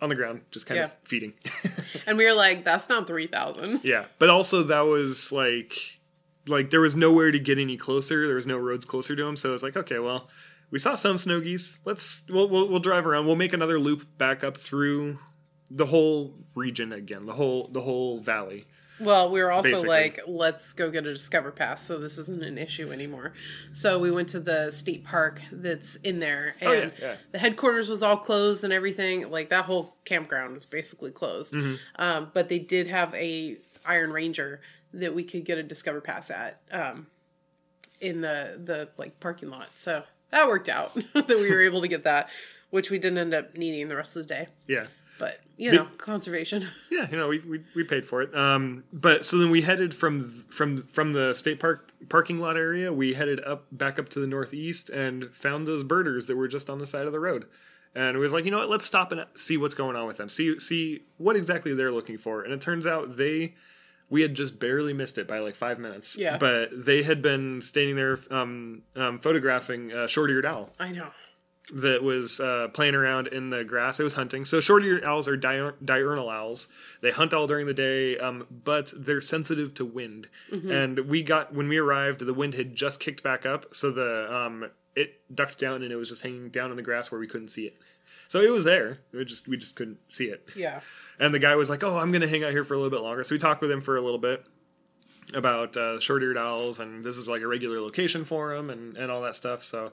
on 0.00 0.08
the 0.08 0.14
ground, 0.14 0.42
just 0.52 0.66
kind 0.66 0.80
of 0.80 0.92
feeding. 1.04 1.32
And 2.06 2.18
we 2.18 2.24
were 2.24 2.32
like, 2.32 2.64
that's 2.64 2.88
not 2.88 3.06
3,000. 3.06 3.80
yeah, 3.84 4.04
but 4.18 4.28
also 4.30 4.62
that 4.64 4.80
was 4.82 5.30
like 5.32 5.76
like 6.48 6.70
there 6.70 6.80
was 6.80 6.96
nowhere 6.96 7.30
to 7.30 7.38
get 7.38 7.58
any 7.58 7.76
closer. 7.76 8.26
There 8.26 8.34
was 8.36 8.46
no 8.46 8.56
roads 8.58 8.84
closer 8.84 9.14
to 9.16 9.24
them, 9.24 9.36
so 9.36 9.48
it 9.50 9.52
was 9.52 9.62
like, 9.62 9.76
okay, 9.76 9.98
well, 10.00 10.28
we 10.70 10.78
saw 10.78 10.94
some 10.96 11.18
snow 11.18 11.40
geese. 11.40 11.80
Let's 11.84 12.22
we'll 12.28 12.48
we'll, 12.48 12.68
we'll 12.68 12.80
drive 12.80 13.06
around. 13.06 13.26
We'll 13.26 13.36
make 13.36 13.52
another 13.52 13.78
loop 13.78 14.06
back 14.18 14.42
up 14.42 14.56
through 14.56 15.18
the 15.74 15.86
whole 15.86 16.34
region 16.54 16.92
again, 16.92 17.26
the 17.26 17.32
whole 17.32 17.68
the 17.72 17.80
whole 17.80 18.18
valley. 18.18 18.66
Well, 19.00 19.32
we 19.32 19.42
were 19.42 19.50
also 19.50 19.70
Basically. 19.70 19.88
like, 19.88 20.20
let's 20.28 20.74
go 20.74 20.88
get 20.90 21.06
a 21.06 21.12
Discover 21.12 21.50
Pass 21.52 21.82
so 21.82 21.98
this 21.98 22.18
isn't 22.18 22.42
an 22.44 22.56
issue 22.56 22.92
anymore. 22.92 23.32
So 23.72 23.98
we 23.98 24.12
went 24.12 24.28
to 24.28 24.38
the 24.38 24.70
state 24.70 25.02
park 25.02 25.40
that's 25.50 25.96
in 25.96 26.20
there, 26.20 26.54
and 26.60 26.68
Oh, 26.70 26.72
yeah, 26.74 26.90
yeah. 27.00 27.16
the 27.32 27.38
headquarters 27.38 27.88
was 27.88 28.02
all 28.02 28.16
closed 28.18 28.62
and 28.62 28.72
everything. 28.72 29.28
Like 29.28 29.48
that 29.48 29.64
whole 29.64 29.96
campground 30.04 30.54
was 30.54 30.66
basically 30.66 31.10
closed. 31.10 31.54
Mm-hmm. 31.54 31.74
Um, 31.96 32.30
but 32.32 32.48
they 32.48 32.60
did 32.60 32.86
have 32.86 33.12
a 33.14 33.56
Iron 33.84 34.12
Ranger 34.12 34.60
that 34.92 35.14
we 35.14 35.24
could 35.24 35.44
get 35.44 35.58
a 35.58 35.62
Discover 35.64 36.02
Pass 36.02 36.30
at 36.30 36.60
um, 36.70 37.06
in 38.00 38.20
the 38.20 38.60
the 38.62 38.90
like 38.98 39.18
parking 39.18 39.50
lot. 39.50 39.68
So 39.74 40.04
that 40.30 40.46
worked 40.46 40.68
out 40.68 40.94
that 41.14 41.28
we 41.28 41.50
were 41.50 41.62
able 41.64 41.80
to 41.80 41.88
get 41.88 42.04
that, 42.04 42.28
which 42.70 42.90
we 42.90 42.98
didn't 43.00 43.18
end 43.18 43.34
up 43.34 43.56
needing 43.56 43.88
the 43.88 43.96
rest 43.96 44.14
of 44.14 44.22
the 44.28 44.34
day. 44.34 44.46
Yeah. 44.68 44.86
But 45.18 45.40
you 45.56 45.72
know, 45.72 45.88
conservation. 45.98 46.66
Yeah, 46.90 47.08
you 47.10 47.16
know, 47.16 47.28
we, 47.28 47.38
we, 47.40 47.64
we 47.74 47.84
paid 47.84 48.04
for 48.04 48.20
it. 48.20 48.34
Um, 48.36 48.84
but 48.92 49.24
so 49.24 49.38
then 49.38 49.50
we 49.50 49.62
headed 49.62 49.94
from 49.94 50.44
from 50.50 50.86
from 50.88 51.12
the 51.12 51.34
state 51.34 51.58
park 51.58 51.90
parking 52.08 52.38
lot 52.38 52.56
area. 52.56 52.92
We 52.92 53.14
headed 53.14 53.42
up 53.44 53.66
back 53.72 53.98
up 53.98 54.08
to 54.10 54.20
the 54.20 54.26
northeast 54.26 54.90
and 54.90 55.34
found 55.34 55.66
those 55.66 55.84
birders 55.84 56.26
that 56.26 56.36
were 56.36 56.48
just 56.48 56.68
on 56.68 56.78
the 56.78 56.86
side 56.86 57.06
of 57.06 57.12
the 57.12 57.20
road. 57.20 57.46
And 57.94 58.16
it 58.16 58.20
was 58.20 58.32
like, 58.32 58.44
you 58.44 58.50
know 58.50 58.58
what? 58.58 58.70
Let's 58.70 58.86
stop 58.86 59.12
and 59.12 59.24
see 59.34 59.56
what's 59.56 59.74
going 59.74 59.96
on 59.96 60.06
with 60.06 60.16
them. 60.16 60.28
See 60.28 60.58
see 60.58 61.04
what 61.18 61.36
exactly 61.36 61.74
they're 61.74 61.92
looking 61.92 62.18
for. 62.18 62.42
And 62.42 62.52
it 62.52 62.60
turns 62.60 62.86
out 62.86 63.16
they 63.16 63.54
we 64.10 64.20
had 64.20 64.34
just 64.34 64.58
barely 64.60 64.92
missed 64.92 65.16
it 65.16 65.26
by 65.26 65.38
like 65.38 65.54
five 65.54 65.78
minutes. 65.78 66.16
Yeah. 66.18 66.36
But 66.36 66.84
they 66.84 67.02
had 67.02 67.22
been 67.22 67.62
standing 67.62 67.96
there 67.96 68.18
um, 68.30 68.82
um, 68.94 69.18
photographing 69.18 69.90
a 69.92 70.06
short-eared 70.06 70.44
owl 70.44 70.70
I 70.78 70.90
know. 70.92 71.08
That 71.72 72.02
was 72.02 72.40
uh, 72.40 72.68
playing 72.72 72.94
around 72.94 73.28
in 73.28 73.50
the 73.50 73.62
grass. 73.62 74.00
It 74.00 74.02
was 74.04 74.14
hunting. 74.14 74.44
So 74.44 74.60
short-eared 74.60 75.04
owls 75.04 75.28
are 75.28 75.38
diur- 75.38 75.74
diurnal 75.84 76.28
owls. 76.28 76.66
They 77.00 77.12
hunt 77.12 77.32
all 77.32 77.46
during 77.46 77.66
the 77.66 77.74
day, 77.74 78.18
um, 78.18 78.46
but 78.50 78.92
they're 78.96 79.20
sensitive 79.20 79.72
to 79.74 79.84
wind. 79.84 80.28
And 80.72 80.98
we 81.00 81.22
got 81.22 81.54
when 81.54 81.68
we 81.68 81.78
arrived, 81.78 82.26
the 82.26 82.34
wind 82.34 82.54
had 82.54 82.74
just 82.74 82.98
kicked 82.98 83.22
back 83.22 83.46
up, 83.46 83.74
so 83.74 83.90
the 83.90 84.34
um, 84.34 84.70
it 84.96 85.20
ducked 85.34 85.58
down 85.58 85.82
and 85.82 85.92
it 85.92 85.96
was 85.96 86.08
just 86.08 86.22
hanging 86.22 86.50
down 86.50 86.70
in 86.70 86.76
the 86.76 86.82
grass 86.82 87.10
where 87.10 87.20
we 87.20 87.28
couldn't 87.28 87.48
see 87.48 87.66
it. 87.66 87.76
So 88.28 88.40
it 88.40 88.50
was 88.50 88.64
there. 88.64 88.98
We 89.12 89.24
just 89.24 89.46
we 89.46 89.56
just 89.56 89.76
couldn't 89.76 89.98
see 90.08 90.26
it. 90.26 90.48
Yeah. 90.56 90.80
And 91.18 91.32
the 91.32 91.38
guy 91.38 91.54
was 91.54 91.70
like, 91.70 91.84
"Oh, 91.84 91.98
I'm 91.98 92.10
going 92.10 92.22
to 92.22 92.28
hang 92.28 92.42
out 92.42 92.50
here 92.50 92.64
for 92.64 92.74
a 92.74 92.76
little 92.76 92.90
bit 92.90 93.02
longer." 93.02 93.22
So 93.22 93.34
we 93.34 93.38
talked 93.38 93.60
with 93.60 93.70
him 93.70 93.82
for 93.82 93.96
a 93.96 94.00
little 94.00 94.18
bit 94.18 94.44
about 95.34 95.76
uh, 95.76 96.00
short-eared 96.00 96.36
owls, 96.36 96.80
and 96.80 97.04
this 97.04 97.16
is 97.16 97.28
like 97.28 97.42
a 97.42 97.46
regular 97.46 97.80
location 97.80 98.24
for 98.24 98.52
him, 98.52 98.70
and 98.70 98.96
and 98.96 99.10
all 99.10 99.22
that 99.22 99.36
stuff. 99.36 99.62
So 99.62 99.92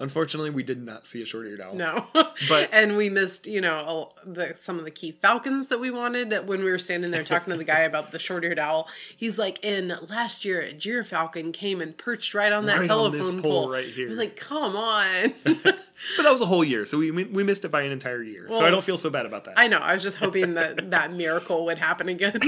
unfortunately, 0.00 0.50
we 0.50 0.62
did 0.64 0.82
not 0.82 1.06
see 1.06 1.22
a 1.22 1.26
short-eared 1.26 1.60
owl. 1.60 1.74
No. 1.74 2.06
But- 2.48 2.70
and 2.72 2.96
we 2.96 3.08
missed, 3.10 3.46
you 3.46 3.60
know, 3.60 4.12
the, 4.24 4.54
some 4.58 4.78
of 4.78 4.84
the 4.84 4.90
key 4.90 5.12
falcons 5.12 5.68
that 5.68 5.78
we 5.78 5.90
wanted. 5.90 6.30
That 6.30 6.46
when 6.46 6.64
we 6.64 6.70
were 6.70 6.78
standing 6.78 7.10
there 7.10 7.22
talking 7.22 7.50
to 7.52 7.56
the 7.58 7.64
guy 7.64 7.80
about 7.80 8.10
the 8.10 8.18
short-eared 8.18 8.58
owl, 8.58 8.88
he's 9.16 9.38
like, 9.38 9.62
"In 9.64 9.94
last 10.08 10.44
year, 10.44 10.60
a 10.60 10.72
gyrfalcon 10.72 11.52
came 11.52 11.80
and 11.80 11.96
perched 11.96 12.34
right 12.34 12.52
on 12.52 12.66
that 12.66 12.80
Right 12.80 12.90
on 12.90 13.10
telephone 13.12 13.18
this 13.36 13.40
pole 13.42 13.64
pole 13.64 13.70
right 13.72 13.84
here." 13.84 14.08
We're 14.08 14.16
like, 14.16 14.36
"Come 14.36 14.74
on." 14.76 15.34
But 16.16 16.22
that 16.22 16.30
was 16.32 16.40
a 16.40 16.46
whole 16.46 16.64
year, 16.64 16.84
so 16.86 16.98
we 16.98 17.10
we 17.10 17.42
missed 17.44 17.64
it 17.64 17.70
by 17.70 17.82
an 17.82 17.92
entire 17.92 18.22
year. 18.22 18.46
so 18.50 18.64
I 18.64 18.70
don't 18.70 18.84
feel 18.84 18.98
so 18.98 19.10
bad 19.10 19.26
about 19.26 19.44
that. 19.44 19.58
I 19.58 19.66
know. 19.66 19.78
I 19.78 19.94
was 19.94 20.02
just 20.02 20.16
hoping 20.16 20.54
that 20.54 20.90
that 20.90 21.12
miracle 21.12 21.64
would 21.66 21.78
happen 21.78 22.08
again. 22.08 22.38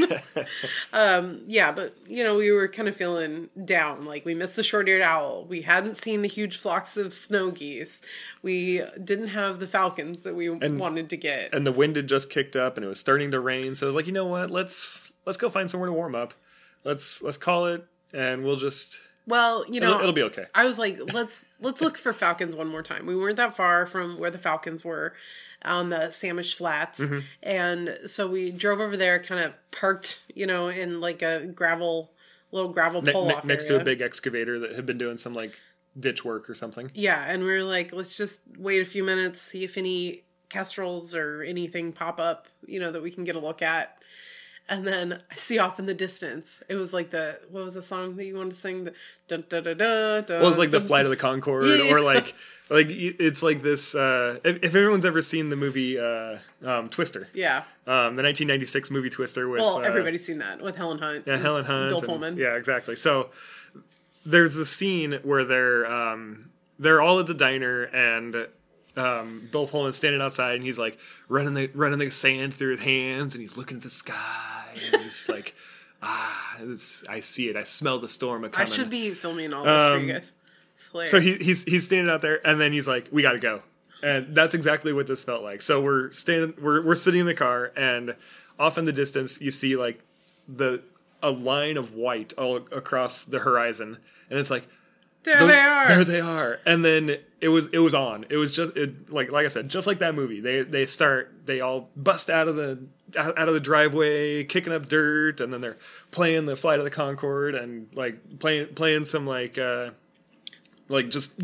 um, 0.92 1.42
yeah, 1.46 1.72
but 1.72 1.94
you 2.06 2.24
know, 2.24 2.36
we 2.36 2.50
were 2.50 2.68
kind 2.68 2.88
of 2.88 2.96
feeling 2.96 3.50
down. 3.64 4.04
Like 4.04 4.24
we 4.24 4.34
missed 4.34 4.56
the 4.56 4.62
short-eared 4.62 5.02
owl. 5.02 5.44
We 5.44 5.62
hadn't 5.62 5.96
seen 5.96 6.22
the 6.22 6.28
huge 6.28 6.56
flocks 6.58 6.96
of 6.96 7.12
snow 7.12 7.50
geese. 7.50 8.02
We 8.42 8.82
didn't 9.02 9.28
have 9.28 9.60
the 9.60 9.66
falcons 9.66 10.22
that 10.22 10.34
we 10.34 10.48
wanted 10.48 11.10
to 11.10 11.16
get. 11.16 11.54
and 11.54 11.66
the 11.66 11.72
wind 11.72 11.96
had 11.96 12.08
just 12.08 12.30
kicked 12.30 12.56
up, 12.56 12.76
and 12.76 12.84
it 12.84 12.88
was 12.88 12.98
starting 12.98 13.30
to 13.32 13.40
rain. 13.40 13.74
So 13.74 13.86
I 13.86 13.88
was 13.88 13.96
like, 13.96 14.06
you 14.06 14.12
know 14.12 14.26
what? 14.26 14.50
Let's 14.50 15.12
let's 15.26 15.36
go 15.36 15.50
find 15.50 15.70
somewhere 15.70 15.88
to 15.88 15.94
warm 15.94 16.14
up. 16.14 16.34
Let's 16.84 17.22
let's 17.22 17.36
call 17.36 17.66
it, 17.66 17.84
and 18.12 18.44
we'll 18.44 18.56
just 18.56 19.00
well, 19.26 19.64
you 19.68 19.80
know, 19.80 19.90
it'll, 19.90 20.00
it'll 20.00 20.12
be 20.12 20.22
okay. 20.24 20.46
I 20.54 20.64
was 20.64 20.78
like, 20.78 20.98
let's 21.12 21.44
let's 21.60 21.80
look 21.80 21.96
for 21.98 22.12
falcons 22.12 22.54
one 22.56 22.68
more 22.68 22.82
time. 22.82 23.06
We 23.06 23.14
weren't 23.16 23.36
that 23.36 23.56
far 23.56 23.86
from 23.86 24.18
where 24.18 24.30
the 24.30 24.38
falcons 24.38 24.84
were 24.84 25.14
on 25.64 25.90
the 25.90 26.08
Samish 26.10 26.54
Flats, 26.54 26.98
Mm-hmm. 27.00 27.18
and 27.42 27.98
so 28.06 28.26
we 28.28 28.50
drove 28.50 28.80
over 28.80 28.96
there, 28.96 29.18
kind 29.20 29.40
of 29.40 29.56
parked, 29.70 30.22
you 30.34 30.46
know, 30.46 30.68
in 30.68 31.00
like 31.00 31.22
a 31.22 31.46
gravel 31.46 32.10
little 32.50 32.72
gravel 32.72 33.00
Ne- 33.02 33.12
pull 33.12 33.26
ne- 33.26 33.34
off 33.34 33.44
next 33.44 33.66
area. 33.66 33.78
to 33.78 33.82
a 33.82 33.84
big 33.84 34.00
excavator 34.00 34.58
that 34.58 34.72
had 34.74 34.84
been 34.86 34.98
doing 34.98 35.16
some 35.18 35.34
like 35.34 35.54
ditch 35.98 36.24
work 36.24 36.50
or 36.50 36.54
something. 36.54 36.90
Yeah, 36.94 37.24
and 37.28 37.44
we 37.44 37.50
were 37.52 37.62
like, 37.64 37.92
let's 37.92 38.16
just 38.16 38.40
wait 38.58 38.82
a 38.82 38.84
few 38.84 39.04
minutes, 39.04 39.40
see 39.40 39.62
if 39.62 39.76
any 39.78 40.22
kestrels 40.48 41.14
or 41.14 41.42
anything 41.42 41.92
pop 41.92 42.18
up, 42.20 42.46
you 42.66 42.78
know, 42.80 42.90
that 42.92 43.02
we 43.02 43.10
can 43.10 43.24
get 43.24 43.36
a 43.36 43.38
look 43.40 43.62
at. 43.62 43.96
And 44.68 44.86
then 44.86 45.20
I 45.30 45.34
see 45.36 45.58
off 45.58 45.78
in 45.78 45.86
the 45.86 45.94
distance. 45.94 46.62
It 46.68 46.76
was 46.76 46.92
like 46.92 47.10
the 47.10 47.38
what 47.50 47.64
was 47.64 47.74
the 47.74 47.82
song 47.82 48.16
that 48.16 48.24
you 48.24 48.36
wanted 48.36 48.50
to 48.54 48.60
sing? 48.60 48.84
The 48.84 48.94
dun 49.28 49.44
da 49.48 49.60
da 49.60 49.74
da. 49.74 50.20
da 50.22 50.40
Well, 50.40 50.48
it's 50.48 50.58
like 50.58 50.70
the 50.70 50.78
dun, 50.78 50.86
Flight 50.88 51.04
of 51.04 51.10
the 51.10 51.16
Concorde, 51.16 51.64
Yeah. 51.64 51.92
or 51.92 52.00
like 52.00 52.34
like 52.70 52.86
it's 52.88 53.42
like 53.42 53.60
this. 53.62 53.94
Uh, 53.94 54.38
if, 54.44 54.56
if 54.62 54.74
everyone's 54.74 55.04
ever 55.04 55.20
seen 55.20 55.50
the 55.50 55.56
movie 55.56 55.98
uh, 55.98 56.38
um, 56.64 56.88
Twister, 56.88 57.28
Yeah. 57.34 57.58
um, 57.86 58.16
the 58.16 58.22
1996 58.22 58.90
movie 58.90 59.10
Twister 59.10 59.48
with 59.48 59.60
Well, 59.60 59.76
uh, 59.78 59.80
everybody's 59.80 60.24
seen 60.24 60.38
that 60.38 60.62
with 60.62 60.76
Helen 60.76 60.98
Hunt. 60.98 61.24
yeah, 61.26 61.36
Helen 61.38 61.64
Hunt, 61.64 61.90
Bill 61.90 61.98
and- 61.98 62.06
Pullman. 62.06 62.36
yeah, 62.38 62.54
exactly. 62.54 62.96
So 62.96 63.30
there's 64.24 64.56
a 64.56 64.64
scene 64.64 65.18
where 65.24 65.44
they're 65.44 65.84
um, 65.86 66.50
they're 66.78 67.02
all 67.02 67.18
at 67.20 67.26
the 67.26 67.34
diner 67.34 67.82
and. 67.84 68.46
Um, 68.96 69.48
Bill 69.50 69.66
Pullman's 69.66 69.96
standing 69.96 70.20
outside 70.20 70.56
and 70.56 70.64
he's 70.64 70.78
like 70.78 70.98
running 71.28 71.54
the 71.54 71.68
running 71.74 71.98
the 71.98 72.10
sand 72.10 72.52
through 72.52 72.72
his 72.72 72.80
hands 72.80 73.34
and 73.34 73.40
he's 73.40 73.56
looking 73.56 73.78
at 73.78 73.82
the 73.82 73.90
sky 73.90 74.66
and 74.92 75.02
he's 75.02 75.28
like, 75.28 75.54
ah, 76.02 76.56
it's, 76.60 77.02
I 77.08 77.20
see 77.20 77.48
it, 77.48 77.56
I 77.56 77.62
smell 77.62 77.98
the 77.98 78.08
storm 78.08 78.44
a 78.44 78.48
I 78.48 78.50
coming. 78.50 78.72
should 78.72 78.90
be 78.90 79.12
filming 79.14 79.52
all 79.54 79.64
this 79.64 79.72
for 79.72 79.92
Um, 79.94 80.06
you 80.06 80.12
guys. 80.12 80.32
It's. 80.74 81.10
So 81.10 81.20
he, 81.20 81.36
he's 81.36 81.64
he's 81.64 81.86
standing 81.86 82.12
out 82.12 82.22
there, 82.22 82.44
and 82.46 82.60
then 82.60 82.72
he's 82.72 82.88
like, 82.88 83.06
"We 83.12 83.22
got 83.22 83.32
to 83.32 83.38
go," 83.38 83.62
and 84.02 84.34
that's 84.34 84.52
exactly 84.52 84.92
what 84.92 85.06
this 85.06 85.22
felt 85.22 85.42
like. 85.44 85.62
So 85.62 85.80
we're 85.80 86.10
standing, 86.10 86.54
we're 86.60 86.82
we're 86.84 86.96
sitting 86.96 87.20
in 87.20 87.26
the 87.26 87.34
car, 87.34 87.70
and 87.76 88.16
off 88.58 88.78
in 88.78 88.84
the 88.84 88.92
distance, 88.92 89.40
you 89.40 89.52
see 89.52 89.76
like 89.76 90.00
the 90.48 90.82
a 91.22 91.30
line 91.30 91.76
of 91.76 91.94
white 91.94 92.32
all 92.36 92.56
across 92.56 93.22
the 93.22 93.38
horizon, 93.40 93.98
and 94.28 94.38
it's 94.40 94.50
like 94.50 94.66
there 95.24 95.38
"Those- 95.40 95.48
they 95.48 95.58
are. 95.60 95.88
there 95.88 96.04
they 96.04 96.20
are, 96.20 96.58
and 96.66 96.84
then 96.84 97.16
it 97.40 97.48
was 97.48 97.68
it 97.68 97.78
was 97.78 97.94
on. 97.94 98.26
It 98.30 98.36
was 98.36 98.52
just 98.52 98.76
it, 98.76 99.10
like 99.12 99.30
like 99.30 99.44
I 99.44 99.48
said, 99.48 99.68
just 99.68 99.86
like 99.86 99.98
that 100.00 100.14
movie. 100.14 100.40
They 100.40 100.62
they 100.62 100.86
start 100.86 101.32
they 101.46 101.60
all 101.60 101.88
bust 101.96 102.28
out 102.30 102.48
of 102.48 102.56
the 102.56 102.78
out 103.16 103.48
of 103.48 103.54
the 103.54 103.60
driveway, 103.60 104.44
kicking 104.44 104.72
up 104.72 104.88
dirt, 104.88 105.40
and 105.40 105.52
then 105.52 105.60
they're 105.60 105.76
playing 106.10 106.46
the 106.46 106.56
Flight 106.56 106.78
of 106.78 106.84
the 106.84 106.90
Concorde 106.90 107.54
and 107.54 107.88
like 107.94 108.38
playing 108.38 108.68
playing 108.74 109.04
some 109.04 109.26
like. 109.26 109.58
uh 109.58 109.90
like 110.88 111.08
just 111.08 111.40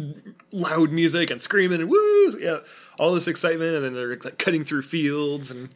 loud 0.52 0.90
music 0.92 1.30
and 1.30 1.40
screaming 1.40 1.80
and 1.80 1.88
woo, 1.88 2.36
yeah, 2.38 2.58
all 2.98 3.14
this 3.14 3.26
excitement, 3.26 3.76
and 3.76 3.82
then 3.84 3.94
they're 3.94 4.16
like 4.16 4.36
cutting 4.36 4.62
through 4.62 4.82
fields, 4.82 5.50
and 5.50 5.70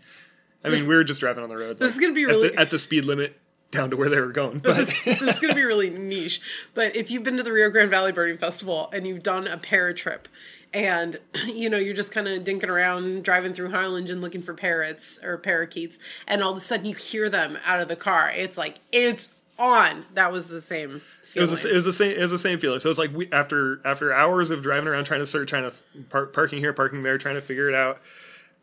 I 0.62 0.68
mean, 0.68 0.80
This- 0.80 0.86
we 0.88 0.94
were 0.94 1.04
just 1.04 1.20
driving 1.20 1.42
on 1.42 1.48
the 1.48 1.56
road. 1.56 1.78
this 1.78 1.92
is 1.94 1.98
gonna 1.98 2.12
be 2.12 2.24
at 2.24 2.28
really- 2.28 2.48
the, 2.50 2.58
at 2.60 2.68
the 2.68 2.78
speed 2.78 3.06
limit 3.06 3.34
down 3.72 3.90
to 3.90 3.96
where 3.96 4.08
they 4.08 4.20
were 4.20 4.28
going, 4.28 4.60
but 4.60 4.76
this, 4.76 5.04
this 5.04 5.20
is 5.20 5.40
going 5.40 5.50
to 5.50 5.56
be 5.56 5.64
really 5.64 5.90
niche. 5.90 6.40
But 6.74 6.94
if 6.94 7.10
you've 7.10 7.24
been 7.24 7.38
to 7.38 7.42
the 7.42 7.52
Rio 7.52 7.70
Grande 7.70 7.90
Valley 7.90 8.12
Birding 8.12 8.38
Festival 8.38 8.88
and 8.92 9.06
you've 9.06 9.24
done 9.24 9.48
a 9.48 9.58
para 9.58 9.92
trip, 9.92 10.28
and 10.72 11.18
you 11.46 11.68
know 11.68 11.78
you're 11.78 11.94
just 11.94 12.12
kind 12.12 12.28
of 12.28 12.44
dinking 12.44 12.68
around 12.68 13.24
driving 13.24 13.52
through 13.52 13.70
Highland 13.70 14.08
and 14.08 14.20
looking 14.20 14.42
for 14.42 14.54
parrots 14.54 15.18
or 15.22 15.38
parakeets, 15.38 15.98
and 16.28 16.42
all 16.42 16.52
of 16.52 16.56
a 16.56 16.60
sudden 16.60 16.86
you 16.86 16.94
hear 16.94 17.28
them 17.28 17.58
out 17.64 17.80
of 17.80 17.88
the 17.88 17.96
car, 17.96 18.30
it's 18.30 18.56
like 18.56 18.78
it's 18.92 19.30
on. 19.58 20.04
That 20.14 20.30
was 20.30 20.48
the 20.48 20.60
same. 20.60 21.02
It 21.34 21.40
was, 21.40 21.50
Feeling. 21.50 21.62
the, 21.62 21.70
it 21.70 21.74
was 21.74 21.84
the 21.86 21.92
same. 21.92 22.10
It 22.10 22.20
was 22.20 22.30
the 22.30 22.38
same 22.38 22.58
feeling. 22.58 22.80
So 22.80 22.90
it's 22.90 22.98
like 22.98 23.14
we 23.14 23.30
after 23.32 23.80
after 23.86 24.12
hours 24.12 24.50
of 24.50 24.62
driving 24.62 24.88
around 24.88 25.04
trying 25.04 25.20
to 25.20 25.26
search, 25.26 25.48
trying 25.48 25.70
to 25.70 25.72
park, 26.10 26.34
parking 26.34 26.58
here, 26.58 26.74
parking 26.74 27.02
there, 27.02 27.16
trying 27.16 27.36
to 27.36 27.40
figure 27.40 27.68
it 27.68 27.74
out, 27.74 28.00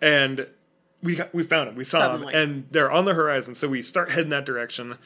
and 0.01 0.45
we 1.01 1.15
got 1.15 1.33
we 1.33 1.43
found 1.43 1.69
them. 1.69 1.75
We 1.75 1.83
saw 1.83 1.99
Suddenly. 1.99 2.33
them, 2.33 2.41
and 2.41 2.65
they're 2.71 2.91
on 2.91 3.05
the 3.05 3.13
horizon. 3.13 3.55
So 3.55 3.67
we 3.67 3.81
start 3.81 4.11
heading 4.11 4.29
that 4.31 4.45
direction. 4.45 4.97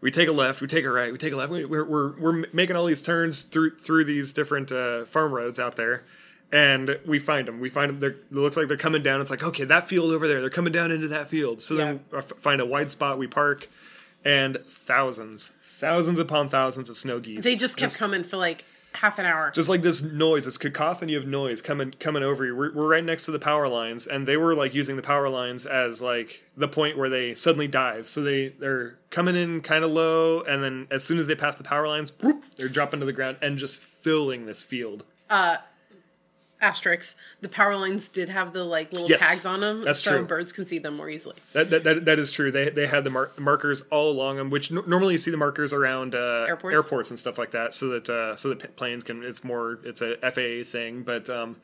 We 0.00 0.10
take 0.10 0.28
a 0.28 0.32
left. 0.32 0.60
We 0.60 0.66
take 0.66 0.84
a 0.84 0.90
right. 0.90 1.12
We 1.12 1.18
take 1.18 1.32
a 1.32 1.36
left. 1.36 1.50
We- 1.52 1.64
We're 1.64 1.84
we're, 1.84 2.18
we're 2.18 2.44
making 2.52 2.76
all 2.76 2.86
these 2.86 3.02
turns 3.02 3.42
through 3.42 3.76
through 3.76 4.04
these 4.04 4.32
different 4.32 4.72
uh, 4.72 5.04
farm 5.04 5.32
roads 5.32 5.58
out 5.60 5.76
there, 5.76 6.04
and 6.52 6.98
we 7.06 7.18
find 7.18 7.46
them. 7.48 7.60
We 7.60 7.68
find 7.68 7.90
them. 7.90 8.00
They're, 8.00 8.10
it 8.10 8.32
looks 8.32 8.56
like 8.56 8.68
they're 8.68 8.76
coming 8.76 9.02
down. 9.02 9.20
It's 9.20 9.30
like 9.30 9.42
okay, 9.42 9.64
that 9.64 9.86
field 9.88 10.12
over 10.12 10.26
there. 10.26 10.40
They're 10.40 10.48
coming 10.50 10.72
down 10.72 10.90
into 10.90 11.08
that 11.08 11.28
field. 11.28 11.60
So 11.60 11.74
then 11.74 12.00
we 12.12 12.20
find 12.38 12.60
a 12.60 12.66
wide 12.66 12.90
spot. 12.90 13.18
We 13.18 13.26
park, 13.26 13.68
and 14.24 14.58
thousands, 14.66 15.50
thousands 15.62 16.18
upon 16.18 16.48
thousands 16.48 16.88
of 16.88 16.96
snow 16.96 17.20
geese. 17.20 17.44
they 17.44 17.56
just 17.56 17.76
kept 17.76 17.98
coming 17.98 18.24
for 18.24 18.36
like 18.38 18.64
half 18.94 19.18
an 19.18 19.26
hour. 19.26 19.50
just 19.50 19.68
like 19.68 19.82
this 19.82 20.02
noise, 20.02 20.44
this 20.44 20.58
cacophony 20.58 21.14
of 21.14 21.26
noise 21.26 21.62
coming 21.62 21.94
coming 21.98 22.22
over 22.22 22.44
you. 22.44 22.56
We're, 22.56 22.72
we're 22.72 22.88
right 22.88 23.04
next 23.04 23.24
to 23.26 23.30
the 23.30 23.38
power 23.38 23.68
lines, 23.68 24.06
and 24.06 24.26
they 24.26 24.36
were 24.36 24.54
like 24.54 24.74
using 24.74 24.96
the 24.96 25.02
power 25.02 25.28
lines 25.28 25.66
as 25.66 26.02
like 26.02 26.42
the 26.56 26.68
point 26.68 26.98
where 26.98 27.08
they 27.08 27.34
suddenly 27.34 27.68
dive. 27.68 28.08
So 28.08 28.22
they 28.22 28.48
they're 28.48 28.98
coming 29.10 29.36
in 29.36 29.60
kind 29.60 29.84
of 29.84 29.90
low, 29.90 30.42
and 30.42 30.62
then 30.62 30.86
as 30.90 31.04
soon 31.04 31.18
as 31.18 31.26
they 31.26 31.34
pass 31.34 31.54
the 31.54 31.64
power 31.64 31.86
lines, 31.88 32.12
they're 32.56 32.68
dropping 32.68 33.00
to 33.00 33.06
the 33.06 33.12
ground 33.12 33.36
and 33.40 33.58
just 33.58 33.80
filling 33.80 34.46
this 34.46 34.64
field. 34.64 35.04
Uh, 35.28 35.58
Asterix. 36.60 37.14
The 37.40 37.48
power 37.48 37.74
lines 37.76 38.08
did 38.08 38.28
have 38.28 38.52
the 38.52 38.64
like 38.64 38.92
little 38.92 39.08
Yes, 39.08 39.20
tags 39.20 39.46
on 39.46 39.60
them, 39.60 39.84
that's 39.84 40.02
so 40.02 40.18
true. 40.18 40.26
birds 40.26 40.52
can 40.52 40.66
see 40.66 40.78
them 40.78 40.96
more 40.96 41.08
easily. 41.08 41.36
That 41.52 41.70
that, 41.70 41.84
that, 41.84 42.04
that 42.04 42.18
is 42.18 42.30
true. 42.32 42.50
They 42.52 42.68
they 42.70 42.86
had 42.86 43.04
the 43.04 43.10
mar- 43.10 43.30
markers 43.38 43.82
all 43.90 44.10
along 44.10 44.36
them, 44.36 44.50
which 44.50 44.70
n- 44.70 44.82
normally 44.86 45.14
you 45.14 45.18
see 45.18 45.30
the 45.30 45.36
markers 45.36 45.72
around 45.72 46.14
uh, 46.14 46.46
Airports? 46.48 47.10
and 47.10 47.18
stuff 47.18 47.38
like 47.38 47.50
that, 47.52 47.74
so 47.74 47.88
that 47.88 48.08
uh, 48.08 48.36
so 48.36 48.48
that 48.52 48.76
planes 48.76 49.04
can. 49.04 49.22
It's 49.24 49.42
more 49.44 49.78
it's 49.84 50.02
a 50.02 50.16
FAA 50.18 50.68
thing, 50.70 51.02
but 51.02 51.28
um, 51.30 51.56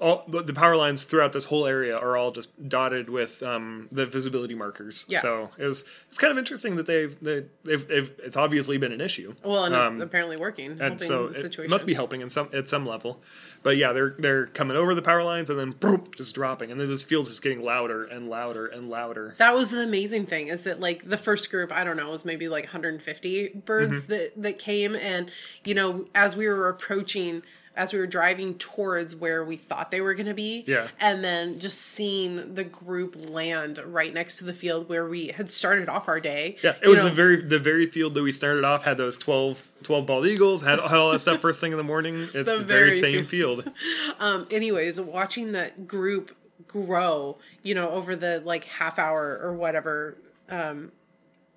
all 0.00 0.24
the, 0.26 0.42
the 0.42 0.52
power 0.52 0.76
lines 0.76 1.04
throughout 1.04 1.32
this 1.32 1.44
whole 1.44 1.66
area 1.66 1.96
are 1.96 2.16
all 2.16 2.32
just 2.32 2.68
dotted 2.68 3.08
with 3.08 3.42
um, 3.44 3.88
the 3.92 4.04
visibility 4.04 4.54
markers. 4.54 5.06
Yeah. 5.08 5.20
So 5.20 5.50
it 5.56 5.64
was 5.64 5.84
it's 6.08 6.18
kind 6.18 6.32
of 6.32 6.36
interesting 6.38 6.74
that 6.76 6.86
they've 6.86 7.16
they, 7.22 7.44
they've, 7.62 7.86
they've 7.86 8.10
it's 8.24 8.36
obviously 8.36 8.76
been 8.76 8.90
an 8.92 9.00
issue. 9.00 9.34
Well, 9.44 9.64
and 9.64 9.74
Um, 9.74 9.94
it's 9.94 10.02
apparently 10.02 10.36
working. 10.36 10.80
and 10.80 11.00
so 11.00 11.26
it 11.26 11.36
situation. 11.36 11.70
must 11.70 11.86
be 11.86 11.94
helping 11.94 12.22
in 12.22 12.28
some 12.30 12.48
at 12.52 12.68
some 12.68 12.84
level. 12.84 13.22
But 13.62 13.76
yeah, 13.76 13.92
they're 13.92 14.14
they're 14.18 14.46
coming 14.48 14.76
over 14.76 14.94
the 14.96 15.00
power 15.02 15.22
lines 15.22 15.48
and 15.48 15.58
then 15.58 15.72
boop, 15.72 16.16
just 16.16 16.34
dropping, 16.34 16.70
and 16.72 16.80
then 16.80 16.88
this 16.88 17.02
field's 17.04 17.28
just 17.30 17.42
getting 17.42 17.62
louder 17.62 18.04
and 18.04 18.28
louder 18.28 18.66
and 18.66 18.90
louder. 18.90 19.36
That 19.38 19.54
was 19.54 19.70
the 19.70 19.80
amazing 19.82 20.26
thing 20.26 20.48
is 20.48 20.62
that 20.64 20.80
like 20.80 21.08
the 21.08 21.16
first 21.16 21.50
group, 21.50 21.72
I 21.72 21.84
don't 21.84 21.96
know, 21.96 22.10
was 22.10 22.24
maybe 22.24 22.48
like 22.48 22.64
150 22.64 23.48
birds 23.64 24.02
Mm-hmm. 24.02 24.10
that 24.12 24.32
that 24.42 24.58
came 24.58 24.96
and 24.96 25.30
you 25.64 25.74
know, 25.74 26.06
as 26.14 26.34
we 26.36 26.46
were 26.48 26.68
approaching 26.68 27.42
as 27.76 27.92
we 27.92 27.98
were 27.98 28.06
driving 28.06 28.54
towards 28.58 29.16
where 29.16 29.44
we 29.44 29.56
thought 29.56 29.90
they 29.90 30.00
were 30.00 30.14
going 30.14 30.26
to 30.26 30.34
be 30.34 30.64
Yeah. 30.66 30.88
and 31.00 31.24
then 31.24 31.58
just 31.58 31.78
seeing 31.80 32.54
the 32.54 32.62
group 32.64 33.16
land 33.18 33.78
right 33.84 34.12
next 34.14 34.38
to 34.38 34.44
the 34.44 34.52
field 34.52 34.88
where 34.88 35.08
we 35.08 35.28
had 35.28 35.50
started 35.50 35.88
off 35.88 36.06
our 36.08 36.20
day. 36.20 36.56
Yeah, 36.62 36.70
it 36.70 36.84
You 36.84 36.90
was 36.90 36.98
know, 37.02 37.10
the 37.10 37.14
very 37.14 37.42
the 37.42 37.58
very 37.58 37.86
field 37.86 38.14
that 38.14 38.22
we 38.22 38.30
started 38.32 38.64
off 38.64 38.84
had 38.84 38.96
those 38.96 39.18
12, 39.18 39.68
12 39.82 40.06
bald 40.06 40.26
eagles 40.26 40.62
had 40.62 40.78
had 40.78 40.92
all 40.98 41.10
that 41.12 41.18
stuff 41.18 41.40
first 41.40 41.58
thing 41.60 41.72
in 41.72 41.78
the 41.78 41.84
morning. 41.84 42.28
It's 42.34 42.46
The 42.46 42.58
the, 42.58 42.64
very, 42.64 42.90
very 42.90 42.92
same 43.00 43.26
field. 43.26 43.64
field. 43.64 43.74
um 44.20 44.46
anyways, 44.50 45.00
watching 45.00 45.52
that 45.52 45.86
group 45.88 46.36
grow, 46.68 47.38
you 47.62 47.74
know, 47.74 47.90
over 47.90 48.14
the 48.16 48.40
like 48.44 48.64
half 48.64 48.98
hour 48.98 49.38
or 49.42 49.52
whatever 49.52 50.16
um 50.48 50.92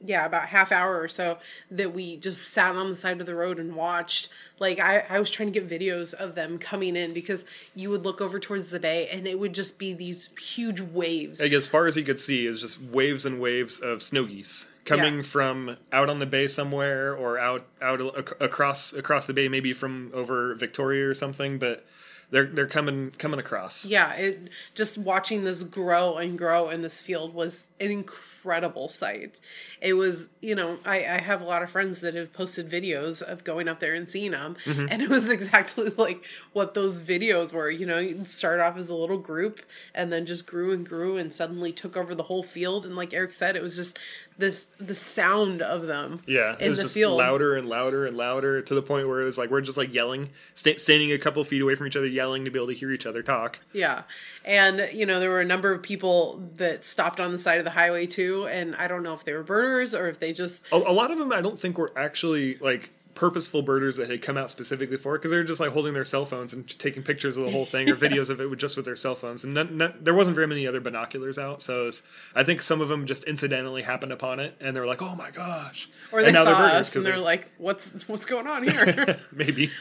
yeah 0.05 0.25
about 0.25 0.47
half 0.49 0.71
hour 0.71 0.99
or 1.01 1.07
so 1.07 1.37
that 1.71 1.93
we 1.93 2.17
just 2.17 2.49
sat 2.49 2.75
on 2.75 2.89
the 2.89 2.95
side 2.95 3.19
of 3.19 3.25
the 3.25 3.33
road 3.35 3.57
and 3.59 3.75
watched 3.75 4.29
like 4.59 4.79
I, 4.79 5.03
I 5.09 5.19
was 5.19 5.31
trying 5.31 5.51
to 5.51 5.59
get 5.59 5.67
videos 5.69 6.13
of 6.13 6.35
them 6.35 6.59
coming 6.59 6.95
in 6.95 7.13
because 7.13 7.45
you 7.73 7.89
would 7.89 8.03
look 8.03 8.21
over 8.21 8.39
towards 8.39 8.69
the 8.69 8.79
bay 8.79 9.07
and 9.09 9.27
it 9.27 9.39
would 9.39 9.53
just 9.53 9.79
be 9.79 9.93
these 9.93 10.29
huge 10.39 10.81
waves 10.81 11.41
like 11.41 11.51
as 11.51 11.67
far 11.67 11.87
as 11.87 11.97
you 11.97 12.03
could 12.03 12.19
see 12.19 12.45
is 12.45 12.61
just 12.61 12.79
waves 12.81 13.25
and 13.25 13.39
waves 13.41 13.79
of 13.79 14.01
snow 14.03 14.25
geese 14.25 14.67
coming 14.85 15.17
Yeah. 15.17 15.21
from 15.23 15.77
out 15.91 16.09
on 16.09 16.19
the 16.19 16.25
bay 16.27 16.45
somewhere 16.47 17.15
or 17.15 17.39
out 17.39 17.65
out 17.81 17.99
ac- 17.99 18.35
across 18.39 18.93
across 18.93 19.25
the 19.25 19.33
bay 19.33 19.47
maybe 19.47 19.73
from 19.73 20.11
over 20.13 20.53
Victoria 20.55 21.07
or 21.09 21.13
something 21.15 21.57
but 21.57 21.83
they're 22.29 22.45
they're 22.45 22.67
coming 22.67 23.11
coming 23.17 23.39
across. 23.39 23.85
Yeah 23.85 24.13
it 24.13 24.49
just 24.75 24.97
watching 24.97 25.43
this 25.45 25.63
grow 25.63 26.17
and 26.17 26.37
grow 26.37 26.69
in 26.69 26.81
this 26.81 27.01
field 27.01 27.33
was 27.33 27.67
an 27.79 27.89
incredible 27.91 28.89
sight. 28.89 29.39
It 29.81 29.93
was 29.93 30.27
you 30.41 30.55
know 30.55 30.79
i 30.85 30.97
i 30.97 31.21
have 31.21 31.39
a 31.41 31.43
lot 31.43 31.61
of 31.63 31.69
friends 31.69 31.99
that 32.01 32.15
have 32.15 32.33
posted 32.33 32.69
videos 32.69 33.21
of 33.21 33.43
going 33.43 33.67
up 33.67 33.79
there 33.79 33.93
and 33.93 34.09
seeing 34.09 34.31
them 34.31 34.55
Mm-hmm. 34.65 34.87
and 34.89 35.01
it 35.01 35.09
was 35.09 35.29
exactly 35.37 35.89
like 35.97 36.23
what 36.53 36.73
those 36.73 37.01
videos 37.01 37.53
were 37.53 37.69
you 37.69 37.85
know 37.85 37.99
you'd 37.99 38.29
start 38.29 38.59
off 38.59 38.75
as 38.77 38.89
a 38.89 38.95
little 38.95 39.17
group 39.19 39.61
and 39.93 40.11
then 40.11 40.25
just 40.25 40.47
grew 40.47 40.71
and 40.71 40.85
grew 40.87 41.17
and 41.17 41.31
suddenly 41.33 41.71
took 41.71 41.95
over 41.95 42.15
the 42.15 42.23
whole 42.23 42.43
field 42.43 42.85
and 42.85 42.95
like 42.95 43.13
eric 43.13 43.33
said 43.33 43.55
it 43.55 43.61
was 43.61 43.75
just 43.75 43.99
this 44.39 44.67
the 44.79 44.95
sound 44.95 45.61
of 45.61 45.83
them 45.87 46.21
Yeah, 46.27 46.53
it 46.53 46.61
in 46.61 46.69
was 46.69 46.77
the 46.77 46.83
just 46.83 46.93
field. 46.95 47.17
louder 47.17 47.55
and 47.55 47.67
louder 47.69 48.05
and 48.05 48.15
louder 48.17 48.61
to 48.61 48.73
the 48.75 48.81
point 48.83 49.07
where 49.07 49.21
it 49.21 49.25
was 49.25 49.37
like 49.37 49.49
we're 49.49 49.61
just 49.61 49.77
like 49.77 49.91
yelling, 49.93 50.29
sta- 50.53 50.77
standing 50.77 51.11
a 51.11 51.17
couple 51.17 51.43
feet 51.43 51.61
away 51.61 51.73
from 51.73 51.87
each 51.87 51.95
other, 51.95 52.05
yelling 52.17 52.43
to 52.45 52.51
be 52.51 52.59
able 52.59 52.67
to 52.67 52.73
hear 52.73 52.91
each 52.91 53.05
other 53.05 53.23
talk. 53.23 53.59
Yeah. 53.71 54.03
And, 54.43 54.89
you 54.91 55.05
know, 55.05 55.19
there 55.19 55.29
were 55.29 55.39
a 55.39 55.45
number 55.45 55.71
of 55.71 55.81
people 55.81 56.43
that 56.57 56.85
stopped 56.85 57.19
on 57.19 57.31
the 57.31 57.39
side 57.39 57.59
of 57.59 57.63
the 57.63 57.71
highway 57.71 58.07
too. 58.07 58.47
And 58.47 58.75
I 58.75 58.87
don't 58.87 59.03
know 59.03 59.13
if 59.13 59.23
they 59.23 59.33
were 59.33 59.43
birders 59.43 59.95
or 59.95 60.09
if 60.09 60.19
they 60.19 60.33
just, 60.33 60.65
A, 60.71 60.75
a 60.75 60.91
lot 60.91 61.11
of 61.11 61.17
them, 61.19 61.31
I 61.31 61.41
don't 61.41 61.59
think, 61.59 61.77
were 61.77 61.93
actually 61.95 62.55
like 62.57 62.91
purposeful 63.17 63.63
birders 63.63 63.95
that 63.95 64.11
had 64.11 64.21
come 64.21 64.37
out 64.37 64.51
specifically 64.51 64.95
for 64.95 65.15
it 65.15 65.17
because 65.17 65.31
they 65.31 65.37
were 65.37 65.43
just 65.43 65.59
like 65.59 65.71
holding 65.71 65.91
their 65.95 66.05
cell 66.05 66.23
phones 66.23 66.53
and 66.53 66.77
taking 66.77 67.01
pictures 67.01 67.35
of 67.35 67.43
the 67.45 67.49
whole 67.51 67.65
thing 67.65 67.89
or 67.89 67.95
videos 68.05 68.29
of 68.29 68.39
it 68.39 68.47
with 68.47 68.59
just 68.59 68.77
with 68.77 68.85
their 68.85 68.95
cell 68.95 69.15
phones. 69.15 69.43
And 69.43 69.55
none, 69.55 69.75
none, 69.75 69.95
there 69.99 70.13
wasn't 70.13 70.35
very 70.35 70.45
many 70.45 70.67
other 70.67 70.79
binoculars 70.79 71.39
out, 71.39 71.63
so 71.63 71.85
was, 71.85 72.03
I 72.35 72.43
think 72.43 72.61
some 72.61 72.79
of 72.79 72.89
them 72.89 73.07
just 73.07 73.23
incidentally 73.23 73.81
happened 73.81 74.11
upon 74.11 74.39
it 74.39 74.55
and 74.59 74.75
they 74.75 74.79
were 74.79 74.85
like, 74.85 75.01
"Oh 75.01 75.15
my 75.15 75.31
gosh!" 75.31 75.89
or 76.11 76.21
they 76.21 76.27
and 76.27 76.37
saw 76.37 76.43
they're 76.43 76.55
birders 76.55 76.95
and 76.95 77.05
they're 77.05 77.15
they- 77.15 77.21
like, 77.21 77.49
what's, 77.57 78.07
what's 78.07 78.25
going 78.25 78.45
on 78.45 78.67
here? 78.67 79.17
maybe. 79.31 79.71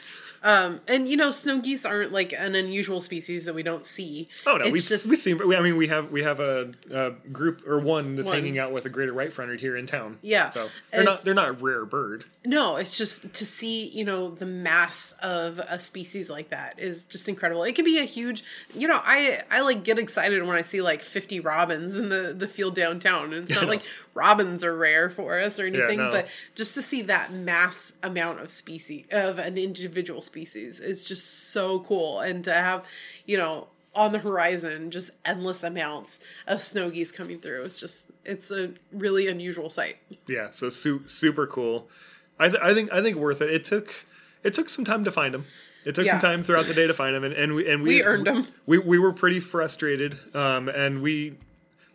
Um, 0.46 0.80
and, 0.86 1.08
you 1.08 1.16
know, 1.16 1.32
snow 1.32 1.58
geese 1.58 1.84
aren't 1.84 2.12
like 2.12 2.32
an 2.32 2.54
unusual 2.54 3.00
species 3.00 3.46
that 3.46 3.54
we 3.56 3.64
don't 3.64 3.84
see. 3.84 4.28
Oh 4.46 4.56
no, 4.56 4.66
It's 4.66 4.72
we 4.72 4.78
just, 4.78 5.06
we 5.06 5.16
see. 5.16 5.32
I 5.32 5.60
mean, 5.60 5.76
we 5.76 5.88
have 5.88 6.12
we 6.12 6.22
have 6.22 6.38
a, 6.38 6.70
a 6.88 7.10
group 7.32 7.66
or 7.66 7.80
one 7.80 8.14
that's 8.14 8.28
One. 8.28 8.36
hanging 8.36 8.56
out 8.56 8.70
with 8.72 8.86
a 8.86 8.88
greater 8.88 9.12
white 9.12 9.32
fronted 9.32 9.60
here 9.60 9.76
in 9.76 9.86
town. 9.86 10.18
Yeah. 10.22 10.50
so 10.50 10.68
they're 10.92 11.02
not 11.02 11.22
they're 11.24 11.34
not 11.34 11.48
a 11.48 11.52
rare 11.52 11.84
bird. 11.84 12.26
no, 12.44 12.76
it's 12.76 12.96
just 12.96 13.32
to 13.32 13.44
see, 13.44 13.88
you 13.88 14.04
know, 14.04 14.30
the 14.30 14.46
mass 14.46 15.16
of 15.20 15.58
a 15.58 15.80
species 15.80 16.30
like 16.30 16.50
that 16.50 16.78
is 16.78 17.04
just 17.06 17.28
incredible. 17.28 17.64
It 17.64 17.74
can 17.74 17.84
be 17.84 17.98
a 17.98 18.04
huge, 18.04 18.44
you 18.72 18.86
know, 18.86 19.00
I, 19.02 19.40
I 19.50 19.62
like 19.62 19.82
get 19.82 19.98
excited 19.98 20.46
when 20.46 20.56
I 20.56 20.62
see 20.62 20.80
like 20.80 21.02
50 21.02 21.40
robins 21.40 21.96
in 21.96 22.08
the, 22.08 22.32
the 22.32 22.46
field 22.46 22.76
downtown. 22.76 23.32
And 23.32 23.50
it's 23.50 23.60
not 23.60 23.68
like 23.68 23.82
robins 24.14 24.62
are 24.62 24.76
rare 24.76 25.10
for 25.10 25.40
us 25.40 25.58
or 25.58 25.66
anything, 25.66 25.98
no. 25.98 26.12
but 26.12 26.28
just 26.54 26.74
to 26.74 26.82
see 26.82 27.02
that 27.02 27.32
mass 27.32 27.94
amount 28.04 28.40
of 28.40 28.52
species 28.52 29.06
of 29.10 29.40
an 29.40 29.58
individual 29.58 30.22
species 30.22 30.35
is 30.44 31.04
just 31.04 31.50
so 31.50 31.80
cool 31.80 32.20
and 32.20 32.44
to 32.44 32.52
have 32.52 32.84
you 33.24 33.36
know 33.36 33.66
on 33.94 34.12
the 34.12 34.18
horizon 34.18 34.90
just 34.90 35.10
endless 35.24 35.64
amounts 35.64 36.20
of 36.46 36.60
snow 36.60 36.90
geese 36.90 37.10
coming 37.10 37.40
through 37.40 37.62
it's 37.64 37.80
just 37.80 38.10
it's 38.24 38.50
a 38.50 38.70
really 38.92 39.26
unusual 39.28 39.70
sight 39.70 39.96
Yeah, 40.26 40.50
so 40.50 40.68
su- 40.68 41.02
super 41.06 41.46
cool. 41.46 41.88
I 42.38 42.48
th- 42.50 42.60
I 42.62 42.74
think 42.74 42.92
I 42.92 43.00
think 43.00 43.16
worth 43.16 43.40
it. 43.40 43.48
It 43.50 43.64
took 43.64 43.94
it 44.44 44.52
took 44.52 44.68
some 44.68 44.84
time 44.84 45.04
to 45.04 45.10
find 45.10 45.32
them. 45.32 45.46
It 45.86 45.94
took 45.94 46.04
Yeah. 46.04 46.12
some 46.12 46.20
time 46.20 46.42
throughout 46.42 46.66
the 46.66 46.74
day 46.74 46.86
to 46.86 46.92
find 46.92 47.14
them, 47.14 47.24
and, 47.24 47.32
and 47.32 47.54
we 47.54 47.66
and 47.70 47.82
we 47.82 47.88
We 47.96 48.02
earned 48.02 48.28
'em. 48.28 48.46
We 48.66 48.76
we 48.78 48.98
were 48.98 49.12
pretty 49.14 49.40
frustrated, 49.40 50.18
um, 50.34 50.68
and 50.68 51.00
we. 51.00 51.36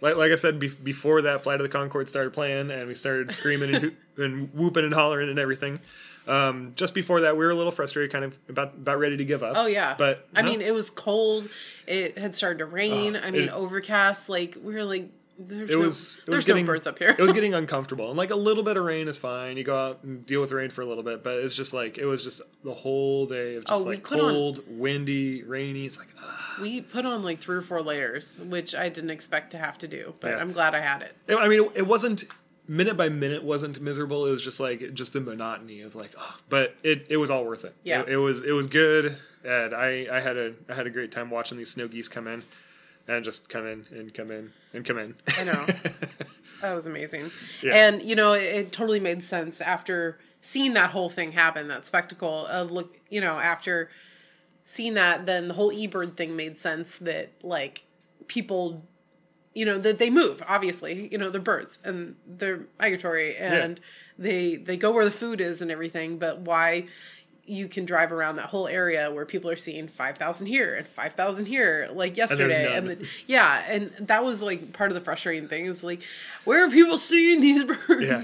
Like, 0.03 0.15
like 0.15 0.31
I 0.31 0.35
said, 0.35 0.57
be- 0.57 0.69
before 0.69 1.21
that 1.21 1.43
Flight 1.43 1.59
of 1.59 1.63
the 1.63 1.69
Concord 1.69 2.09
started 2.09 2.33
playing, 2.33 2.71
and 2.71 2.87
we 2.87 2.95
started 2.95 3.31
screaming 3.31 3.75
and, 3.75 3.83
hoo- 3.83 3.95
and 4.23 4.51
whooping 4.55 4.83
and 4.83 4.95
hollering 4.95 5.29
and 5.29 5.37
everything. 5.37 5.79
Um, 6.27 6.73
just 6.75 6.93
before 6.93 7.21
that, 7.21 7.35
we 7.35 7.43
were 7.43 7.51
a 7.51 7.55
little 7.55 7.71
frustrated, 7.71 8.11
kind 8.11 8.25
of 8.25 8.37
about 8.49 8.73
about 8.75 8.99
ready 8.99 9.17
to 9.17 9.25
give 9.25 9.41
up. 9.43 9.53
oh 9.57 9.65
yeah. 9.65 9.95
But 9.97 10.27
i 10.35 10.41
no. 10.41 10.49
mean 10.49 10.61
it 10.61 10.73
was 10.73 10.89
cold. 10.89 11.49
It 11.87 12.17
had 12.17 12.35
started 12.35 12.59
to 12.59 12.65
rain. 12.65 13.15
I 13.15 13.31
mean 13.31 13.43
it- 13.43 13.49
overcast. 13.49 14.29
Like 14.29 14.57
we 14.61 14.73
were 14.75 14.83
like 14.83 15.09
there's 15.43 15.71
it 15.71 15.73
no, 15.73 15.79
was 15.79 16.19
it 16.19 16.27
was 16.27 16.35
there's 16.35 16.45
getting 16.45 16.65
no 16.67 16.73
birds 16.73 16.85
up 16.85 16.99
here. 16.99 17.09
it 17.17 17.19
was 17.19 17.31
getting 17.31 17.53
uncomfortable. 17.61 18.09
And 18.09 18.17
like 18.17 18.29
a 18.29 18.35
little 18.35 18.63
bit 18.63 18.77
of 18.77 18.83
rain 18.85 19.07
is 19.07 19.17
fine. 19.17 19.57
You 19.57 19.63
go 19.63 19.75
out 19.75 20.03
and 20.03 20.23
deal 20.27 20.39
with 20.41 20.51
rain 20.51 20.69
for 20.69 20.81
a 20.81 20.85
little 20.85 21.01
bit. 21.03 21.23
But 21.23 21.37
it's 21.37 21.55
just 21.55 21.73
like 21.73 21.97
it 21.97 22.05
was 22.05 22.23
just 22.23 22.41
the 22.63 22.73
whole 22.75 23.25
day 23.25 23.55
of 23.55 23.65
just 23.65 23.81
Oh, 23.81 23.83
like 23.83 24.03
put 24.03 24.19
on- 24.19 24.31
cold 24.31 24.59
windy 24.67 25.41
rainy. 25.41 25.87
It's 25.87 25.97
like 25.97 26.09
ugh. 26.23 26.61
we 26.61 26.81
put 26.81 27.05
on 27.07 27.23
like 27.23 27.39
three 27.39 27.55
or 27.55 27.61
four 27.63 27.81
layers 27.81 28.37
which 28.37 28.75
i 28.75 28.87
didn't 28.89 29.09
expect 29.09 29.49
to 29.51 29.57
have 29.57 29.79
to 29.79 29.87
do 29.87 30.13
but 30.19 30.31
Yeah. 30.31 30.37
i'm 30.37 30.51
glad 30.51 30.75
i 30.75 30.79
had 30.79 31.01
it. 31.01 31.15
It- 31.27 31.35
i 31.35 31.47
mean 31.47 31.63
it, 31.63 31.71
it 31.77 31.87
wasn't 31.87 32.25
minute 32.67 32.95
by 32.97 33.09
minute 33.09 33.43
wasn't 33.43 33.81
miserable 33.81 34.25
it 34.25 34.31
was 34.31 34.41
just 34.41 34.59
like 34.59 34.93
just 34.93 35.13
the 35.13 35.21
monotony 35.21 35.81
of 35.81 35.95
like 35.95 36.11
oh 36.17 36.37
but 36.49 36.75
it, 36.83 37.05
it 37.09 37.17
was 37.17 37.29
all 37.29 37.43
worth 37.45 37.65
it 37.65 37.75
Yeah. 37.83 38.01
it, 38.01 38.09
it 38.09 38.17
was 38.17 38.43
it 38.43 38.51
was 38.51 38.67
good 38.67 39.17
and 39.43 39.73
i 39.73 40.07
i 40.11 40.19
had 40.19 40.37
a 40.37 40.53
i 40.69 40.73
had 40.75 40.85
a 40.87 40.89
great 40.91 41.11
time 41.11 41.29
watching 41.29 41.57
these 41.57 41.71
snow 41.71 41.87
geese 41.87 42.07
come 42.07 42.27
in 42.27 42.43
and 43.07 43.25
just 43.25 43.49
come 43.49 43.65
in 43.65 43.85
and 43.91 44.13
come 44.13 44.31
in 44.31 44.53
and 44.73 44.85
come 44.85 44.97
in 44.99 45.15
I 45.37 45.43
know. 45.43 45.65
That 46.61 46.75
was 46.75 46.85
amazing. 46.85 47.31
Yeah. 47.63 47.73
And, 47.73 48.03
you 48.03 48.15
know, 48.15 48.33
it, 48.33 48.43
it 48.43 48.71
totally 48.71 48.99
made 48.99 49.23
sense 49.23 49.61
after 49.61 50.19
seeing 50.41 50.75
that 50.75 50.91
whole 50.91 51.09
thing 51.09 51.31
happen, 51.31 51.67
that 51.69 51.85
spectacle 51.87 52.45
of 52.45 52.69
look, 52.69 52.99
you 53.09 53.19
know, 53.19 53.39
after 53.39 53.89
seeing 54.63 54.93
that, 54.93 55.25
then 55.25 55.47
the 55.47 55.55
whole 55.55 55.71
eBird 55.71 56.15
thing 56.15 56.35
made 56.35 56.59
sense 56.59 56.99
that, 56.99 57.31
like, 57.41 57.85
people, 58.27 58.85
you 59.53 59.65
know, 59.65 59.77
that 59.77 59.99
they 59.99 60.09
move, 60.09 60.41
obviously, 60.47 61.09
you 61.11 61.17
know, 61.17 61.29
they're 61.29 61.41
birds 61.41 61.79
and 61.83 62.15
they're 62.25 62.61
migratory 62.79 63.35
and 63.35 63.79
they, 64.17 64.55
they 64.55 64.77
go 64.77 64.91
where 64.91 65.05
the 65.05 65.11
food 65.11 65.41
is 65.41 65.61
and 65.61 65.69
everything, 65.69 66.17
but 66.17 66.39
why 66.39 66.85
you 67.45 67.67
can 67.67 67.83
drive 67.85 68.11
around 68.13 68.37
that 68.37 68.45
whole 68.45 68.67
area 68.67 69.11
where 69.11 69.25
people 69.25 69.49
are 69.49 69.55
seeing 69.57 69.87
5,000 69.87 70.47
here 70.47 70.75
and 70.75 70.87
5,000 70.87 71.47
here, 71.47 71.89
like 71.91 72.15
yesterday. 72.15 72.73
And, 72.73 72.87
none. 72.87 72.97
the, 72.99 73.07
yeah, 73.27 73.63
and 73.67 73.91
that 73.99 74.23
was 74.23 74.41
like 74.41 74.71
part 74.73 74.91
of 74.91 74.95
the 74.95 75.01
frustrating 75.01 75.49
thing 75.49 75.65
is 75.65 75.83
like, 75.83 76.01
where 76.45 76.65
are 76.65 76.69
people 76.69 76.97
seeing 76.97 77.41
these 77.41 77.63
birds? 77.87 78.05
Yeah. 78.05 78.23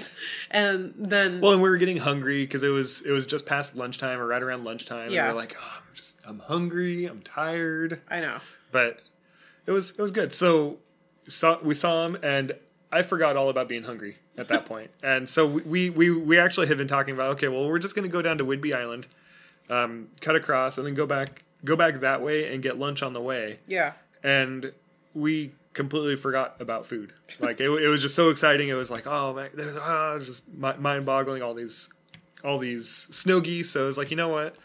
And 0.52 0.94
then, 0.98 1.42
Well, 1.42 1.52
and 1.52 1.62
we 1.62 1.68
were 1.68 1.78
getting 1.78 1.98
hungry 1.98 2.44
because 2.44 2.64
it 2.64 2.70
was 2.70 3.02
it 3.02 3.12
was 3.12 3.26
just 3.26 3.46
past 3.46 3.76
lunchtime 3.76 4.20
or 4.20 4.28
right 4.28 4.42
around 4.42 4.64
lunchtime. 4.64 5.12
Yeah. 5.12 5.26
And 5.26 5.34
we 5.36 5.40
are 5.40 5.42
like, 5.44 5.58
oh, 5.60 5.74
I'm 5.90 5.96
just 5.96 6.16
I'm 6.26 6.40
hungry, 6.40 7.06
I'm 7.06 7.22
tired, 7.22 8.00
I 8.10 8.22
know. 8.22 8.38
but 8.72 9.00
it 9.66 9.72
was 9.72 9.92
it 9.92 10.00
was 10.00 10.12
good. 10.12 10.34
So 10.34 10.78
saw 11.28 11.60
we 11.62 11.74
saw 11.74 12.06
him, 12.06 12.18
and 12.22 12.54
I 12.92 13.02
forgot 13.02 13.36
all 13.36 13.50
about 13.50 13.68
being 13.68 13.84
hungry 13.84 14.18
at 14.38 14.48
that 14.48 14.66
point. 14.68 14.92
And 15.04 15.28
so 15.28 15.46
we 15.46 15.90
we 15.90 16.12
we 16.12 16.38
actually 16.38 16.68
had 16.68 16.78
been 16.78 16.88
talking 16.88 17.14
about 17.14 17.32
okay, 17.32 17.48
well, 17.48 17.68
we're 17.68 17.80
just 17.80 17.96
going 17.96 18.08
to 18.08 18.12
go 18.12 18.22
down 18.22 18.38
to 18.38 18.46
Whidbey 18.46 18.74
Island, 18.76 19.08
um, 19.70 20.10
cut 20.22 20.36
across, 20.36 20.78
and 20.78 20.86
then 20.86 20.96
go 20.96 21.06
back 21.06 21.44
go 21.64 21.76
back 21.76 22.00
that 22.02 22.22
way 22.22 22.54
and 22.54 22.62
get 22.64 22.78
lunch 22.78 23.02
on 23.02 23.14
the 23.14 23.22
way. 23.22 23.60
Yeah. 23.68 23.94
And 24.24 24.74
we 25.14 25.52
completely 25.74 26.16
forgot 26.16 26.56
about 26.60 26.86
food. 26.86 27.14
Like 27.40 27.60
it, 27.60 27.70
it 27.70 27.88
was 27.88 28.02
just 28.02 28.16
so 28.16 28.30
exciting. 28.30 28.70
It 28.70 28.74
was 28.74 28.92
like, 28.92 29.08
oh 29.08 29.34
man, 29.34 29.50
there's 29.54 29.76
oh, 29.78 30.20
just 30.24 30.52
mind 30.54 31.06
boggling. 31.06 31.42
All 31.42 31.54
these, 31.54 31.90
all 32.44 32.58
these 32.58 32.88
snow 32.88 33.40
geese. 33.40 33.70
So 33.72 33.84
it 33.84 33.86
was 33.86 33.98
like, 33.98 34.12
you 34.12 34.18
know 34.18 34.30
what? 34.30 34.58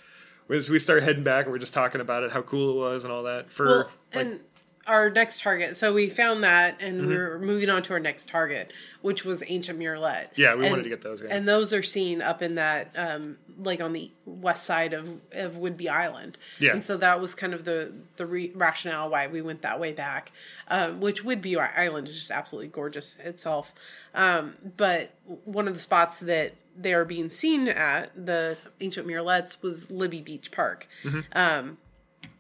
As 0.51 0.69
we 0.69 0.79
start 0.79 1.03
heading 1.03 1.23
back, 1.23 1.47
and 1.47 1.53
we're 1.53 1.59
just 1.59 1.73
talking 1.73 2.01
about 2.03 2.25
it, 2.25 2.33
how 2.33 2.43
cool 2.43 2.71
it 2.73 2.77
was, 2.77 3.05
and 3.05 3.13
all 3.13 3.23
that. 3.23 3.51
For 3.51 3.67
Well, 3.67 3.91
like, 4.15 4.27
and 4.27 4.41
our 4.87 5.11
next 5.11 5.41
target. 5.41 5.77
So 5.77 5.93
we 5.93 6.09
found 6.11 6.43
that, 6.45 6.81
and 6.81 7.07
we 7.07 7.15
we're 7.17 7.39
moving 7.39 7.71
on 7.71 7.83
to 7.85 7.93
our 7.93 8.01
next 8.01 8.29
target, 8.29 8.73
which 9.01 9.25
was 9.25 9.43
ancient 9.47 9.79
Murrelet. 9.79 10.29
Yeah, 10.35 10.55
we 10.55 10.65
And- 10.65 10.71
wanted 10.73 10.83
to 10.85 10.89
get 10.89 11.03
those, 11.03 11.23
yeah. 11.23 11.29
and 11.31 11.47
those 11.49 11.73
are 11.73 11.83
seen 11.83 12.21
up 12.23 12.43
in 12.43 12.57
that, 12.57 12.91
um, 12.97 13.39
like 13.59 13.81
on 13.81 13.93
the 13.93 14.11
west 14.27 14.65
side 14.65 14.93
of 14.93 15.09
of 15.33 15.57
Whidbey 15.57 15.89
Island. 15.89 16.39
Yeah. 16.59 16.73
and 16.73 16.83
so 16.83 16.97
that 16.97 17.21
was 17.21 17.35
kind 17.35 17.55
of 17.55 17.65
the 17.65 17.93
the 18.17 18.27
re- 18.27 18.53
rationale 18.55 19.09
why 19.11 19.27
we 19.29 19.41
went 19.43 19.63
that 19.63 19.79
way 19.79 19.93
back. 19.93 20.33
Um, 20.69 21.01
which 21.01 21.23
Whidbey 21.23 21.57
Island 21.79 22.09
is 22.09 22.19
just 22.19 22.31
absolutely 22.31 22.69
gorgeous 22.69 23.17
itself. 23.23 23.75
Um, 24.15 24.57
but 24.77 25.11
one 25.45 25.69
of 25.69 25.75
the 25.75 25.81
spots 25.81 26.19
that 26.21 26.55
they 26.77 26.95
are 26.95 27.05
being 27.05 27.29
seen 27.31 27.69
at 27.69 28.11
the 28.27 28.57
ancient 28.81 29.07
Murrelets 29.07 29.63
was 29.63 29.87
Libbey 29.87 30.25
Beach 30.25 30.51
Park. 30.51 30.89
Mm-hmm. 31.05 31.21
Um, 31.33 31.79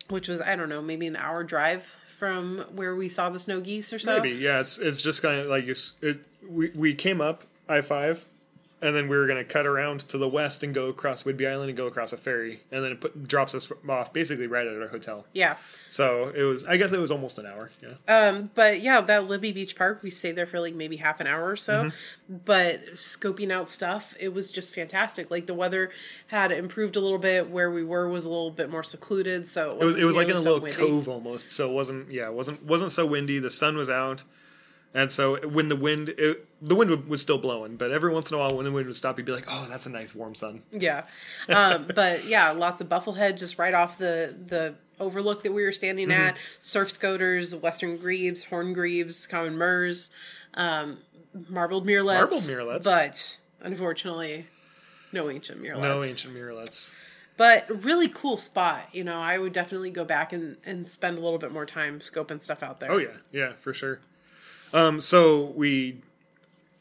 which 0.09 0.28
was 0.28 0.40
I 0.40 0.57
don't 0.57 0.68
know, 0.68 0.82
maybe 0.82 1.07
an 1.07 1.16
hour 1.16 1.45
drive 1.45 1.95
from 2.23 2.64
where 2.77 2.95
we 2.95 3.09
saw 3.09 3.31
the 3.31 3.39
snow 3.41 3.61
geese 3.61 3.93
or 3.93 3.99
so. 3.99 4.14
maybe, 4.14 4.31
yeah, 4.31 4.61
it's 4.61 4.79
it's 4.79 5.01
just 5.01 5.23
kind 5.23 5.41
of 5.41 5.49
like 5.49 5.64
it's, 5.64 5.95
it, 6.01 6.20
we 6.49 6.70
we 6.70 6.95
came 6.95 7.20
up 7.20 7.43
I 7.68 7.81
five, 7.81 8.25
and 8.83 8.95
then 8.95 9.09
we 9.09 9.16
were 9.16 9.26
going 9.26 9.39
to 9.39 9.45
cut 9.45 9.66
around 9.66 10.01
to 10.09 10.18
the 10.18 10.28
west 10.28 10.62
and 10.62 10.74
go 10.74 10.89
across 10.89 11.22
Whidbey 11.22 11.51
Island 11.51 11.70
and 11.70 11.76
go 11.76 11.87
across 11.87 12.12
a 12.12 12.16
ferry, 12.16 12.62
and 12.70 12.85
then 12.85 12.93
it 12.93 13.01
put, 13.01 13.26
drops 13.26 13.55
us 13.55 13.70
off 13.89 14.12
basically 14.12 14.47
right 14.47 14.66
at 14.66 14.80
our 14.80 14.89
hotel. 14.89 15.26
Yeah. 15.33 15.57
So 15.89 16.33
it 16.35 16.43
was, 16.43 16.64
I 16.64 16.76
guess 16.76 16.93
it 16.93 16.99
was 16.99 17.11
almost 17.11 17.39
an 17.39 17.47
hour. 17.47 17.70
Yeah. 17.83 17.95
Um, 18.09 18.51
but 18.55 18.80
yeah, 18.80 19.01
that 19.01 19.22
Libbey 19.22 19.55
Beach 19.55 19.76
Park, 19.76 20.03
we 20.03 20.11
stayed 20.11 20.37
there 20.37 20.47
for 20.47 20.61
like 20.61 20.74
maybe 20.74 20.97
half 20.97 21.20
an 21.20 21.26
hour 21.26 21.49
or 21.49 21.57
so. 21.57 21.85
Mm-hmm. 21.85 22.37
But 22.45 22.95
scoping 22.95 23.51
out 23.53 23.68
stuff, 23.68 24.14
it 24.18 24.35
was 24.35 24.51
just 24.51 24.74
fantastic. 24.74 25.30
Like 25.30 25.47
the 25.47 25.55
weather 25.55 25.91
had 26.28 26.51
improved 26.51 26.97
a 26.97 27.01
little 27.01 27.18
bit. 27.18 27.51
Where 27.51 27.70
we 27.70 27.85
were 27.85 28.09
was 28.09 28.24
a 28.24 28.30
little 28.30 28.51
bit 28.51 28.70
more 28.70 28.83
secluded, 28.83 29.49
so 29.49 29.78
It 29.78 29.85
was, 29.85 29.97
it 29.97 30.05
was 30.05 30.16
like 30.16 30.28
in 30.28 30.37
a 30.37 30.39
so 30.39 30.55
little 30.55 30.62
windy. 30.62 30.78
cove 30.78 31.09
almost, 31.09 31.51
so 31.53 31.70
it 31.70 31.72
wasn't, 31.74 32.11
yeah, 32.11 32.26
it 32.26 32.33
wasn't 32.33 32.62
wasn't 32.64 32.91
so 32.93 33.07
windy. 33.07 33.39
The 33.39 33.51
sun 33.51 33.76
was 33.76 33.91
out, 33.91 34.22
and 34.95 35.11
so 35.11 35.36
when 35.49 35.68
the 35.68 35.76
wind, 35.76 36.11
it, 36.11 36.47
the 36.61 36.74
wind 36.74 37.09
was 37.09 37.20
still 37.22 37.38
blowing, 37.38 37.76
but 37.76 37.90
every 37.90 38.12
once 38.12 38.30
in 38.30 38.36
a 38.36 38.38
while 38.38 38.55
when 38.57 38.64
the 38.64 38.72
wind 38.72 38.86
would 38.86 38.97
stop, 38.97 39.18
you'd 39.18 39.24
be 39.26 39.32
like, 39.32 39.47
oh, 39.49 39.66
that's 39.68 39.86
a 39.86 39.90
nice 39.90 40.14
warm 40.14 40.34
sun. 40.34 40.62
Yeah, 40.70 41.05
um, 41.49 41.88
but 41.95 42.24
yeah, 42.26 42.51
lots 42.51 42.80
of 42.82 42.88
bufflehead 42.88 43.38
just 43.38 43.59
right 43.59 43.74
off 43.74 43.99
the 43.99 44.34
the 44.47 44.74
overlook 45.01 45.43
that 45.43 45.53
we 45.53 45.62
were 45.64 45.72
standing 45.72 46.09
Mm-hmm. 46.09 46.20
at. 46.28 46.36
Surf 46.61 46.90
scoters, 46.90 47.55
western 47.57 47.97
grebes, 47.99 48.45
horn 48.45 48.72
grebes, 48.72 49.26
common 49.26 49.57
murres, 49.57 50.11
um, 50.55 50.99
marbled 51.49 51.86
murrelets. 51.86 52.14
Marbled 52.18 52.43
murrelets. 52.43 52.84
but 52.84 53.38
unfortunately, 53.66 54.47
no 55.12 55.28
ancient 55.30 55.61
murrelets. 55.62 55.80
No 55.82 56.05
ancient 56.05 56.34
murrelets. 56.34 56.93
but 57.36 57.84
really 57.84 58.09
cool 58.09 58.36
spot. 58.36 58.82
You 58.93 59.05
know, 59.05 59.18
I 59.18 59.38
would 59.38 59.53
definitely 59.53 59.90
go 59.90 60.05
back 60.05 60.32
and 60.32 60.57
and 60.64 60.86
spend 60.86 61.18
a 61.18 61.20
little 61.20 61.38
bit 61.38 61.51
more 61.51 61.66
time 61.66 61.99
scoping 62.01 62.43
stuff 62.45 62.62
out 62.62 62.78
there. 62.78 62.93
Oh 62.93 62.99
yeah, 62.99 63.16
yeah, 63.32 63.53
for 63.61 63.72
sure. 63.74 63.99
Um, 64.73 65.01
so 65.01 65.47
we 65.57 65.99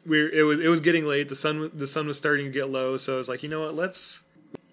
we 0.05 0.31
it 0.37 0.43
was 0.43 0.59
it 0.59 0.67
was 0.67 0.81
getting 0.81 1.05
late. 1.05 1.29
The 1.29 1.35
sun 1.35 1.71
the 1.73 1.87
sun 1.87 2.07
was 2.07 2.17
starting 2.17 2.45
to 2.45 2.51
get 2.51 2.69
low. 2.69 2.97
So 2.97 3.15
I 3.15 3.17
was 3.17 3.29
like, 3.29 3.43
you 3.43 3.49
know 3.49 3.61
what? 3.61 3.75
Let's 3.75 4.21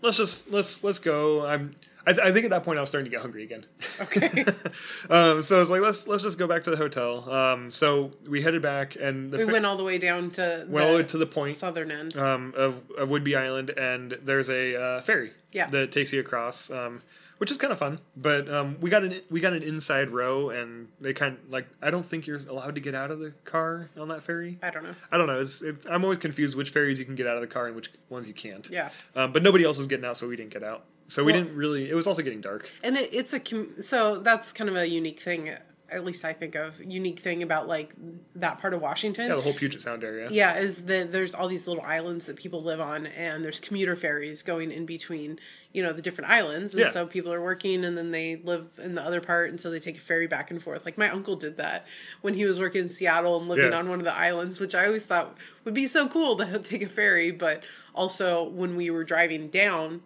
let's 0.02 0.16
just 0.16 0.50
let's 0.50 0.82
let's 0.84 0.98
go. 0.98 1.46
I'm. 1.46 1.74
I, 2.06 2.12
th- 2.14 2.26
I 2.26 2.32
think 2.32 2.44
at 2.46 2.50
that 2.52 2.64
point 2.64 2.78
I 2.78 2.80
was 2.80 2.88
starting 2.88 3.04
to 3.04 3.14
get 3.14 3.20
hungry 3.20 3.42
again. 3.42 3.66
Okay. 4.00 4.42
um, 5.10 5.42
so 5.42 5.56
I 5.56 5.58
was 5.58 5.68
like, 5.68 5.82
let's 5.82 6.06
let's 6.06 6.22
just 6.22 6.38
go 6.38 6.46
back 6.46 6.62
to 6.62 6.70
the 6.70 6.76
hotel. 6.78 7.30
Um, 7.30 7.70
so 7.70 8.12
we 8.26 8.40
headed 8.40 8.62
back, 8.62 8.96
and 8.98 9.30
the 9.30 9.36
we 9.36 9.44
fa- 9.44 9.52
went 9.52 9.66
all 9.66 9.76
the 9.76 9.84
way 9.84 9.98
down 9.98 10.30
to 10.30 10.64
well 10.70 10.96
the 10.96 11.04
to 11.04 11.18
the 11.18 11.26
point 11.26 11.52
southern 11.54 11.90
end. 11.90 12.16
um, 12.16 12.54
of 12.56 12.80
of 12.96 13.10
Whidbey 13.10 13.36
Island, 13.36 13.70
and 13.76 14.12
there's 14.22 14.48
a 14.48 14.74
uh, 14.80 15.00
ferry 15.02 15.32
Yeah. 15.52 15.68
that 15.68 15.92
takes 15.92 16.10
you 16.14 16.20
across, 16.20 16.70
um, 16.70 17.02
which 17.38 17.50
is 17.50 17.56
kind 17.56 17.72
of 17.72 17.78
fun. 17.78 17.98
But 18.16 18.48
um, 18.52 18.76
we 18.80 18.90
got 18.90 19.02
an 19.02 19.20
we 19.30 19.40
got 19.40 19.52
an 19.54 19.62
inside 19.62 20.10
row, 20.10 20.50
and 20.50 20.88
they 21.00 21.12
kind 21.12 21.36
of, 21.38 21.50
like 21.52 21.66
I 21.82 21.90
don't 21.90 22.08
think 22.08 22.26
you're 22.26 22.38
allowed 22.48 22.74
to 22.74 22.80
get 22.80 22.94
out 22.94 23.10
of 23.10 23.18
the 23.18 23.32
car 23.44 23.90
on 23.98 24.08
that 24.08 24.22
ferry. 24.22 24.58
I 24.62 24.70
don't 24.70 24.84
know. 24.84 24.94
I 25.10 25.16
don't 25.18 25.26
know. 25.26 25.40
It's, 25.40 25.62
it's 25.62 25.86
I'm 25.86 26.04
always 26.04 26.18
confused 26.18 26.56
which 26.56 26.70
ferries 26.70 26.98
you 26.98 27.04
can 27.04 27.14
get 27.14 27.26
out 27.26 27.36
of 27.36 27.40
the 27.40 27.46
car 27.46 27.66
and 27.66 27.74
which 27.76 27.90
ones 28.10 28.28
you 28.28 28.34
can't. 28.34 28.68
Yeah. 28.70 28.90
Um, 29.16 29.32
but 29.32 29.42
nobody 29.42 29.64
else 29.64 29.78
was 29.78 29.86
getting 29.86 30.04
out, 30.04 30.16
so 30.16 30.28
we 30.28 30.36
didn't 30.36 30.52
get 30.52 30.62
out. 30.62 30.84
So 31.06 31.24
we 31.24 31.32
Well- 31.32 31.42
didn't 31.42 31.56
really. 31.56 31.88
It 31.90 31.94
was 31.94 32.06
also 32.06 32.22
getting 32.22 32.40
dark. 32.40 32.70
and 32.82 32.96
it, 32.96 33.08
it's 33.12 33.32
a 33.32 33.40
com- 33.40 33.80
so 33.80 34.18
that's 34.18 34.52
kind 34.52 34.68
of 34.68 34.76
a 34.76 34.86
unique 34.88 35.20
thing 35.20 35.50
at 35.90 36.04
least 36.04 36.24
i 36.24 36.32
think 36.32 36.54
of 36.54 36.80
unique 36.84 37.18
thing 37.18 37.42
about 37.42 37.66
like 37.66 37.94
that 38.34 38.58
part 38.60 38.74
of 38.74 38.80
washington 38.82 39.28
Yeah, 39.28 39.36
the 39.36 39.40
whole 39.42 39.54
Puget 39.54 39.80
Sound 39.80 40.04
area. 40.04 40.28
Yeah, 40.30 40.58
is 40.58 40.82
that 40.84 41.12
there's 41.12 41.34
all 41.34 41.48
these 41.48 41.66
little 41.66 41.82
islands 41.82 42.26
that 42.26 42.36
people 42.36 42.60
live 42.60 42.80
on, 42.80 43.06
and 43.06 43.42
there's 43.44 43.58
commuter 43.60 43.96
ferries 43.96 44.42
going 44.42 44.70
in 44.70 44.84
between, 44.86 45.38
you 45.72 45.82
know, 45.82 45.92
the 45.92 46.02
different 46.02 46.30
islands. 46.30 46.74
And 46.74 46.82
Yeah. 46.82 46.90
so 46.90 47.06
people 47.06 47.32
are 47.32 47.42
working, 47.42 47.84
and 47.84 47.96
then 47.96 48.10
they 48.10 48.36
live 48.36 48.66
in 48.82 48.94
the 48.94 49.02
other 49.02 49.20
part, 49.20 49.48
and 49.50 49.60
so 49.60 49.70
they 49.70 49.80
take 49.80 49.96
a 49.96 50.00
ferry 50.00 50.26
back 50.26 50.50
and 50.50 50.62
forth. 50.62 50.84
Like 50.84 50.98
my 50.98 51.08
uncle 51.10 51.36
did 51.36 51.56
that 51.56 51.86
when 52.20 52.34
he 52.34 52.44
was 52.44 52.60
working 52.60 52.82
in 52.82 52.88
Seattle 52.88 53.38
and 53.40 53.48
living 53.48 53.72
Yeah. 53.72 53.78
on 53.78 53.88
one 53.88 53.98
of 53.98 54.04
the 54.04 54.14
islands, 54.16 54.60
which 54.60 54.74
I 54.74 54.86
always 54.86 55.04
thought 55.04 55.36
would 55.64 55.74
be 55.74 55.86
so 55.88 56.06
cool 56.06 56.36
to 56.36 56.58
take 56.62 56.82
a 56.82 56.88
ferry. 56.88 57.30
But 57.30 57.64
also 57.94 58.48
when 58.48 58.76
we 58.76 58.90
were 58.90 59.04
driving 59.04 59.48
down 59.48 60.02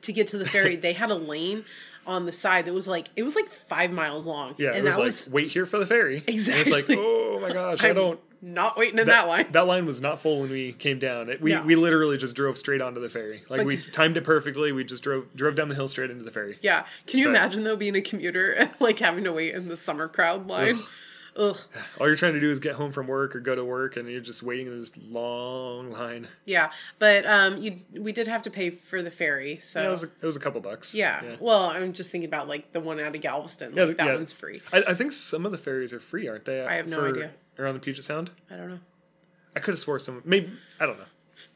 to 0.00 0.12
get 0.12 0.26
to 0.28 0.38
the 0.38 0.46
ferry, 0.46 0.76
they 0.86 0.94
had 0.94 1.10
a 1.10 1.14
lane 1.16 1.64
on 2.06 2.26
the 2.26 2.32
side 2.32 2.66
that 2.66 2.74
was 2.74 2.86
like 2.86 3.08
it 3.16 3.22
was 3.22 3.34
like 3.34 3.48
five 3.48 3.90
miles 3.92 4.26
long. 4.26 4.54
Yeah, 4.58 4.68
and 4.70 4.78
it 4.78 4.82
was 4.84 4.94
that 4.96 5.00
like 5.00 5.06
was 5.06 5.30
wait 5.30 5.50
here 5.50 5.66
for 5.66 5.78
the 5.78 5.86
ferry. 5.86 6.18
And 6.26 6.36
it's 6.38 6.70
like 6.70 6.86
oh 6.90 7.38
my 7.40 7.52
gosh, 7.52 7.82
I 7.84 7.88
I'm 7.90 7.94
don't. 7.94 8.20
not 8.40 8.76
waiting 8.76 8.98
in 8.98 9.06
that, 9.06 9.28
line. 9.28 9.46
That 9.52 9.66
line 9.66 9.86
was 9.86 10.00
not 10.00 10.20
full 10.20 10.40
when 10.40 10.50
we 10.50 10.72
came 10.72 10.98
down. 10.98 11.28
It, 11.30 11.40
we 11.40 11.52
No. 11.52 11.62
we 11.64 11.76
literally 11.76 12.18
just 12.18 12.34
drove 12.34 12.58
straight 12.58 12.80
onto 12.80 13.00
the 13.00 13.08
ferry. 13.08 13.42
Like, 13.48 13.58
Like- 13.58 13.66
we 13.66 13.76
timed 13.92 14.16
it 14.16 14.24
perfectly. 14.24 14.72
We 14.72 14.82
just 14.84 15.02
drove 15.02 15.26
drove 15.36 15.54
down 15.54 15.68
the 15.68 15.74
hill 15.76 15.88
straight 15.88 16.10
into 16.10 16.24
the 16.24 16.30
ferry. 16.32 16.58
Yeah. 16.60 16.84
Can 17.06 17.20
you 17.20 17.26
But- 17.26 17.30
imagine 17.36 17.64
though 17.64 17.76
being 17.76 17.94
a 17.96 18.00
commuter 18.02 18.50
and 18.52 18.70
like 18.80 18.98
having 18.98 19.24
to 19.24 19.32
wait 19.32 19.54
in 19.54 19.68
the 19.68 19.76
summer 19.76 20.08
crowd 20.08 20.46
line? 20.48 20.74
Ugh. 20.76 20.84
All 21.36 21.56
you're 22.00 22.16
trying 22.16 22.34
to 22.34 22.40
do 22.40 22.50
is 22.50 22.58
get 22.58 22.74
home 22.74 22.92
from 22.92 23.06
work 23.06 23.34
or 23.34 23.40
go 23.40 23.54
to 23.54 23.64
work, 23.64 23.96
and 23.96 24.08
you're 24.08 24.20
just 24.20 24.42
waiting 24.42 24.66
in 24.66 24.78
this 24.78 24.92
long 25.10 25.90
line. 25.90 26.28
Yeah. 26.44 26.70
But 26.98 27.24
um 27.26 27.58
you 27.58 27.80
we 27.98 28.12
did 28.12 28.28
have 28.28 28.42
to 28.42 28.50
pay 28.50 28.70
for 28.70 29.02
the 29.02 29.10
ferry, 29.10 29.56
so 29.58 29.80
Yeah, 29.80 29.84
yeah. 29.84 29.88
it 29.88 29.90
was 29.92 30.02
a, 30.04 30.06
it 30.06 30.26
was 30.26 30.36
a 30.36 30.40
couple 30.40 30.60
bucks. 30.60 30.94
yeah. 30.94 31.36
Well, 31.40 31.64
I'm 31.70 31.92
just 31.92 32.10
thinking 32.10 32.28
about 32.28 32.48
like 32.48 32.72
the 32.72 32.80
one 32.80 33.00
out 33.00 33.14
of 33.14 33.20
Galveston. 33.22 33.74
Yeah, 33.76 33.84
Like, 33.84 33.98
that 33.98 34.06
yeah. 34.08 34.14
one's 34.14 34.32
free. 34.32 34.60
I, 34.72 34.82
I 34.88 34.94
think 34.94 35.12
some 35.12 35.46
of 35.46 35.52
the 35.52 35.58
ferries 35.58 35.92
are 35.92 36.00
free, 36.00 36.28
aren't 36.28 36.44
they? 36.44 36.64
I 36.64 36.74
have 36.74 36.88
no 36.88 36.96
for- 37.00 37.08
idea. 37.08 37.30
Around 37.58 37.74
the 37.74 37.80
Puget 37.80 38.02
Sound, 38.04 38.30
I 38.50 38.56
don't 38.56 38.70
know. 38.70 38.78
I 39.54 39.60
could 39.60 39.72
have 39.72 39.78
swore 39.78 39.98
some. 39.98 40.22
Maybe 40.24 40.50
I 40.80 40.86
don't 40.86 40.98
know. 40.98 41.04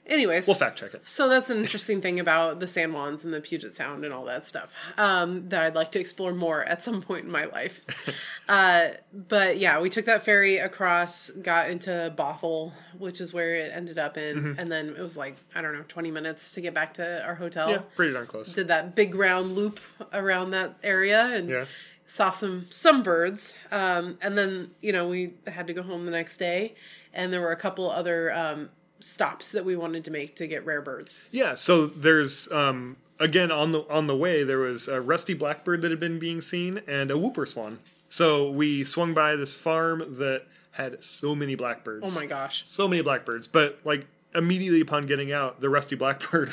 Anyways, 0.07 0.47
We'll 0.47 0.55
fact 0.55 0.79
check 0.79 0.95
it. 0.95 1.03
so 1.05 1.29
that's 1.29 1.51
an 1.51 1.59
interesting 1.59 2.01
thing 2.01 2.21
about 2.21 2.61
the 2.61 2.67
San 2.69 2.93
Juans 2.93 3.25
and 3.25 3.35
the 3.35 3.41
Puget 3.41 3.75
Sound 3.75 4.05
and 4.05 4.15
all 4.15 4.25
that 4.27 4.47
stuff 4.47 4.73
um, 4.97 5.49
that 5.49 5.63
I'd 5.65 5.75
like 5.75 5.91
to 5.93 5.99
explore 6.01 6.33
more 6.33 6.63
at 6.65 6.83
some 6.83 7.03
point 7.03 7.25
in 7.25 7.31
my 7.31 7.47
life. 7.47 7.85
uh, 8.49 8.89
but 9.13 9.59
yeah, 9.59 9.81
we 9.81 9.91
took 9.91 10.05
that 10.07 10.25
ferry 10.25 10.59
across, 10.59 11.31
got 11.31 11.71
into 11.71 12.15
Bothell, 12.17 12.73
which 12.99 13.21
is 13.21 13.33
where 13.33 13.57
it 13.57 13.73
ended 13.75 13.99
up 13.99 14.17
in, 14.17 14.37
Mm-hmm. 14.37 14.59
and 14.61 14.71
then 14.71 14.89
it 14.91 15.01
was 15.01 15.17
like 15.17 15.35
I 15.55 15.61
don't 15.63 15.73
know, 15.75 15.85
twenty 15.89 16.11
minutes 16.11 16.53
to 16.53 16.61
get 16.61 16.73
back 16.75 16.95
to 16.95 17.25
our 17.25 17.35
hotel. 17.35 17.71
Yeah, 17.71 17.79
pretty 17.97 18.13
darn 18.13 18.27
close. 18.27 18.55
Did 18.55 18.69
that 18.69 18.95
big 18.95 19.15
round 19.15 19.55
loop 19.57 19.81
around 20.13 20.51
that 20.53 20.75
area 20.85 21.25
and 21.27 21.49
Yeah. 21.49 21.65
saw 22.07 22.31
some 22.31 22.67
some 22.71 23.03
birds. 23.03 23.55
Um, 23.73 24.19
and 24.23 24.39
then 24.39 24.71
you 24.81 24.93
know 24.93 25.09
we 25.09 25.35
had 25.47 25.67
to 25.67 25.73
go 25.73 25.83
home 25.83 26.05
the 26.05 26.13
next 26.13 26.37
day, 26.39 26.75
and 27.13 27.33
there 27.33 27.41
were 27.41 27.51
a 27.53 27.57
couple 27.57 27.91
other 27.91 28.33
um, 28.33 28.69
stops 29.01 29.53
that 29.53 29.65
we 29.65 29.77
wanted 29.77 30.05
to 30.05 30.11
make 30.11 30.37
to 30.37 30.47
get 30.47 30.65
rare 30.65 30.83
birds. 30.83 31.25
Yeah, 31.31 31.55
so 31.55 31.87
there's 31.87 32.51
um 32.53 32.97
again 33.19 33.51
on 33.51 33.73
the 33.73 33.83
on 33.89 34.07
the 34.07 34.17
way 34.17 34.45
there 34.45 34.59
was 34.59 34.89
a 34.89 35.01
rusty 35.01 35.35
blackbird 35.35 35.83
that 35.83 35.91
had 35.91 36.01
been 36.01 36.19
being 36.19 36.41
seen 36.41 36.81
and 36.87 37.11
a 37.11 37.19
whooper 37.19 37.47
swan. 37.47 37.79
So 38.09 38.51
we 38.51 38.85
swung 38.85 39.15
by 39.15 39.37
this 39.37 39.59
farm 39.59 40.17
that 40.19 40.43
had 40.73 41.03
so 41.03 41.35
many 41.35 41.55
blackbirds. 41.55 42.17
Oh 42.17 42.21
my 42.21 42.27
gosh! 42.27 42.63
So 42.67 42.87
many 42.87 43.03
blackbirds, 43.03 43.47
but 43.47 43.79
like 43.85 44.07
immediately 44.35 44.81
upon 44.81 45.07
getting 45.07 45.33
out, 45.33 45.61
the 45.61 45.69
rusty 45.69 45.97
blackbird 45.97 46.53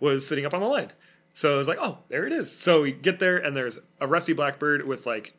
was 0.00 0.26
sitting 0.26 0.46
up 0.46 0.54
on 0.54 0.60
the 0.60 0.68
line. 0.68 0.92
So 1.32 1.54
I 1.54 1.58
was 1.58 1.68
like, 1.68 1.78
"Oh, 1.80 1.98
there 2.08 2.26
it 2.26 2.32
is." 2.32 2.50
So 2.50 2.82
we 2.82 2.92
get 2.92 3.18
there 3.18 3.38
and 3.38 3.56
there's 3.56 3.78
a 4.00 4.06
rusty 4.06 4.32
blackbird 4.32 4.86
with 4.86 5.06
like 5.06 5.34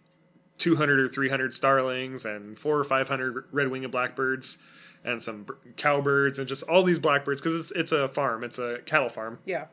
200 0.58 1.00
or 1.00 1.08
300 1.08 1.54
starlings 1.54 2.24
and 2.24 2.58
4 2.58 2.80
or 2.80 2.84
500 2.84 3.46
red-winged 3.52 3.92
blackbirds 3.92 4.60
and 5.04 5.22
some 5.22 5.46
cowbirds 5.78 6.38
and 6.40 6.48
just 6.48 6.64
all 6.64 6.84
these 6.84 7.00
blackbirds 7.00 7.42
because 7.42 7.58
it's 7.60 7.72
it's 7.72 7.92
a 7.92 8.08
farm, 8.08 8.44
it's 8.44 8.60
a 8.60 8.80
cattle 8.86 9.10
farm. 9.10 9.40
Yeah, 9.46 9.66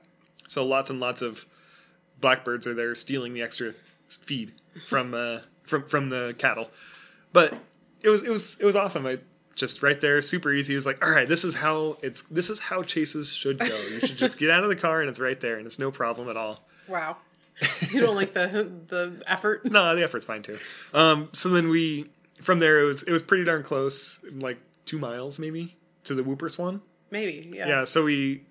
So 0.46 0.64
lots 0.64 0.90
and 0.90 1.00
lots 1.00 1.22
of 1.22 1.44
blackbirds 2.20 2.66
are 2.66 2.74
there 2.74 2.94
stealing 2.94 3.34
the 3.34 3.42
extra 3.42 3.74
feed 4.08 4.52
from 4.86 5.14
uh, 5.14 5.40
from 5.64 5.84
from 5.84 6.08
the 6.10 6.34
cattle. 6.38 6.70
But 7.32 7.54
it 8.02 8.08
was 8.08 8.22
it 8.22 8.30
was 8.30 8.56
it 8.58 8.64
was 8.64 8.76
awesome. 8.76 9.06
I 9.06 9.18
just 9.54 9.82
right 9.82 10.00
there, 10.00 10.22
super 10.22 10.52
easy. 10.52 10.74
It 10.74 10.76
was 10.76 10.86
like, 10.86 11.04
all 11.04 11.10
right, 11.10 11.28
this 11.28 11.44
is 11.44 11.54
how 11.54 11.98
it's 12.02 12.22
this 12.22 12.48
is 12.48 12.58
how 12.58 12.82
chases 12.82 13.32
should 13.32 13.58
go. 13.58 13.66
You 13.66 14.00
should 14.00 14.16
just 14.16 14.38
get 14.38 14.50
out 14.50 14.62
of 14.62 14.68
the 14.68 14.76
car 14.76 15.00
and 15.00 15.10
it's 15.10 15.18
right 15.18 15.40
there 15.40 15.56
and 15.56 15.66
it's 15.66 15.78
no 15.78 15.90
problem 15.90 16.28
at 16.28 16.36
all. 16.36 16.64
wow. 16.86 17.16
you 17.90 18.00
don't 18.00 18.14
like 18.14 18.34
the 18.34 18.70
the 18.86 19.20
effort? 19.26 19.64
No, 19.64 19.96
the 19.96 20.04
effort's 20.04 20.24
fine 20.24 20.42
too. 20.44 20.60
Um, 20.94 21.28
so 21.32 21.48
then 21.48 21.68
we 21.70 22.08
from 22.40 22.60
there 22.60 22.78
it 22.80 22.84
was 22.84 23.02
it 23.02 23.10
was 23.10 23.20
pretty 23.20 23.42
darn 23.42 23.64
close, 23.64 24.20
like 24.32 24.58
two 24.88 24.98
miles 24.98 25.38
maybe 25.38 25.76
to 26.04 26.14
the 26.14 26.22
Whooper 26.22 26.48
Swan. 26.48 26.80
Maybe. 27.10 27.52
Yeah. 27.54 27.68
Yeah, 27.68 27.84
so 27.84 28.04
we 28.04 28.42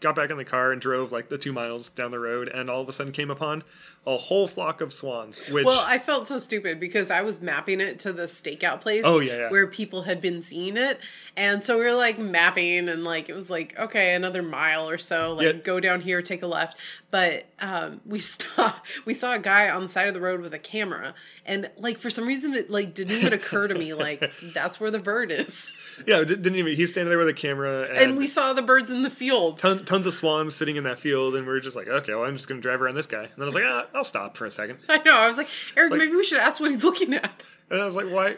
got 0.00 0.14
back 0.14 0.30
in 0.30 0.36
the 0.36 0.44
car 0.44 0.72
and 0.72 0.80
drove 0.80 1.12
like 1.12 1.28
the 1.28 1.38
two 1.38 1.52
miles 1.52 1.90
down 1.90 2.10
the 2.10 2.18
road, 2.18 2.48
and 2.48 2.70
all 2.70 2.80
of 2.80 2.88
a 2.88 2.92
sudden 2.92 3.12
came 3.12 3.30
upon 3.30 3.62
a 4.06 4.16
whole 4.16 4.48
flock 4.48 4.80
of 4.80 4.92
swans. 4.92 5.40
Which 5.48 5.64
Well, 5.66 5.84
I 5.86 5.98
felt 5.98 6.26
so 6.26 6.38
stupid 6.38 6.80
because 6.80 7.10
I 7.10 7.20
was 7.20 7.40
mapping 7.42 7.80
it 7.80 7.98
to 8.00 8.12
the 8.12 8.22
stakeout 8.24 8.80
place. 8.80 9.02
Oh, 9.04 9.20
yeah, 9.20 9.36
yeah. 9.36 9.50
where 9.50 9.66
people 9.66 10.02
had 10.02 10.20
been 10.22 10.40
seeing 10.42 10.76
it, 10.76 10.98
and 11.36 11.62
so 11.62 11.78
we 11.78 11.84
were 11.84 11.92
like 11.94 12.18
mapping, 12.18 12.88
and 12.88 13.04
like 13.04 13.28
it 13.28 13.34
was 13.34 13.50
like 13.50 13.78
okay, 13.78 14.14
another 14.14 14.42
mile 14.42 14.88
or 14.88 14.98
so, 14.98 15.34
like 15.34 15.46
Yeah. 15.46 15.52
go 15.52 15.80
down 15.80 16.00
here, 16.00 16.22
take 16.22 16.42
a 16.42 16.46
left. 16.46 16.76
But 17.10 17.46
um, 17.60 18.00
we 18.06 18.18
saw 18.20 18.72
we 19.04 19.12
saw 19.14 19.34
a 19.34 19.38
guy 19.38 19.68
on 19.68 19.82
the 19.82 19.88
side 19.88 20.08
of 20.08 20.14
the 20.14 20.20
road 20.20 20.40
with 20.40 20.54
a 20.54 20.58
camera, 20.58 21.14
and 21.44 21.70
like 21.76 21.98
for 21.98 22.08
some 22.08 22.26
reason 22.26 22.54
it 22.54 22.70
like 22.70 22.94
didn't 22.94 23.16
even 23.18 23.32
occur 23.32 23.68
to 23.68 23.74
me 23.74 23.92
like 23.94 24.30
that's 24.54 24.80
where 24.80 24.90
the 24.90 24.98
bird 24.98 25.30
is, 25.30 25.72
yeah, 26.06 26.18
di- 26.20 26.36
didn't 26.36 26.56
even. 26.56 26.74
He's 26.74 26.90
standing 26.90 27.10
there 27.10 27.18
with 27.18 27.28
a 27.28 27.34
camera, 27.34 27.82
and, 27.90 27.98
and 27.98 28.16
we 28.16 28.26
saw 28.26 28.52
the 28.54 28.62
birds 28.62 28.90
in 28.90 29.02
the 29.02 29.10
field. 29.10 29.58
ton, 29.58 29.84
tons 29.84 30.06
of 30.06 30.14
swans 30.14 30.54
sitting 30.56 30.76
in 30.76 30.84
that 30.84 30.98
field, 30.98 31.34
and 31.34 31.46
we 31.46 31.52
are 31.52 31.60
just 31.60 31.76
like, 31.76 31.88
okay, 31.88 32.14
well, 32.14 32.24
I'm 32.24 32.36
just 32.36 32.48
gonna 32.48 32.60
drive 32.62 32.80
around 32.80 32.94
this 32.94 33.06
guy. 33.06 33.24
And 33.24 33.32
then 33.36 33.42
I 33.42 33.44
was 33.44 33.54
like, 33.54 33.64
ah, 33.66 33.86
I'll 33.94 34.04
stop 34.04 34.36
for 34.36 34.46
a 34.46 34.50
second. 34.50 34.78
I 34.88 34.98
know. 35.02 35.14
I 35.16 35.28
was 35.28 35.36
like, 35.36 35.48
Eric, 35.76 35.90
like- 35.90 35.98
maybe 35.98 36.14
we 36.16 36.24
should 36.24 36.38
ask 36.38 36.60
what 36.60 36.70
he's 36.70 36.82
looking 36.84 37.14
at. 37.14 37.50
And 37.70 37.80
I 37.80 37.84
was 37.84 37.96
like, 37.96 38.06
why? 38.06 38.36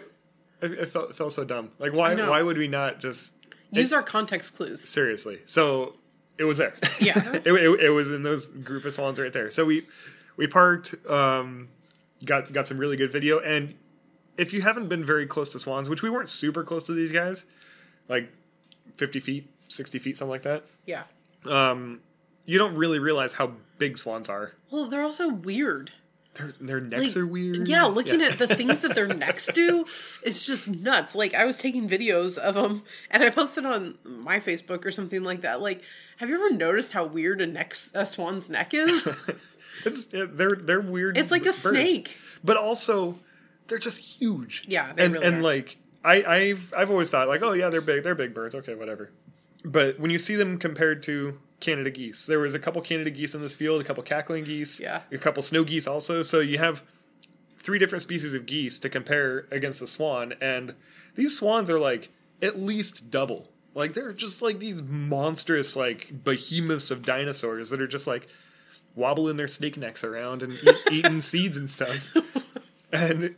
It 0.60 0.78
I 0.80 0.84
felt 0.84 1.14
felt 1.16 1.32
so 1.32 1.44
dumb. 1.44 1.70
Like, 1.78 1.92
why? 1.92 2.14
Why 2.14 2.42
would 2.42 2.58
we 2.58 2.68
not 2.68 3.00
just? 3.00 3.32
Use 3.70 3.92
our 3.92 4.02
context 4.02 4.54
clues. 4.56 4.86
seriously. 4.86 5.38
So 5.46 5.94
it 6.38 6.44
was 6.44 6.58
there. 6.58 6.74
Yeah. 7.00 7.18
it, 7.34 7.46
it, 7.46 7.80
it 7.80 7.90
was 7.90 8.10
in 8.10 8.22
those 8.22 8.48
group 8.48 8.84
of 8.84 8.92
swans 8.92 9.18
right 9.18 9.32
there. 9.32 9.50
So 9.50 9.64
we 9.64 9.86
we 10.36 10.46
parked, 10.46 10.94
um, 11.08 11.68
got 12.24 12.52
got 12.52 12.66
some 12.68 12.78
really 12.78 12.96
good 12.96 13.10
video, 13.10 13.38
and 13.40 13.74
if 14.38 14.52
you 14.52 14.62
haven't 14.62 14.88
been 14.88 15.04
very 15.04 15.26
close 15.26 15.48
to 15.50 15.58
swans, 15.58 15.88
which 15.88 16.02
we 16.02 16.10
weren't 16.10 16.28
super 16.28 16.62
close 16.64 16.84
to 16.84 16.92
these 16.92 17.12
guys, 17.12 17.44
like 18.08 18.30
fifty 18.96 19.20
feet, 19.20 19.50
sixty 19.68 19.98
feet, 19.98 20.16
something 20.16 20.30
like 20.30 20.42
that, 20.42 20.64
Yeah. 20.86 21.04
um, 21.46 22.00
you 22.44 22.58
don't 22.58 22.74
really 22.74 22.98
realize 22.98 23.34
how 23.34 23.52
big 23.78 23.98
swans 23.98 24.28
are. 24.28 24.52
Well, 24.70 24.86
they're 24.88 25.02
also 25.02 25.28
weird. 25.28 25.92
Their 26.34 26.48
their 26.60 26.80
necks 26.80 27.14
Like, 27.14 27.16
are 27.22 27.26
weird. 27.26 27.68
Yeah, 27.68 27.84
looking 27.84 28.22
at 28.22 28.38
the 28.38 28.46
things 28.48 28.80
that 28.80 28.94
their 28.94 29.06
necks 29.14 29.46
do, 29.48 29.84
it's 30.22 30.46
just 30.46 30.66
nuts. 30.68 31.14
Like 31.14 31.34
I 31.34 31.44
was 31.44 31.56
taking 31.58 31.86
videos 31.88 32.38
of 32.38 32.54
them, 32.54 32.84
and 33.10 33.22
I 33.22 33.28
posted 33.28 33.66
on 33.66 33.98
my 34.02 34.40
Facebook 34.40 34.86
or 34.86 34.90
something 34.92 35.22
like 35.24 35.42
that. 35.42 35.60
Like, 35.60 35.82
have 36.16 36.30
you 36.30 36.36
ever 36.36 36.54
noticed 36.54 36.92
how 36.92 37.04
weird 37.04 37.42
a 37.42 37.46
neck, 37.46 37.74
a 37.92 38.06
swan's 38.06 38.48
neck 38.48 38.72
is? 38.72 39.06
it's 39.84 40.06
they're 40.06 40.56
they're 40.56 40.80
weird. 40.80 41.18
It's 41.18 41.30
like 41.30 41.42
a 41.42 41.46
birds. 41.46 41.62
snake. 41.62 42.16
but 42.42 42.56
also 42.56 43.18
they're 43.68 43.78
just 43.78 43.98
huge. 43.98 44.64
Yeah, 44.66 44.90
and 44.96 45.12
really 45.12 45.26
and 45.26 45.36
are. 45.36 45.42
like 45.42 45.76
I 46.02 46.24
I've 46.24 46.72
I've 46.74 46.90
always 46.90 47.10
thought 47.10 47.28
like 47.28 47.42
oh 47.42 47.52
yeah 47.52 47.68
they're 47.68 47.82
big 47.82 48.04
they're 48.04 48.14
big 48.14 48.32
birds 48.32 48.54
okay 48.54 48.74
whatever, 48.74 49.10
but 49.66 50.00
when 50.00 50.10
you 50.10 50.18
see 50.18 50.34
them 50.36 50.56
compared 50.56 51.02
to 51.04 51.38
Canada 51.62 51.90
geese, 51.90 52.26
there 52.26 52.38
was 52.38 52.54
a 52.54 52.58
couple 52.58 52.82
Canada 52.82 53.10
geese 53.10 53.34
in 53.34 53.40
this 53.40 53.54
field, 53.54 53.80
a 53.80 53.84
couple 53.84 54.02
cackling 54.02 54.44
geese, 54.44 54.78
Yeah. 54.80 55.00
a 55.10 55.16
couple 55.16 55.42
snow 55.42 55.64
geese 55.64 55.86
also. 55.86 56.20
So 56.22 56.40
you 56.40 56.58
have 56.58 56.82
three 57.58 57.78
different 57.78 58.02
species 58.02 58.34
of 58.34 58.44
geese 58.44 58.78
to 58.80 58.90
compare 58.90 59.46
against 59.50 59.80
the 59.80 59.86
swan, 59.86 60.34
and 60.40 60.74
these 61.14 61.38
swans 61.38 61.70
are 61.70 61.78
like 61.78 62.10
at 62.42 62.58
least 62.58 63.10
double. 63.10 63.48
Like 63.74 63.94
they're 63.94 64.12
just 64.12 64.42
like 64.42 64.58
these 64.58 64.82
monstrous 64.82 65.74
like 65.76 66.24
behemoths 66.24 66.90
of 66.90 67.02
dinosaurs 67.02 67.70
that 67.70 67.80
are 67.80 67.86
just 67.86 68.06
like 68.06 68.26
wobbling 68.94 69.36
their 69.38 69.48
snake 69.48 69.78
necks 69.78 70.04
around 70.04 70.42
and 70.42 70.52
eat, 70.62 70.76
eating 70.90 71.20
seeds 71.22 71.56
and 71.56 71.70
stuff. 71.70 72.14
And 72.92 73.36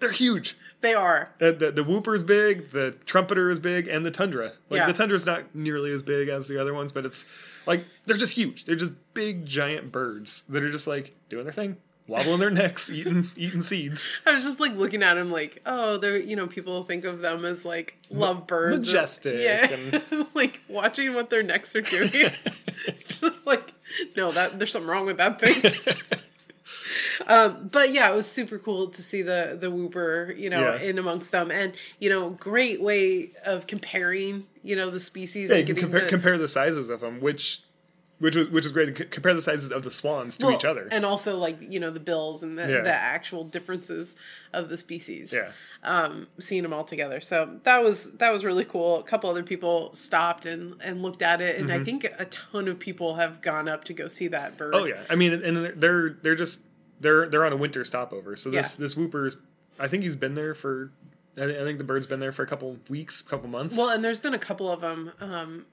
they're 0.00 0.12
huge. 0.12 0.56
They 0.80 0.94
are. 0.94 1.30
Uh, 1.40 1.52
The, 1.52 1.70
the 1.72 1.84
whooper 1.84 2.14
is 2.14 2.22
big, 2.22 2.70
the 2.70 2.92
trumpeter 3.06 3.50
is 3.50 3.58
big, 3.58 3.88
and 3.88 4.04
the 4.06 4.10
tundra. 4.10 4.52
Like 4.70 4.78
Yeah. 4.80 4.86
the 4.86 4.92
tundra 4.92 5.16
is 5.16 5.26
not 5.26 5.54
nearly 5.54 5.90
as 5.90 6.02
big 6.02 6.28
as 6.28 6.48
the 6.48 6.58
other 6.60 6.72
ones, 6.74 6.92
but 6.92 7.04
it's 7.04 7.24
like 7.66 7.84
they're 8.06 8.16
just 8.16 8.34
huge. 8.34 8.64
They're 8.64 8.76
just 8.76 8.92
big 9.14 9.46
giant 9.46 9.92
birds 9.92 10.42
that 10.48 10.62
are 10.62 10.70
just 10.70 10.86
like 10.86 11.14
doing 11.28 11.44
their 11.44 11.52
thing, 11.52 11.76
wobbling 12.06 12.40
their 12.40 12.50
necks, 12.50 12.90
eating 12.92 13.28
eating 13.36 13.60
seeds. 13.60 14.08
I 14.26 14.32
was 14.32 14.44
just 14.44 14.60
like 14.60 14.74
looking 14.74 15.02
at 15.02 15.16
him, 15.16 15.30
like, 15.30 15.62
oh, 15.66 15.96
they're 15.98 16.18
you 16.18 16.36
know 16.36 16.46
people 16.46 16.84
think 16.84 17.04
of 17.04 17.20
them 17.20 17.44
as 17.44 17.64
like 17.64 17.98
love 18.10 18.46
birds, 18.46 18.86
majestic 18.86 19.40
yeah. 19.40 19.70
and- 19.70 20.26
like 20.34 20.60
watching 20.68 21.14
what 21.14 21.30
their 21.30 21.42
necks 21.42 21.74
are 21.74 21.82
doing. 21.82 22.10
it's 22.86 23.18
just 23.18 23.46
like, 23.46 23.72
no, 24.16 24.32
that 24.32 24.58
there's 24.58 24.72
something 24.72 24.90
wrong 24.90 25.06
with 25.06 25.18
that 25.18 25.40
thing. 25.40 26.18
Um, 27.26 27.68
but 27.70 27.92
yeah, 27.92 28.10
it 28.10 28.14
was 28.14 28.26
super 28.30 28.58
cool 28.58 28.88
to 28.90 29.02
see 29.02 29.22
the 29.22 29.56
the 29.60 29.70
whooper, 29.70 30.34
you 30.36 30.50
know, 30.50 30.74
Yeah. 30.74 30.80
in 30.82 30.98
amongst 30.98 31.30
them, 31.32 31.50
and 31.50 31.74
you 31.98 32.08
know, 32.10 32.30
great 32.30 32.80
way 32.80 33.30
of 33.44 33.66
comparing, 33.66 34.46
you 34.62 34.76
know, 34.76 34.90
the 34.90 35.00
species 35.00 35.50
Yeah, 35.50 35.56
you 35.56 35.64
can 35.66 35.76
compare, 35.76 36.00
to, 36.00 36.08
compare 36.08 36.38
the 36.38 36.48
sizes 36.48 36.90
of 36.90 37.00
them, 37.00 37.20
which 37.20 37.60
which 38.20 38.36
was 38.36 38.48
which 38.48 38.64
is 38.64 38.70
great. 38.72 38.96
C- 38.96 39.04
Compare 39.04 39.34
the 39.34 39.42
sizes 39.42 39.72
of 39.72 39.82
the 39.82 39.90
swans 39.90 40.36
to 40.36 40.46
well, 40.46 40.54
each 40.54 40.64
other. 40.64 40.88
and 40.92 41.04
also 41.04 41.36
like 41.36 41.56
you 41.60 41.80
know 41.80 41.90
the 41.90 42.00
bills 42.00 42.42
and 42.44 42.56
the, 42.56 42.62
Yeah. 42.62 42.80
the 42.82 42.92
actual 42.94 43.42
differences 43.44 44.14
of 44.52 44.68
the 44.68 44.76
species. 44.78 45.34
yeah, 45.34 45.50
um, 45.82 46.28
seeing 46.38 46.62
them 46.62 46.72
all 46.72 46.84
together. 46.84 47.20
So 47.20 47.58
that 47.64 47.82
was 47.82 48.12
that 48.18 48.32
was 48.32 48.44
really 48.44 48.64
cool. 48.64 49.00
A 49.00 49.02
couple 49.02 49.28
other 49.28 49.42
people 49.42 49.92
stopped 49.94 50.46
and 50.46 50.76
and 50.80 51.02
looked 51.02 51.22
at 51.22 51.40
it, 51.40 51.60
and 51.60 51.72
I 51.72 51.82
think 51.82 52.04
a 52.04 52.24
ton 52.26 52.68
of 52.68 52.78
people 52.78 53.16
have 53.16 53.42
gone 53.42 53.68
up 53.68 53.82
to 53.84 53.92
go 53.92 54.06
see 54.06 54.28
that 54.28 54.56
bird. 54.56 54.74
Mm-hmm. 54.74 54.82
Oh 54.84 54.86
yeah, 54.86 55.02
I 55.10 55.16
mean, 55.16 55.32
and 55.32 55.56
they're 55.82 56.10
they're 56.22 56.36
just 56.36 56.60
they're 57.04 57.28
they're 57.28 57.44
on 57.44 57.52
a 57.52 57.56
winter 57.56 57.84
stopover. 57.84 58.34
So 58.34 58.50
this 58.50 58.74
Yeah. 58.74 58.80
this 58.82 58.96
whooper's, 58.96 59.36
I 59.78 59.86
think 59.86 60.02
he's 60.02 60.16
been 60.16 60.34
there 60.34 60.54
for. 60.54 60.90
I 61.36 61.46
thi- 61.46 61.56
I 61.60 61.64
think 61.64 61.78
the 61.78 61.84
bird's 61.84 62.06
been 62.06 62.20
there 62.20 62.32
for 62.32 62.42
a 62.42 62.46
couple 62.46 62.78
weeks, 62.88 63.20
couple 63.22 63.48
months. 63.48 63.76
Well, 63.76 63.90
and 63.90 64.04
there's 64.04 64.20
been 64.20 64.34
a 64.34 64.38
couple 64.38 64.70
of 64.70 64.80
them. 64.80 65.12
Um, 65.20 65.66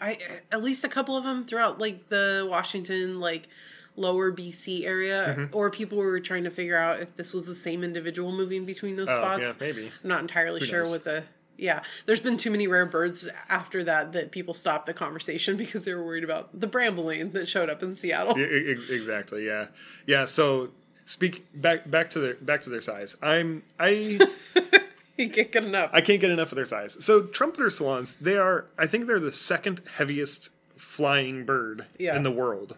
I 0.00 0.18
at 0.52 0.62
least 0.62 0.84
a 0.84 0.88
couple 0.88 1.16
of 1.16 1.24
them 1.24 1.44
throughout 1.44 1.78
like 1.78 2.08
the 2.08 2.46
Washington 2.48 3.18
like 3.20 3.48
lower 3.96 4.30
BC 4.30 4.84
area, 4.84 5.34
Mm-hmm. 5.38 5.56
or 5.56 5.70
people 5.70 5.96
were 5.98 6.20
trying 6.20 6.44
to 6.44 6.50
figure 6.50 6.76
out 6.76 7.00
if 7.00 7.16
this 7.16 7.32
was 7.32 7.46
the 7.46 7.54
same 7.54 7.82
individual 7.82 8.30
moving 8.30 8.66
between 8.66 8.96
those 8.96 9.08
Oh, 9.08 9.16
spots. 9.16 9.42
yeah, 9.42 9.52
maybe. 9.58 9.90
I'm 10.04 10.08
not 10.08 10.20
entirely 10.20 10.60
sure 10.60 10.80
knows? 10.82 10.92
what 10.92 11.04
the. 11.04 11.24
Yeah, 11.58 11.82
there's 12.04 12.20
been 12.20 12.36
too 12.36 12.50
many 12.50 12.66
rare 12.66 12.86
birds 12.86 13.28
after 13.48 13.82
that 13.84 14.12
that 14.12 14.30
people 14.30 14.52
stopped 14.54 14.86
the 14.86 14.94
conversation 14.94 15.56
because 15.62 15.84
they 15.84 15.94
were 15.94 16.04
worried 16.04 16.24
about 16.24 16.58
the 16.58 16.66
brambling 16.66 17.32
that 17.32 17.48
showed 17.48 17.70
up 17.70 17.82
in 17.82 17.94
Seattle. 17.96 18.36
Ex- 18.38 18.84
exactly. 18.90 19.46
Yeah. 19.46 19.66
Yeah. 20.06 20.24
So 20.26 20.70
speak 21.06 21.46
back 21.54 21.90
back 21.90 22.10
to 22.10 22.18
their 22.18 22.34
back 22.34 22.60
to 22.62 22.70
their 22.70 22.80
size. 22.80 23.16
I'm 23.22 23.62
I 23.80 24.18
You 25.16 25.30
can't 25.30 25.50
get 25.50 25.64
enough. 25.64 25.88
I 25.94 26.02
can't 26.02 26.20
get 26.20 26.30
enough 26.30 26.52
of 26.52 26.56
their 26.56 26.66
size. 26.66 27.02
So 27.02 27.22
trumpeter 27.22 27.70
swans, 27.70 28.14
they 28.20 28.36
are 28.36 28.66
I 28.76 28.86
think 28.86 29.06
they're 29.06 29.18
the 29.20 29.32
second 29.32 29.80
heaviest 29.96 30.50
flying 30.76 31.44
bird 31.46 31.86
Yeah. 31.98 32.16
in 32.16 32.22
the 32.22 32.30
world. 32.30 32.76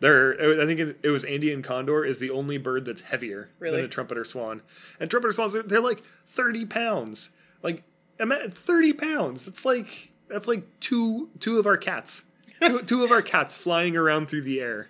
They're 0.00 0.32
I 0.60 0.66
think 0.66 0.80
it- 0.80 0.98
it 1.04 1.10
was 1.10 1.22
Andean 1.24 1.62
condor 1.62 2.04
is 2.04 2.18
the 2.18 2.30
only 2.30 2.58
bird 2.58 2.86
that's 2.86 3.02
heavier 3.02 3.50
Really? 3.60 3.76
than 3.76 3.84
a 3.84 3.88
trumpeter 3.88 4.24
swan. 4.24 4.62
And 4.98 5.08
trumpeter 5.10 5.32
swans 5.32 5.52
they're, 5.52 5.62
they're 5.62 5.80
like 5.80 6.02
30 6.26 6.64
pounds. 6.66 7.30
Like 7.62 7.84
30 8.18 8.92
pounds. 8.94 9.46
It's 9.46 9.64
like 9.64 10.12
that's 10.28 10.48
like 10.48 10.64
two 10.80 11.30
two 11.40 11.58
of 11.58 11.66
our 11.66 11.76
cats. 11.76 12.22
two, 12.60 12.82
two 12.86 13.04
of 13.04 13.10
our 13.10 13.22
cats 13.22 13.56
flying 13.56 13.96
around 13.96 14.28
through 14.28 14.42
the 14.42 14.60
air. 14.60 14.88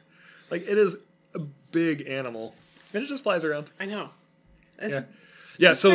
Like 0.51 0.63
it 0.63 0.79
is 0.79 0.97
a 1.35 1.41
big 1.73 2.07
animal. 2.09 2.55
And 2.93 3.03
it 3.03 3.07
just 3.07 3.23
flies 3.23 3.45
around. 3.45 3.71
I 3.79 3.87
know. 3.87 4.11
It's 4.79 5.01
Yeah. 5.01 5.05
Yeah, 5.59 5.73
so 5.73 5.91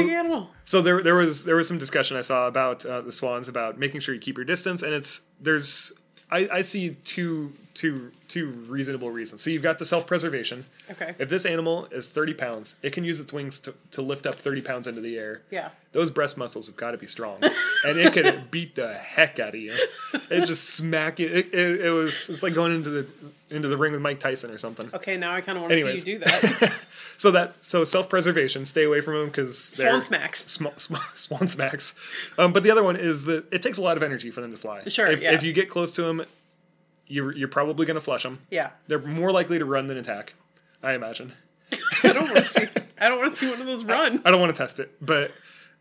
so 0.65 0.82
there, 0.82 1.03
there 1.03 1.13
was 1.13 1.43
there 1.43 1.55
was 1.55 1.67
some 1.67 1.77
discussion 1.77 2.17
I 2.17 2.21
saw 2.21 2.47
about 2.47 2.84
uh, 2.84 3.01
the 3.01 3.11
swans 3.11 3.47
about 3.47 3.77
making 3.77 4.01
sure 4.01 4.15
you 4.15 4.19
keep 4.19 4.38
your 4.38 4.45
distance, 4.45 4.82
and 4.82 4.91
it's 4.91 5.21
there's 5.39 5.93
I, 6.32 6.49
I 6.51 6.61
see 6.63 6.95
two 7.05 7.53
two 7.74 8.11
two 8.28 8.49
reasonable 8.67 9.09
reasons. 9.11 9.41
So 9.41 9.49
you've 9.49 9.63
got 9.63 9.80
the 9.80 9.86
self 9.86 10.05
preservation. 10.07 10.65
Okay. 10.89 11.15
If 11.19 11.30
this 11.30 11.45
animal 11.45 11.88
is 11.91 12.07
thirty 12.07 12.34
pounds, 12.34 12.76
it 12.82 12.91
can 12.93 13.03
use 13.03 13.19
its 13.19 13.32
wings 13.34 13.59
to, 13.61 13.74
to 13.91 14.01
lift 14.01 14.26
up 14.26 14.36
thirty 14.36 14.61
pounds 14.61 14.88
into 14.88 15.01
the 15.01 15.17
air. 15.17 15.41
Yeah. 15.49 15.69
Those 15.93 16.09
breast 16.09 16.38
muscles 16.38 16.67
have 16.67 16.78
got 16.78 16.91
to 16.91 16.97
be 16.97 17.07
strong, 17.07 17.39
and 17.86 17.97
it 17.99 18.13
could 18.13 18.49
beat 18.51 18.76
the 18.76 18.93
heck 18.93 19.39
out 19.39 19.49
of 19.49 19.61
you. 19.61 19.76
It 20.30 20.45
just 20.45 20.69
smack 20.69 21.19
you. 21.19 21.28
It, 21.28 21.53
it, 21.53 21.82
it 21.82 21.89
was 21.91 22.30
it's 22.30 22.43
like 22.43 22.53
going 22.53 22.74
into 22.74 22.89
the 22.89 23.07
into 23.49 23.67
the 23.67 23.78
ring 23.78 23.91
with 23.91 24.01
Mike 24.01 24.19
Tyson 24.19 24.51
or 24.51 24.57
something. 24.57 24.89
Okay, 24.93 25.17
now 25.17 25.34
I 25.34 25.41
kind 25.41 25.57
of 25.57 25.63
want 25.63 25.74
to 25.74 25.97
see 25.97 26.11
you 26.11 26.19
do 26.19 26.26
that. 26.26 26.74
So 27.17 27.30
that 27.32 27.53
so 27.63 27.84
self 27.84 28.09
preservation, 28.09 28.65
stay 28.65 28.84
away 28.84 28.99
from 28.99 29.13
them 29.13 29.28
because 29.28 29.55
Swan 29.55 30.01
smacks. 30.01 30.43
Sm- 30.51 30.65
sm- 30.78 30.95
swan 31.13 31.47
smacks. 31.49 31.93
Um, 32.39 32.51
but 32.51 32.63
the 32.63 32.72
other 32.72 32.82
one 32.82 32.95
is 32.95 33.26
that 33.26 33.45
it 33.53 33.61
takes 33.61 33.78
a 33.78 33.84
lot 33.84 33.95
of 33.95 34.01
energy 34.01 34.32
for 34.32 34.41
them 34.41 34.49
to 34.49 34.57
fly. 34.57 34.82
Sure, 34.88 35.05
If, 35.05 35.22
yeah. 35.22 35.34
if 35.34 35.43
you 35.43 35.53
get 35.53 35.69
close 35.69 35.91
to 35.95 36.01
them, 36.01 36.26
you're 37.12 37.36
you're 37.36 37.47
probably 37.47 37.86
going 37.86 37.95
to 37.95 38.01
flush 38.01 38.24
them. 38.24 38.39
Yeah. 38.49 38.72
They're 38.88 38.99
more 38.99 39.32
likely 39.32 39.59
to 39.59 39.66
run 39.66 39.88
than 39.88 39.97
attack. 39.97 40.34
I 40.82 40.93
imagine. 40.93 41.34
I 42.03 42.14
don't 42.14 42.24
want 42.24 42.38
to 42.38 42.43
see. 42.43 42.68
I 42.99 43.07
don't 43.09 43.20
want 43.20 43.32
to 43.32 43.38
see 43.38 43.49
one 43.49 43.62
of 43.62 43.68
those 43.68 43.84
run. 43.84 44.22
I 44.26 44.32
don't 44.32 44.39
want 44.41 44.53
to 44.55 44.57
test 44.62 44.80
it, 44.80 44.91
but 45.01 45.32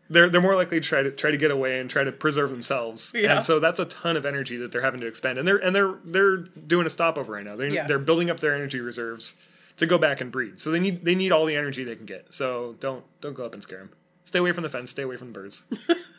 they're 0.09 0.29
they're 0.29 0.41
more 0.41 0.55
likely 0.55 0.79
to 0.79 0.87
try 0.87 1.01
to 1.03 1.11
try 1.11 1.31
to 1.31 1.37
get 1.37 1.51
away 1.51 1.79
and 1.79 1.89
try 1.89 2.03
to 2.03 2.11
preserve 2.11 2.49
themselves. 2.51 3.13
Yeah. 3.15 3.35
And 3.35 3.43
so 3.43 3.59
that's 3.59 3.79
a 3.79 3.85
ton 3.85 4.15
of 4.17 4.25
energy 4.25 4.57
that 4.57 4.71
they're 4.71 4.81
having 4.81 4.99
to 5.01 5.07
expend, 5.07 5.37
and 5.39 5.47
they're 5.47 5.57
and 5.57 5.75
they're 5.75 5.95
they're 6.05 6.37
doing 6.37 6.85
a 6.85 6.89
stopover 6.89 7.31
right 7.33 7.43
now. 7.45 7.55
They're 7.55 7.69
Yeah. 7.69 7.87
they're 7.87 7.99
building 7.99 8.29
up 8.29 8.39
their 8.39 8.53
energy 8.53 8.79
reserves 8.79 9.35
to 9.77 9.85
go 9.85 9.97
back 9.97 10.21
and 10.21 10.31
breed. 10.31 10.59
So 10.59 10.69
they 10.71 10.79
need 10.79 11.03
they 11.05 11.15
need 11.15 11.31
all 11.31 11.45
the 11.45 11.55
energy 11.55 11.83
they 11.83 11.95
can 11.95 12.05
get. 12.05 12.33
So 12.33 12.75
don't 12.79 13.03
don't 13.21 13.33
go 13.33 13.45
up 13.45 13.53
and 13.53 13.63
scare 13.63 13.79
them. 13.79 13.91
Stay 14.23 14.39
away 14.39 14.51
from 14.51 14.63
the 14.63 14.69
fence. 14.69 14.91
Stay 14.91 15.03
away 15.03 15.17
from 15.17 15.27
the 15.29 15.33
birds. 15.33 15.63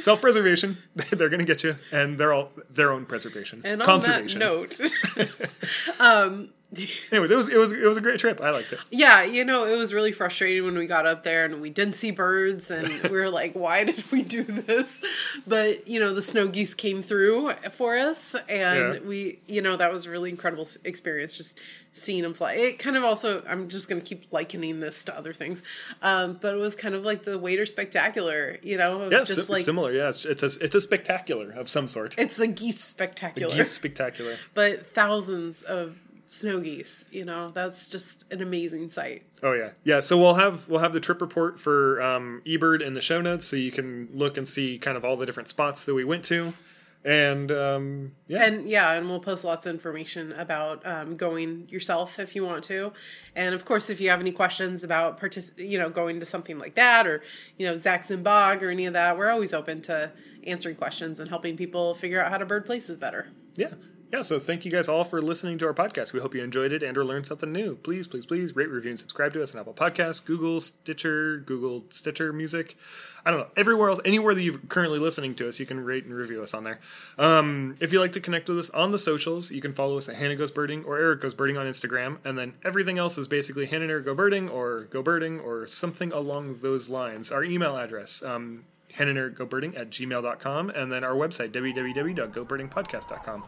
Self 0.00 0.20
preservation, 0.20 0.78
they're 0.94 1.28
going 1.28 1.40
to 1.40 1.44
get 1.44 1.62
you, 1.62 1.76
and 1.92 2.18
they're 2.18 2.32
all 2.32 2.50
their 2.70 2.90
own 2.92 3.06
preservation. 3.06 3.62
And 3.64 3.82
on 3.82 3.86
Conservation. 3.86 4.40
that 4.40 4.44
note, 4.44 4.80
um, 6.00 6.50
Anyways, 7.10 7.30
it 7.30 7.36
was 7.36 7.48
it 7.48 7.56
was 7.56 7.72
it 7.72 7.82
was 7.82 7.96
a 7.96 8.00
great 8.00 8.20
trip. 8.20 8.40
I 8.40 8.50
liked 8.50 8.72
it. 8.72 8.78
yeah, 8.90 9.22
you 9.24 9.44
know, 9.44 9.64
it 9.66 9.76
was 9.76 9.92
really 9.92 10.12
frustrating 10.12 10.64
when 10.64 10.78
we 10.78 10.86
got 10.86 11.04
up 11.06 11.24
there 11.24 11.44
and 11.44 11.60
we 11.60 11.68
didn't 11.70 11.94
see 11.96 12.10
birds, 12.12 12.70
and 12.70 12.88
we 13.04 13.10
were 13.10 13.28
like, 13.30 13.54
"Why 13.54 13.82
did 13.84 14.10
we 14.12 14.22
do 14.22 14.44
this?" 14.44 15.02
But 15.46 15.88
you 15.88 15.98
know, 15.98 16.14
the 16.14 16.22
snow 16.22 16.46
geese 16.46 16.74
came 16.74 17.02
through 17.02 17.52
for 17.72 17.96
us, 17.96 18.36
and 18.48 18.94
Yeah. 18.94 19.00
we, 19.00 19.40
you 19.48 19.62
know, 19.62 19.76
that 19.76 19.90
was 19.92 20.06
a 20.06 20.10
really 20.10 20.30
incredible 20.30 20.68
experience 20.84 21.36
just 21.36 21.58
seeing 21.92 22.22
them 22.22 22.34
fly. 22.34 22.52
It 22.52 22.78
kind 22.78 22.96
of 22.96 23.02
also, 23.02 23.42
I'm 23.48 23.68
just 23.68 23.88
gonna 23.88 24.00
keep 24.00 24.32
likening 24.32 24.78
this 24.78 25.02
to 25.04 25.18
other 25.18 25.32
things, 25.32 25.60
um, 26.02 26.38
but 26.40 26.54
it 26.54 26.58
was 26.58 26.76
kind 26.76 26.94
of 26.94 27.02
like 27.04 27.24
the 27.24 27.36
waiter 27.36 27.66
spectacular, 27.66 28.58
you 28.62 28.76
know, 28.76 29.10
Yeah, 29.10 29.24
just 29.24 29.46
si- 29.46 29.52
like 29.52 29.64
similar. 29.64 29.90
Yeah, 29.90 30.10
it's 30.10 30.24
it's 30.24 30.42
a 30.44 30.50
it's 30.64 30.76
a 30.76 30.80
spectacular 30.80 31.50
of 31.50 31.68
some 31.68 31.88
sort. 31.88 32.14
it's 32.16 32.36
the 32.36 32.46
geese 32.46 32.84
spectacular. 32.84 33.50
The 33.50 33.58
Geese 33.64 33.72
spectacular. 33.72 34.36
but 34.54 34.94
thousands 34.94 35.64
of 35.64 35.96
snow 36.30 36.60
geese. 36.60 37.04
You 37.10 37.26
know, 37.26 37.50
that's 37.50 37.88
just 37.88 38.24
an 38.32 38.40
amazing 38.40 38.90
sight. 38.90 39.24
Oh 39.42 39.52
yeah, 39.52 39.70
yeah. 39.84 40.00
So 40.00 40.16
we'll 40.16 40.34
have 40.34 40.66
we'll 40.68 40.80
have 40.80 40.94
the 40.94 41.00
trip 41.00 41.20
report 41.20 41.60
for 41.60 42.00
um, 42.00 42.40
eBird 42.46 42.80
in 42.80 42.94
the 42.94 43.00
show 43.02 43.20
notes, 43.20 43.46
so 43.46 43.56
you 43.56 43.70
can 43.72 44.08
look 44.14 44.38
and 44.38 44.48
see 44.48 44.78
kind 44.78 44.96
of 44.96 45.04
all 45.04 45.16
the 45.16 45.26
different 45.26 45.48
spots 45.48 45.84
that 45.84 45.94
we 45.94 46.04
went 46.04 46.24
to, 46.26 46.54
and 47.04 47.50
um, 47.50 48.12
yeah, 48.28 48.44
And 48.44 48.68
yeah, 48.68 48.92
and 48.92 49.08
we'll 49.08 49.20
post 49.20 49.44
lots 49.44 49.66
of 49.66 49.74
information 49.74 50.32
about 50.32 50.86
um, 50.86 51.16
going 51.16 51.66
yourself 51.68 52.18
if 52.18 52.36
you 52.36 52.44
want 52.44 52.62
to, 52.64 52.92
and 53.34 53.54
of 53.54 53.64
course, 53.64 53.90
if 53.90 54.00
you 54.00 54.08
have 54.10 54.20
any 54.20 54.32
questions 54.32 54.84
about 54.84 55.20
partic- 55.20 55.58
you 55.58 55.78
know, 55.78 55.90
going 55.90 56.20
to 56.20 56.26
something 56.26 56.58
like 56.58 56.76
that, 56.76 57.06
or 57.06 57.22
you 57.58 57.66
know, 57.66 57.76
Sax-Zim 57.76 58.22
Bog 58.22 58.62
or 58.62 58.70
any 58.70 58.86
of 58.86 58.92
that, 58.92 59.18
we're 59.18 59.30
always 59.30 59.52
open 59.52 59.80
to 59.82 60.12
answering 60.46 60.76
questions 60.76 61.18
and 61.18 61.28
helping 61.28 61.56
people 61.56 61.94
figure 61.94 62.22
out 62.22 62.30
how 62.30 62.38
to 62.38 62.46
bird 62.46 62.64
places 62.64 62.96
better. 62.96 63.28
yeah, 63.56 63.72
yeah. 64.12 64.22
So 64.22 64.40
thank 64.40 64.64
you 64.64 64.70
guys 64.70 64.88
all 64.88 65.04
for 65.04 65.20
listening 65.22 65.58
to 65.58 65.66
our 65.66 65.74
podcast. 65.74 66.12
We 66.12 66.20
hope 66.20 66.34
you 66.34 66.42
enjoyed 66.42 66.72
it 66.72 66.82
and 66.82 66.96
or 66.96 67.04
learned 67.04 67.26
something 67.26 67.52
new. 67.52 67.76
Please, 67.76 68.06
please, 68.06 68.26
please 68.26 68.56
rate, 68.56 68.68
review, 68.68 68.90
and 68.90 68.98
subscribe 68.98 69.32
to 69.34 69.42
us 69.42 69.54
on 69.54 69.60
Apple 69.60 69.74
Podcasts, 69.74 70.24
Google, 70.24 70.60
Stitcher, 70.60 71.38
Google 71.38 71.84
Stitcher 71.90 72.32
Music. 72.32 72.76
I 73.24 73.30
don't 73.30 73.40
know 73.40 73.48
everywhere 73.56 73.90
else, 73.90 74.00
anywhere 74.04 74.34
that 74.34 74.42
you're 74.42 74.58
currently 74.68 74.98
listening 74.98 75.34
to 75.36 75.48
us, 75.48 75.60
you 75.60 75.66
can 75.66 75.84
rate 75.84 76.04
and 76.04 76.14
review 76.14 76.42
us 76.42 76.54
on 76.54 76.64
there. 76.64 76.80
Um, 77.18 77.76
if 77.80 77.92
you'd 77.92 78.00
like 78.00 78.12
to 78.12 78.20
connect 78.20 78.48
with 78.48 78.58
us 78.58 78.70
on 78.70 78.92
the 78.92 78.98
socials, 78.98 79.50
you 79.50 79.60
can 79.60 79.72
follow 79.72 79.98
us 79.98 80.08
at 80.08 80.16
Hannah 80.16 80.36
Goes 80.36 80.50
Birding 80.50 80.84
or 80.84 80.98
Eric 80.98 81.20
Goes 81.20 81.34
Birding 81.34 81.58
on 81.58 81.66
Instagram, 81.66 82.18
and 82.24 82.38
then 82.38 82.54
everything 82.64 82.98
else 82.98 83.18
is 83.18 83.28
basically 83.28 83.66
Hannah 83.66 83.82
and 83.82 83.90
Eric 83.90 84.06
Go 84.06 84.14
Birding 84.14 84.48
or 84.48 84.84
Go 84.84 85.02
Birding 85.02 85.38
or 85.40 85.66
something 85.66 86.12
along 86.12 86.60
those 86.62 86.88
lines. 86.88 87.30
Our 87.30 87.44
email 87.44 87.76
address. 87.76 88.22
Um, 88.22 88.64
Hannah 88.94 89.10
and 89.10 89.18
Eric 89.18 89.36
Go 89.36 89.46
Birding 89.46 89.76
at 89.76 89.90
gmail.com, 89.90 90.70
and 90.70 90.90
then 90.90 91.04
our 91.04 91.14
website, 91.14 91.52
www.gobirdingpodcast.com. 91.52 93.44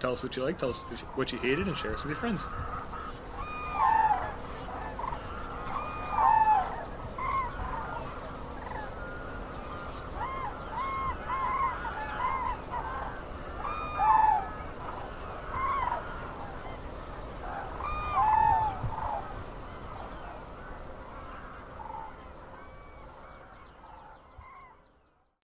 Tell 0.00 0.12
us 0.12 0.22
what 0.22 0.34
you 0.36 0.42
like, 0.42 0.58
tell 0.58 0.70
us 0.70 0.80
what 1.14 1.32
you 1.32 1.38
hated, 1.38 1.68
and 1.68 1.76
share 1.76 1.94
us 1.94 2.02
with 2.04 2.10
your 2.10 2.18
friends. 2.18 2.48